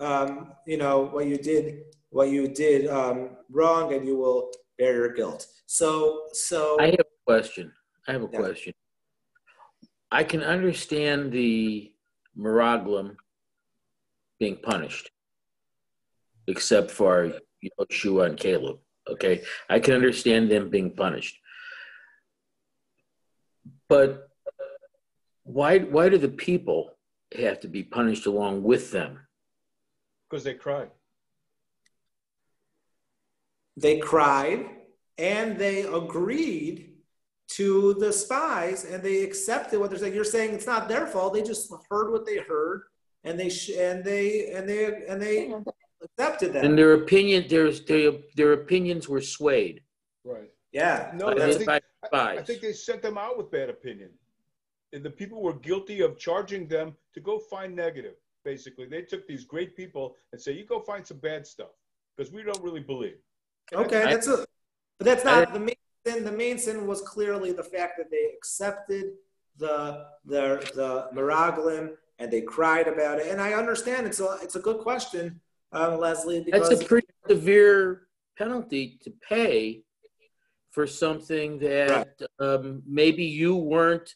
um, 0.00 0.52
you 0.66 0.76
know, 0.76 1.04
what 1.04 1.26
you 1.26 1.38
did 1.38 1.84
what 2.10 2.28
you 2.28 2.48
did 2.48 2.88
um, 2.88 3.30
wrong 3.50 3.94
and 3.94 4.06
you 4.06 4.16
will 4.16 4.50
bear 4.78 4.94
your 4.94 5.12
guilt. 5.12 5.46
So, 5.66 6.24
so 6.32 6.76
I 6.80 6.86
have 6.86 7.00
a 7.00 7.24
question. 7.24 7.72
I 8.06 8.12
have 8.12 8.22
a 8.22 8.28
yeah. 8.32 8.38
question. 8.38 8.74
I 10.10 10.24
can 10.24 10.42
understand 10.42 11.32
the 11.32 11.92
Meraglim 12.38 13.16
being 14.38 14.56
punished, 14.56 15.10
except 16.46 16.90
for 16.90 17.32
Yeshua 17.80 18.26
and 18.26 18.38
Caleb. 18.38 18.78
Okay, 19.08 19.42
I 19.68 19.80
can 19.80 19.94
understand 19.94 20.50
them 20.50 20.70
being 20.70 20.94
punished, 20.94 21.38
but 23.88 24.28
why? 25.42 25.78
Why 25.78 26.08
do 26.08 26.18
the 26.18 26.28
people 26.28 26.92
have 27.36 27.60
to 27.60 27.68
be 27.68 27.82
punished 27.82 28.26
along 28.26 28.62
with 28.62 28.92
them? 28.92 29.18
Because 30.28 30.44
they 30.44 30.54
cried 30.54 30.90
they 33.80 33.98
cried 33.98 34.66
and 35.18 35.58
they 35.58 35.82
agreed 35.82 36.89
to 37.56 37.94
the 37.94 38.12
spies 38.12 38.84
and 38.84 39.02
they 39.02 39.22
accepted 39.22 39.80
what 39.80 39.90
they're 39.90 39.98
saying. 39.98 40.14
You're 40.14 40.24
saying 40.24 40.54
it's 40.54 40.66
not 40.66 40.88
their 40.88 41.06
fault. 41.06 41.34
They 41.34 41.42
just 41.42 41.72
heard 41.90 42.12
what 42.12 42.24
they 42.24 42.38
heard 42.38 42.82
and 43.24 43.38
they 43.38 43.48
sh- 43.48 43.76
and 43.76 44.04
they 44.04 44.52
and 44.52 44.68
they 44.68 45.04
and 45.08 45.20
they 45.20 45.52
accepted 46.02 46.52
that. 46.52 46.64
And 46.64 46.78
their 46.78 46.94
opinion, 46.94 47.48
their 47.48 47.70
their 47.72 48.12
their 48.36 48.52
opinions 48.52 49.08
were 49.08 49.20
swayed. 49.20 49.82
Right. 50.24 50.50
Yeah. 50.72 51.10
No, 51.14 51.28
I 51.28 51.52
think, 51.52 51.68
I, 51.68 51.80
I 52.12 52.42
think 52.42 52.60
they 52.60 52.72
sent 52.72 53.02
them 53.02 53.18
out 53.18 53.36
with 53.36 53.50
bad 53.50 53.68
opinion. 53.68 54.10
And 54.92 55.04
the 55.04 55.10
people 55.10 55.42
were 55.42 55.54
guilty 55.54 56.00
of 56.00 56.18
charging 56.18 56.66
them 56.66 56.96
to 57.14 57.20
go 57.20 57.38
find 57.38 57.74
negative. 57.74 58.14
Basically, 58.44 58.86
they 58.86 59.02
took 59.02 59.26
these 59.26 59.44
great 59.44 59.76
people 59.76 60.16
and 60.32 60.40
say, 60.40 60.52
"You 60.52 60.64
go 60.64 60.80
find 60.80 61.06
some 61.06 61.18
bad 61.18 61.46
stuff," 61.46 61.72
because 62.16 62.32
we 62.32 62.42
don't 62.42 62.62
really 62.62 62.80
believe. 62.80 63.18
Okay, 63.72 64.04
that's 64.04 64.26
a, 64.26 64.46
but 64.98 65.04
that's 65.04 65.24
not 65.24 65.52
the 65.52 65.60
main 65.60 65.76
sin. 66.14 66.24
The 66.24 66.32
main 66.32 66.58
sin 66.58 66.86
was 66.86 67.00
clearly 67.02 67.52
the 67.52 67.64
fact 67.64 67.94
that 67.98 68.10
they 68.10 68.30
accepted 68.36 69.12
the 69.58 70.06
the 70.24 70.70
the 70.74 71.08
Meraglim 71.14 71.90
and 72.18 72.30
they 72.30 72.42
cried 72.42 72.88
about 72.88 73.18
it. 73.18 73.26
And 73.28 73.40
I 73.40 73.54
understand 73.54 74.06
it's 74.06 74.20
a 74.20 74.38
it's 74.42 74.56
a 74.56 74.60
good 74.60 74.78
question, 74.78 75.40
um, 75.72 75.98
Leslie. 75.98 76.42
Because 76.44 76.68
that's 76.68 76.82
a 76.82 76.84
pretty 76.84 77.08
severe 77.28 78.08
penalty 78.36 78.98
to 79.02 79.12
pay 79.28 79.82
for 80.70 80.86
something 80.86 81.58
that 81.58 82.08
right. 82.40 82.46
um, 82.46 82.82
maybe 82.86 83.24
you 83.24 83.56
weren't 83.56 84.14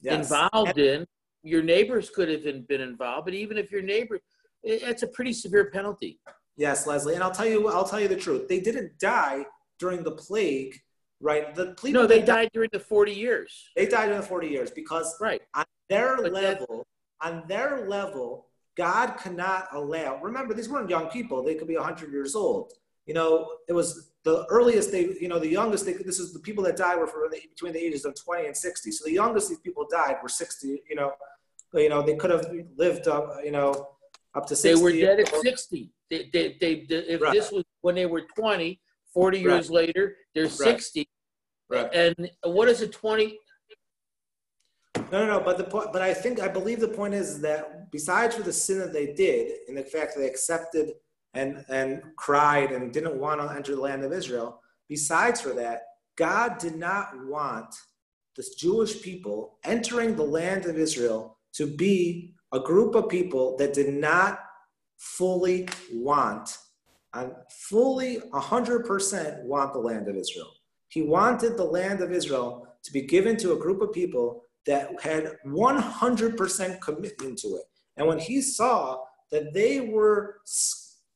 yes. 0.00 0.30
involved 0.30 0.78
and, 0.78 1.02
in. 1.02 1.06
Your 1.42 1.62
neighbors 1.62 2.08
could 2.08 2.28
have 2.28 2.42
been 2.68 2.80
involved, 2.80 3.26
but 3.26 3.34
even 3.34 3.58
if 3.58 3.70
your 3.70 3.82
neighbor, 3.82 4.18
it's 4.62 5.02
a 5.02 5.06
pretty 5.08 5.34
severe 5.34 5.70
penalty. 5.70 6.18
Yes, 6.56 6.86
Leslie, 6.86 7.14
and 7.14 7.22
I'll 7.22 7.32
tell 7.32 7.46
you, 7.46 7.68
I'll 7.68 7.84
tell 7.84 8.00
you 8.00 8.08
the 8.08 8.16
truth. 8.16 8.48
They 8.48 8.60
didn't 8.60 8.98
die 8.98 9.44
during 9.78 10.02
the 10.02 10.12
plague, 10.12 10.80
right? 11.24 11.54
The 11.54 11.72
plague, 11.74 11.94
no, 11.94 12.06
they 12.06 12.22
died 12.22 12.50
during 12.52 12.70
the 12.72 12.78
forty 12.78 13.12
years. 13.12 13.50
They 13.74 13.86
died 13.86 14.06
during 14.06 14.20
the 14.20 14.26
forty 14.26 14.48
years 14.48 14.70
because 14.70 15.16
right 15.20 15.40
on 15.54 15.64
their 15.88 16.16
but 16.22 16.32
level, 16.32 16.86
on 17.20 17.42
their 17.48 17.88
level, 17.88 18.46
God 18.76 19.16
cannot 19.22 19.68
allow. 19.72 20.20
Remember, 20.22 20.54
these 20.54 20.68
weren't 20.68 20.90
young 20.90 21.08
people; 21.08 21.42
they 21.42 21.54
could 21.56 21.66
be 21.68 21.74
hundred 21.74 22.12
years 22.12 22.34
old. 22.36 22.72
You 23.06 23.14
know, 23.14 23.32
it 23.68 23.72
was 23.72 24.12
the 24.22 24.46
earliest 24.48 24.90
they, 24.92 25.14
you 25.20 25.28
know, 25.28 25.38
the 25.38 25.48
youngest, 25.60 25.84
they, 25.84 25.92
this 25.92 26.18
is 26.18 26.32
the 26.32 26.38
people 26.38 26.64
that 26.64 26.76
died 26.78 26.96
were 26.98 27.06
from 27.06 27.28
the, 27.30 27.38
between 27.50 27.74
the 27.74 27.78
ages 27.78 28.06
of 28.06 28.14
20 28.14 28.46
and 28.46 28.56
60. 28.56 28.90
So 28.92 29.04
the 29.04 29.12
youngest 29.12 29.50
these 29.50 29.58
people 29.58 29.86
died 29.90 30.16
were 30.22 30.30
60, 30.30 30.82
you 30.88 30.96
know, 30.96 31.12
you 31.74 31.90
know, 31.90 32.00
they 32.00 32.16
could 32.16 32.30
have 32.30 32.46
lived 32.78 33.06
up, 33.06 33.36
you 33.44 33.50
know, 33.50 33.88
up 34.34 34.46
to 34.46 34.56
60. 34.56 34.68
They 34.78 34.82
were 34.82 34.92
dead 35.16 35.20
at 35.20 35.36
60. 35.36 35.90
They, 36.08 36.30
they, 36.32 36.56
they, 36.58 36.86
they- 36.88 36.94
if 37.14 37.20
Right. 37.20 37.32
this 37.34 37.52
was 37.52 37.64
when 37.82 37.94
they 37.94 38.06
were 38.06 38.22
20, 38.22 38.80
40 39.12 39.38
years 39.38 39.70
later, 39.70 40.16
they're 40.34 40.48
60. 40.48 41.06
Right. 41.68 41.92
And 41.92 42.30
what 42.44 42.68
is 42.68 42.82
a 42.82 42.88
20? 42.88 43.38
No, 45.10 45.26
no, 45.26 45.26
no. 45.26 45.40
But 45.40 45.58
the 45.58 45.64
point, 45.64 45.92
but 45.92 46.02
I 46.02 46.14
think 46.14 46.40
I 46.40 46.48
believe 46.48 46.80
the 46.80 46.88
point 46.88 47.14
is 47.14 47.40
that 47.40 47.90
besides 47.90 48.34
for 48.34 48.42
the 48.42 48.52
sin 48.52 48.78
that 48.78 48.92
they 48.92 49.12
did, 49.12 49.52
in 49.68 49.74
the 49.74 49.82
fact 49.82 50.14
that 50.14 50.20
they 50.20 50.28
accepted 50.28 50.92
and 51.34 51.64
and 51.68 52.02
cried 52.16 52.72
and 52.72 52.92
didn't 52.92 53.18
want 53.18 53.40
to 53.40 53.54
enter 53.54 53.74
the 53.74 53.80
land 53.80 54.04
of 54.04 54.12
Israel, 54.12 54.60
besides 54.88 55.40
for 55.40 55.50
that, 55.50 55.82
God 56.16 56.58
did 56.58 56.76
not 56.76 57.08
want 57.26 57.74
the 58.36 58.44
Jewish 58.58 59.02
people 59.02 59.58
entering 59.64 60.16
the 60.16 60.24
land 60.24 60.66
of 60.66 60.76
Israel 60.76 61.38
to 61.54 61.66
be 61.66 62.34
a 62.52 62.60
group 62.60 62.94
of 62.94 63.08
people 63.08 63.56
that 63.58 63.72
did 63.72 63.92
not 63.92 64.40
fully 64.96 65.68
want, 65.92 66.56
and 67.12 67.32
fully 67.50 68.20
100% 68.32 69.42
want 69.44 69.72
the 69.72 69.78
land 69.78 70.08
of 70.08 70.16
Israel. 70.16 70.52
He 70.94 71.02
wanted 71.02 71.56
the 71.56 71.64
land 71.64 72.00
of 72.02 72.12
Israel 72.12 72.68
to 72.84 72.92
be 72.92 73.02
given 73.02 73.36
to 73.38 73.52
a 73.52 73.58
group 73.58 73.82
of 73.82 73.92
people 73.92 74.44
that 74.64 75.02
had 75.02 75.38
100% 75.44 76.80
commitment 76.80 77.38
to 77.38 77.48
it. 77.56 77.64
And 77.96 78.06
when 78.06 78.20
he 78.20 78.40
saw 78.40 79.00
that 79.32 79.52
they 79.52 79.80
were 79.80 80.36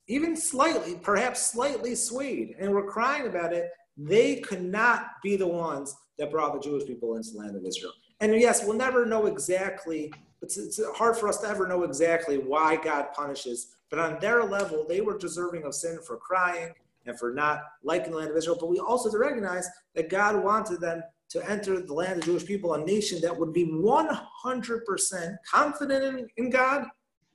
even 0.08 0.36
slightly, 0.36 0.96
perhaps 0.96 1.52
slightly 1.52 1.94
swayed 1.94 2.56
and 2.58 2.72
were 2.72 2.90
crying 2.90 3.28
about 3.28 3.52
it, 3.52 3.70
they 3.96 4.40
could 4.40 4.64
not 4.64 5.10
be 5.22 5.36
the 5.36 5.46
ones 5.46 5.94
that 6.18 6.32
brought 6.32 6.54
the 6.54 6.68
Jewish 6.68 6.84
people 6.84 7.14
into 7.14 7.30
the 7.30 7.38
land 7.38 7.54
of 7.54 7.64
Israel. 7.64 7.92
And 8.18 8.34
yes, 8.34 8.64
we'll 8.64 8.76
never 8.76 9.06
know 9.06 9.26
exactly, 9.26 10.12
it's, 10.42 10.56
it's 10.56 10.80
hard 10.96 11.16
for 11.16 11.28
us 11.28 11.38
to 11.42 11.48
ever 11.48 11.68
know 11.68 11.84
exactly 11.84 12.38
why 12.38 12.74
God 12.74 13.12
punishes, 13.12 13.76
but 13.90 14.00
on 14.00 14.18
their 14.18 14.42
level, 14.42 14.84
they 14.88 15.02
were 15.02 15.16
deserving 15.16 15.62
of 15.62 15.72
sin 15.72 16.00
for 16.04 16.16
crying 16.16 16.74
and 17.08 17.18
for 17.18 17.32
not 17.32 17.60
liking 17.82 18.12
the 18.12 18.18
land 18.18 18.30
of 18.30 18.36
Israel. 18.36 18.56
But 18.58 18.68
we 18.70 18.78
also 18.78 19.10
to 19.10 19.18
recognize 19.18 19.68
that 19.94 20.08
God 20.08 20.42
wanted 20.42 20.80
them 20.80 21.02
to 21.30 21.50
enter 21.50 21.80
the 21.80 21.92
land 21.92 22.18
of 22.18 22.24
Jewish 22.24 22.46
people, 22.46 22.74
a 22.74 22.84
nation 22.84 23.20
that 23.20 23.36
would 23.36 23.52
be 23.52 23.66
100% 23.66 25.36
confident 25.50 26.04
in, 26.04 26.28
in 26.36 26.50
God's 26.50 26.86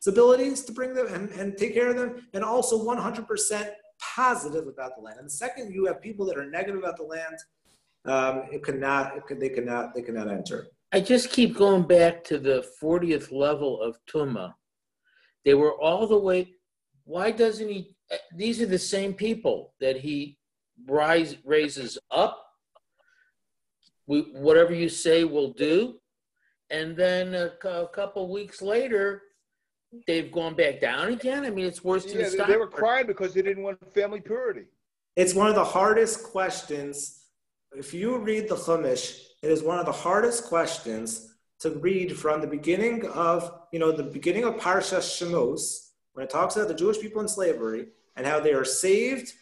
abilities 0.08 0.64
to 0.66 0.72
bring 0.72 0.94
them 0.94 1.08
and, 1.08 1.30
and 1.32 1.58
take 1.58 1.74
care 1.74 1.90
of 1.90 1.98
them, 1.98 2.28
and 2.34 2.44
also 2.44 2.84
100% 2.84 3.70
positive 4.00 4.68
about 4.68 4.96
the 4.96 5.02
land. 5.02 5.18
And 5.20 5.28
the 5.28 5.32
second 5.32 5.74
you 5.74 5.86
have 5.86 6.02
people 6.02 6.26
that 6.26 6.38
are 6.38 6.50
negative 6.50 6.80
about 6.80 6.98
the 6.98 7.04
land, 7.04 7.38
um, 8.06 8.48
it 8.52 8.64
could 8.64 8.80
not, 8.80 9.16
it 9.16 9.26
could, 9.26 9.40
they 9.40 9.50
could 9.50 9.66
not, 9.66 9.94
they 9.94 10.02
could 10.02 10.16
not 10.16 10.28
enter. 10.28 10.68
I 10.92 11.00
just 11.00 11.32
keep 11.32 11.56
going 11.56 11.84
back 11.84 12.24
to 12.26 12.38
the 12.38 12.66
40th 12.82 13.32
level 13.32 13.82
of 13.82 13.98
Tuma. 14.12 14.54
They 15.46 15.54
were 15.54 15.74
all 15.74 16.08
the 16.08 16.18
way. 16.18 16.54
Why 17.06 17.32
doesn't 17.32 17.68
he? 17.68 17.96
These 18.36 18.62
are 18.62 18.66
the 18.66 18.80
same 18.80 19.14
people 19.14 19.74
that 19.80 19.98
he 19.98 20.38
rise, 20.88 21.38
raises 21.46 21.98
up. 22.12 22.46
We, 24.08 24.22
whatever 24.34 24.74
you 24.74 24.90
say, 24.90 25.24
we'll 25.24 25.54
do. 25.54 25.96
And 26.70 26.96
then 26.96 27.36
a, 27.36 27.52
a 27.68 27.88
couple 27.88 28.32
weeks 28.32 28.62
later, 28.62 29.22
they've 30.08 30.32
gone 30.32 30.56
back 30.56 30.82
down 30.82 31.10
again. 31.10 31.46
I 31.46 31.50
mean, 31.50 31.66
it's 31.66 31.84
worse 31.84 32.06
than 32.06 32.20
Yeah, 32.20 32.30
the 32.30 32.38
they, 32.38 32.46
they 32.54 32.58
were 32.58 32.68
crying 32.68 33.08
because 33.08 33.34
they 33.34 33.42
didn't 33.42 33.64
want 33.64 33.80
family 33.94 34.20
purity. 34.20 34.66
It's 35.16 35.34
one 35.34 35.48
of 35.48 35.56
the 35.56 35.64
hardest 35.64 36.24
questions. 36.24 37.26
If 37.76 37.94
you 37.94 38.18
read 38.18 38.50
the 38.50 38.56
Chumash, 38.56 39.20
it 39.42 39.52
is 39.52 39.62
one 39.62 39.80
of 39.80 39.86
the 39.86 39.92
hardest 39.92 40.46
questions 40.46 41.36
to 41.60 41.70
read 41.72 42.18
from 42.18 42.42
the 42.42 42.48
beginning 42.48 43.06
of, 43.08 43.52
you 43.72 43.80
know, 43.80 43.92
the 43.92 44.04
beginning 44.04 44.44
of 44.44 44.56
Parshas 44.56 45.06
Shemos, 45.16 45.92
when 46.14 46.26
it 46.26 46.30
talks 46.30 46.56
about 46.56 46.68
the 46.68 46.74
Jewish 46.74 47.00
people 47.00 47.22
in 47.22 47.28
slavery 47.28 47.88
and 48.16 48.26
how 48.26 48.40
they 48.40 48.54
are 48.54 48.66
saved, 48.66 49.34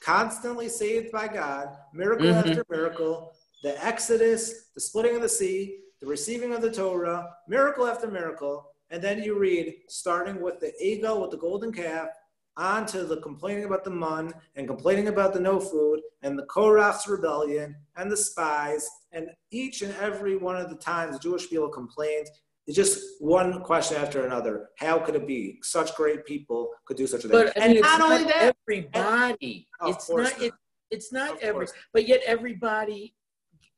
constantly 0.00 0.68
saved 0.68 1.10
by 1.12 1.28
God, 1.28 1.76
miracle 1.92 2.26
Mhm. 2.26 2.46
after 2.46 2.64
miracle, 2.70 3.34
the 3.62 3.84
Exodus, 3.84 4.68
the 4.74 4.80
splitting 4.80 5.16
of 5.16 5.22
the 5.22 5.28
sea, 5.28 5.80
the 6.00 6.06
receiving 6.06 6.54
of 6.54 6.62
the 6.62 6.70
Torah, 6.70 7.36
miracle 7.46 7.86
after 7.86 8.06
miracle. 8.06 8.72
And 8.90 9.02
then 9.02 9.22
you 9.22 9.38
read, 9.38 9.82
starting 9.88 10.40
with 10.40 10.58
the 10.60 10.72
egel 10.82 11.20
with 11.20 11.30
the 11.30 11.36
golden 11.36 11.72
calf, 11.72 12.08
on 12.56 12.84
to 12.84 13.04
the 13.04 13.18
complaining 13.18 13.64
about 13.64 13.84
the 13.84 13.90
mun 13.90 14.32
and 14.56 14.66
complaining 14.66 15.08
about 15.08 15.32
the 15.32 15.40
no 15.40 15.60
food 15.60 16.00
and 16.22 16.38
the 16.38 16.46
Korach's 16.46 17.06
rebellion 17.06 17.76
and 17.96 18.10
the 18.10 18.16
spies 18.16 18.88
and 19.12 19.30
each 19.50 19.82
and 19.82 19.94
every 19.96 20.36
one 20.36 20.56
of 20.56 20.68
the 20.68 20.76
times 20.76 21.14
the 21.14 21.20
Jewish 21.20 21.48
people 21.48 21.68
complained. 21.68 22.28
It's 22.70 22.76
just 22.76 23.00
one 23.18 23.62
question 23.64 23.96
after 23.96 24.24
another. 24.24 24.68
How 24.78 25.00
could 25.00 25.16
it 25.16 25.26
be 25.26 25.58
such 25.60 25.92
great 25.96 26.24
people 26.24 26.70
could 26.84 26.96
do 26.96 27.04
such 27.08 27.24
a 27.24 27.28
thing? 27.28 27.32
But 27.32 27.48
I 27.56 27.64
and 27.64 27.72
mean, 27.72 27.78
it's 27.78 27.88
not 27.88 27.98
not, 27.98 28.12
only 28.12 28.24
that, 28.26 28.54
everybody. 28.68 29.66
Of 29.80 29.96
it's 29.96 30.06
course 30.06 30.30
not. 30.30 30.40
It, 30.42 30.52
it's 30.92 31.12
not 31.12 31.30
Of 31.32 31.38
every. 31.42 31.66
course. 31.66 31.72
But 31.92 32.06
yet 32.06 32.20
everybody 32.24 33.16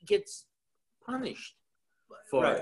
gets 0.06 0.44
punished 1.06 1.54
for 2.30 2.42
right, 2.42 2.56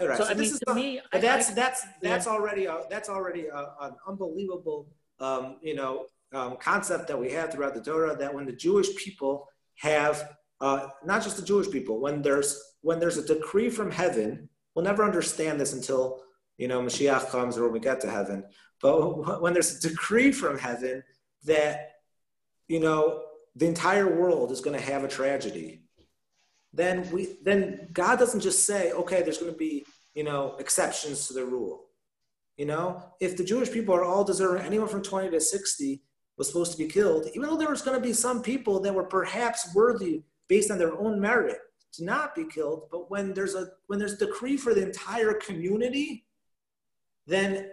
it. 0.00 0.04
right. 0.08 0.18
So, 0.18 0.24
So 0.24 0.30
I 0.30 0.34
this 0.34 0.48
mean, 0.48 0.54
is 0.54 0.60
to 0.66 0.74
me, 0.74 1.00
I- 1.12 1.18
that's 1.18 1.50
I- 1.52 1.54
that's 1.54 1.86
that's 2.02 2.26
already 2.26 2.64
a, 2.66 2.80
that's 2.90 3.08
already 3.08 3.46
a, 3.46 3.68
an 3.82 3.92
unbelievable 4.08 4.88
um, 5.20 5.58
you 5.62 5.76
know 5.76 6.06
um, 6.32 6.56
concept 6.56 7.06
that 7.06 7.16
we 7.20 7.30
have 7.30 7.52
throughout 7.52 7.74
the 7.76 7.80
Torah 7.80 8.16
that 8.16 8.34
when 8.34 8.44
the 8.44 8.52
Jewish 8.66 8.92
people 8.96 9.46
have 9.76 10.34
uh, 10.60 10.88
not 11.04 11.22
just 11.22 11.36
the 11.36 11.44
Jewish 11.44 11.70
people 11.70 12.00
when 12.00 12.22
there's 12.22 12.60
when 12.80 12.98
there's 12.98 13.18
a 13.18 13.24
decree 13.34 13.70
from 13.70 13.92
heaven 13.92 14.48
we'll 14.76 14.84
never 14.84 15.02
understand 15.02 15.58
this 15.58 15.72
until 15.72 16.22
you 16.58 16.68
know 16.68 16.80
Mashiach 16.80 17.30
comes 17.30 17.58
or 17.58 17.64
when 17.64 17.72
we 17.72 17.80
get 17.80 18.00
to 18.02 18.10
heaven. 18.10 18.44
But 18.80 19.40
when 19.40 19.54
there's 19.54 19.84
a 19.84 19.88
decree 19.88 20.30
from 20.30 20.58
heaven 20.58 21.02
that 21.44 21.94
you 22.68 22.78
know 22.78 23.24
the 23.56 23.66
entire 23.66 24.14
world 24.14 24.52
is 24.52 24.60
going 24.60 24.78
to 24.78 24.84
have 24.84 25.02
a 25.02 25.08
tragedy 25.08 25.82
then 26.72 27.10
we 27.10 27.38
then 27.42 27.88
God 27.92 28.18
doesn't 28.18 28.40
just 28.40 28.66
say 28.66 28.92
okay 28.92 29.22
there's 29.22 29.38
going 29.38 29.52
to 29.52 29.58
be 29.58 29.86
you 30.14 30.24
know 30.24 30.56
exceptions 30.58 31.26
to 31.26 31.32
the 31.32 31.44
rule. 31.44 31.86
You 32.58 32.66
know 32.66 33.02
if 33.18 33.36
the 33.36 33.44
Jewish 33.44 33.72
people 33.72 33.94
are 33.94 34.04
all 34.04 34.24
deserving 34.24 34.66
anyone 34.66 34.88
from 34.88 35.02
20 35.02 35.30
to 35.30 35.40
60 35.40 36.02
was 36.36 36.48
supposed 36.48 36.72
to 36.72 36.78
be 36.78 36.86
killed 36.86 37.26
even 37.34 37.48
though 37.48 37.56
there 37.56 37.70
was 37.70 37.82
going 37.82 37.96
to 37.96 38.06
be 38.06 38.12
some 38.12 38.42
people 38.42 38.78
that 38.80 38.94
were 38.94 39.04
perhaps 39.04 39.74
worthy 39.74 40.22
based 40.48 40.70
on 40.70 40.78
their 40.78 40.96
own 40.98 41.18
merit 41.18 41.58
to 41.96 42.04
not 42.04 42.34
be 42.34 42.44
killed 42.44 42.88
but 42.90 43.10
when 43.10 43.32
there's 43.34 43.54
a 43.54 43.68
when 43.88 43.98
there's 43.98 44.16
decree 44.18 44.56
for 44.56 44.72
the 44.74 44.82
entire 44.82 45.32
community 45.34 46.24
then 47.26 47.70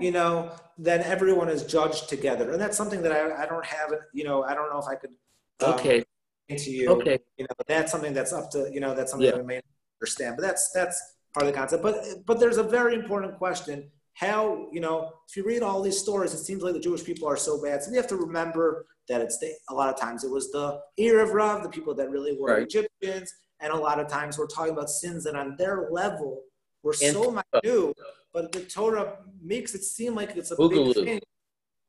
you 0.00 0.10
know 0.10 0.50
then 0.78 1.00
everyone 1.02 1.48
is 1.48 1.64
judged 1.64 2.08
together 2.08 2.50
and 2.52 2.60
that's 2.60 2.76
something 2.76 3.02
that 3.02 3.12
I, 3.12 3.42
I 3.42 3.46
don't 3.46 3.64
have 3.64 3.92
you 4.12 4.24
know 4.24 4.42
I 4.44 4.54
don't 4.54 4.70
know 4.72 4.78
if 4.78 4.86
I 4.86 4.94
could 4.96 5.10
um, 5.64 5.74
okay. 5.74 6.04
into 6.48 6.70
you 6.70 6.88
Okay. 6.90 7.18
you 7.36 7.44
know 7.44 7.54
that's 7.66 7.90
something 7.92 8.12
that's 8.12 8.32
up 8.32 8.50
to 8.52 8.70
you 8.72 8.80
know 8.80 8.94
that's 8.94 9.10
something 9.10 9.26
Yeah. 9.26 9.32
that 9.32 9.40
we 9.40 9.46
may 9.46 9.60
understand 10.00 10.36
but 10.36 10.42
that's 10.42 10.70
that's 10.72 11.00
part 11.32 11.46
of 11.46 11.52
the 11.52 11.58
concept 11.58 11.82
but 11.82 11.96
but 12.26 12.38
there's 12.40 12.58
a 12.58 12.62
very 12.62 12.94
important 12.94 13.36
question 13.38 13.90
how 14.14 14.68
you 14.72 14.80
know 14.80 15.12
if 15.28 15.36
you 15.36 15.44
read 15.44 15.62
all 15.62 15.82
these 15.82 15.98
stories 15.98 16.32
it 16.34 16.38
seems 16.38 16.62
like 16.62 16.74
the 16.74 16.80
jewish 16.80 17.04
people 17.04 17.26
are 17.28 17.36
so 17.36 17.60
bad 17.62 17.82
so 17.82 17.90
we 17.90 17.96
have 17.96 18.06
to 18.06 18.16
remember 18.16 18.86
that 19.08 19.20
it's 19.20 19.38
the, 19.38 19.52
a 19.70 19.74
lot 19.74 19.92
of 19.92 19.98
times 20.00 20.22
it 20.24 20.30
was 20.30 20.50
the 20.52 20.80
erev 21.00 21.32
rav 21.32 21.62
the 21.62 21.68
people 21.68 21.94
that 21.94 22.10
really 22.10 22.36
were 22.38 22.54
Right. 22.54 22.62
egyptians 22.62 23.32
and 23.64 23.72
a 23.72 23.76
lot 23.76 23.98
of 23.98 24.06
times 24.06 24.38
we're 24.38 24.46
talking 24.46 24.72
about 24.72 24.88
sins 24.88 25.24
that 25.24 25.34
on 25.34 25.56
their 25.56 25.88
level 25.90 26.42
were 26.84 26.92
so 26.92 27.30
minute 27.30 27.96
but 28.32 28.52
the 28.52 28.60
torah 28.60 29.16
makes 29.42 29.74
it 29.74 29.82
seem 29.82 30.14
like 30.14 30.36
it's 30.36 30.52
a 30.52 30.68
big 30.68 30.94
thing 30.94 31.20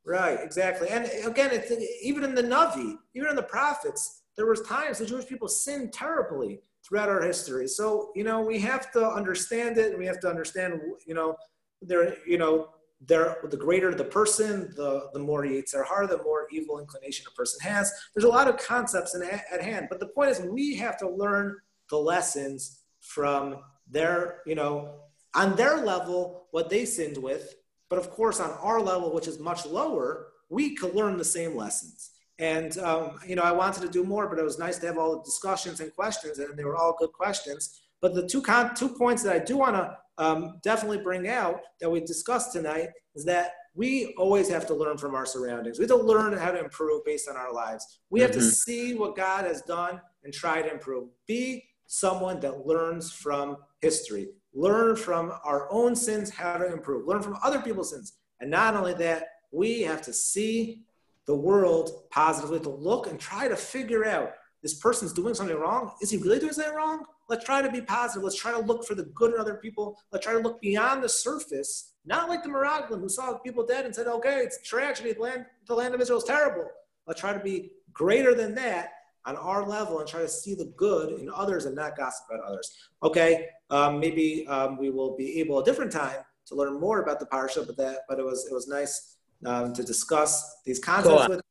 Right, 0.05 0.39
exactly. 0.39 0.87
And 0.89 1.09
again, 1.25 1.49
it's 1.51 1.71
even 2.03 2.23
in 2.23 2.35
the 2.35 2.43
Navi, 2.43 2.95
even 3.15 3.29
in 3.29 3.35
the 3.35 3.41
prophets, 3.43 4.21
there 4.37 4.45
was 4.45 4.61
times 4.61 4.99
the 4.99 5.05
Jewish 5.05 5.25
people 5.25 5.47
sinned 5.47 5.93
terribly 5.93 6.61
throughout 6.87 7.09
our 7.09 7.21
history. 7.21 7.67
So, 7.67 8.11
you 8.15 8.23
know, 8.23 8.41
we 8.41 8.59
have 8.59 8.91
to 8.91 9.09
understand 9.09 9.79
it 9.79 9.89
and 9.89 9.97
we 9.97 10.05
have 10.05 10.19
to 10.19 10.29
understand, 10.29 10.79
you 11.07 11.15
know, 11.15 11.35
there, 11.81 12.15
you 12.27 12.37
know, 12.37 12.69
there, 13.01 13.37
the 13.49 13.57
greater 13.57 13.93
the 13.93 14.03
person, 14.03 14.73
the, 14.75 15.09
the 15.13 15.19
more 15.19 15.43
Yetzer 15.43 15.85
Har, 15.85 16.07
the 16.07 16.23
more 16.23 16.47
evil 16.51 16.79
inclination 16.79 17.25
a 17.27 17.35
person 17.35 17.59
has. 17.61 17.91
There's 18.13 18.25
a 18.25 18.29
lot 18.29 18.47
of 18.47 18.57
concepts 18.57 19.15
in, 19.15 19.21
at 19.23 19.61
hand, 19.61 19.87
but 19.89 19.99
the 19.99 20.07
point 20.07 20.31
is 20.31 20.39
we 20.39 20.75
have 20.77 20.97
to 20.99 21.09
learn 21.09 21.57
the 21.89 21.97
lessons 21.97 22.81
from 23.01 23.57
their, 23.89 24.41
you 24.45 24.55
know, 24.55 25.01
on 25.35 25.55
their 25.55 25.77
level, 25.77 26.47
what 26.51 26.69
they 26.69 26.85
sinned 26.85 27.17
with, 27.17 27.55
but 27.89 27.99
of 27.99 28.09
course, 28.09 28.39
on 28.39 28.51
our 28.61 28.81
level, 28.81 29.13
which 29.13 29.27
is 29.27 29.39
much 29.39 29.65
lower, 29.65 30.27
we 30.49 30.75
could 30.75 30.95
learn 30.95 31.17
the 31.17 31.25
same 31.25 31.55
lessons. 31.55 32.11
And 32.39 32.77
um, 32.79 33.19
you 33.25 33.35
know, 33.35 33.43
I 33.43 33.51
wanted 33.51 33.81
to 33.81 33.89
do 33.89 34.03
more, 34.03 34.27
but 34.27 34.39
it 34.39 34.43
was 34.43 34.59
nice 34.59 34.77
to 34.79 34.87
have 34.87 34.97
all 34.97 35.17
the 35.17 35.23
discussions 35.23 35.79
and 35.79 35.93
questions, 35.93 36.39
and 36.39 36.57
they 36.57 36.63
were 36.63 36.75
all 36.75 36.95
good 36.99 37.13
questions. 37.13 37.81
But 38.01 38.13
the 38.13 38.27
two 38.27 38.41
con- 38.41 38.75
two 38.75 38.89
points 38.89 39.23
that 39.23 39.35
I 39.35 39.39
do 39.39 39.57
want 39.57 39.75
to 39.75 39.97
um, 40.17 40.59
definitely 40.63 40.99
bring 40.99 41.27
out 41.27 41.61
that 41.81 41.89
we 41.89 41.99
discussed 41.99 42.53
tonight 42.53 42.89
is 43.15 43.25
that 43.25 43.51
we 43.73 44.13
always 44.17 44.47
have 44.49 44.65
to 44.67 44.73
learn 44.73 44.97
from 44.97 45.15
our 45.15 45.25
surroundings. 45.25 45.77
We 45.77 45.83
have 45.83 45.97
to 45.97 46.03
learn 46.03 46.33
how 46.37 46.51
to 46.51 46.59
improve 46.59 47.03
based 47.03 47.27
on 47.27 47.35
our 47.35 47.53
lives. 47.53 47.99
We 48.09 48.21
have 48.21 48.31
to 48.31 48.39
Mhm. 48.39 48.53
see 48.53 48.93
what 48.95 49.15
God 49.15 49.45
has 49.45 49.61
done 49.63 50.01
and 50.23 50.33
try 50.33 50.61
to 50.61 50.71
improve. 50.71 51.09
Be 51.27 51.65
someone 51.87 52.39
that 52.39 52.65
learns 52.65 53.11
from 53.11 53.57
history. 53.81 54.29
Learn 54.53 54.95
from 54.95 55.33
our 55.43 55.69
own 55.71 55.95
sins 55.95 56.29
how 56.29 56.57
to 56.57 56.71
improve. 56.71 57.05
Learn 57.05 57.21
from 57.21 57.37
other 57.43 57.61
people's 57.61 57.91
sins. 57.91 58.13
And 58.39 58.49
not 58.49 58.75
only 58.75 58.93
that, 58.95 59.27
we 59.51 59.81
have 59.81 60.01
to 60.03 60.13
see 60.13 60.85
the 61.25 61.35
world 61.35 62.09
positively, 62.11 62.59
to 62.61 62.69
look 62.69 63.07
and 63.07 63.19
try 63.19 63.47
to 63.47 63.55
figure 63.55 64.05
out 64.05 64.33
this 64.61 64.75
person's 64.75 65.11
doing 65.11 65.33
something 65.33 65.57
wrong. 65.57 65.93
Is 66.01 66.09
he 66.11 66.17
really 66.17 66.39
doing 66.39 66.53
something 66.53 66.73
wrong? 66.73 67.05
Let's 67.27 67.43
try 67.43 67.61
to 67.61 67.71
be 67.71 67.81
positive. 67.81 68.23
Let's 68.23 68.35
try 68.35 68.51
to 68.51 68.59
look 68.59 68.85
for 68.85 68.95
the 68.95 69.03
good 69.15 69.33
in 69.33 69.39
other 69.39 69.55
people. 69.55 69.97
Let's 70.11 70.25
try 70.25 70.33
to 70.33 70.39
look 70.39 70.61
beyond 70.61 71.03
the 71.03 71.09
surface, 71.09 71.93
not 72.05 72.29
like 72.29 72.43
the 72.43 72.49
Meraglim 72.49 72.99
who 72.99 73.09
saw 73.09 73.37
people 73.39 73.65
dead 73.65 73.85
and 73.85 73.95
said, 73.95 74.07
okay, 74.07 74.39
it's 74.39 74.61
tragedy. 74.61 75.13
The 75.13 75.21
land, 75.21 75.45
the 75.67 75.73
land 75.73 75.95
of 75.95 76.01
Israel 76.01 76.19
is 76.19 76.25
terrible. 76.25 76.67
Let's 77.07 77.19
try 77.19 77.33
to 77.33 77.39
be 77.39 77.71
greater 77.93 78.35
than 78.35 78.53
that 78.55 78.91
on 79.25 79.35
our 79.37 79.67
level 79.67 79.99
and 79.99 80.07
try 80.07 80.21
to 80.21 80.27
see 80.27 80.53
the 80.53 80.65
good 80.77 81.19
in 81.19 81.29
others 81.33 81.65
and 81.65 81.75
not 81.75 81.97
gossip 81.97 82.25
about 82.29 82.43
others. 82.45 82.71
Okay, 83.01 83.47
um, 83.71 83.99
maybe 83.99 84.45
um, 84.47 84.77
we 84.77 84.91
will 84.91 85.15
be 85.15 85.39
able 85.39 85.59
a 85.59 85.65
different 85.65 85.91
time 85.91 86.17
to 86.45 86.55
learn 86.55 86.79
more 86.79 87.01
about 87.01 87.19
the 87.19 87.25
parsha, 87.25 87.65
but 87.65 87.75
that, 87.77 88.01
but 88.07 88.19
it 88.19 88.25
was 88.25 88.45
it 88.45 88.53
was 88.53 88.67
nice 88.67 89.17
um, 89.45 89.73
to 89.73 89.83
discuss 89.83 90.61
these 90.63 90.79
concepts 90.79 91.27
with. 91.27 91.41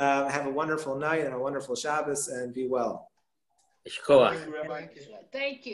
Um, 0.00 0.30
have 0.30 0.46
a 0.46 0.50
wonderful 0.50 0.94
night 0.94 1.24
and 1.24 1.34
a 1.34 1.38
wonderful 1.38 1.74
Shabbos 1.74 2.28
and 2.28 2.54
be 2.54 2.68
well. 2.68 3.10
Shkoach. 3.88 4.34
Thank 4.34 4.46
you, 4.46 4.54
Rabbi. 4.54 4.86
Thank 5.32 5.58
you. 5.58 5.64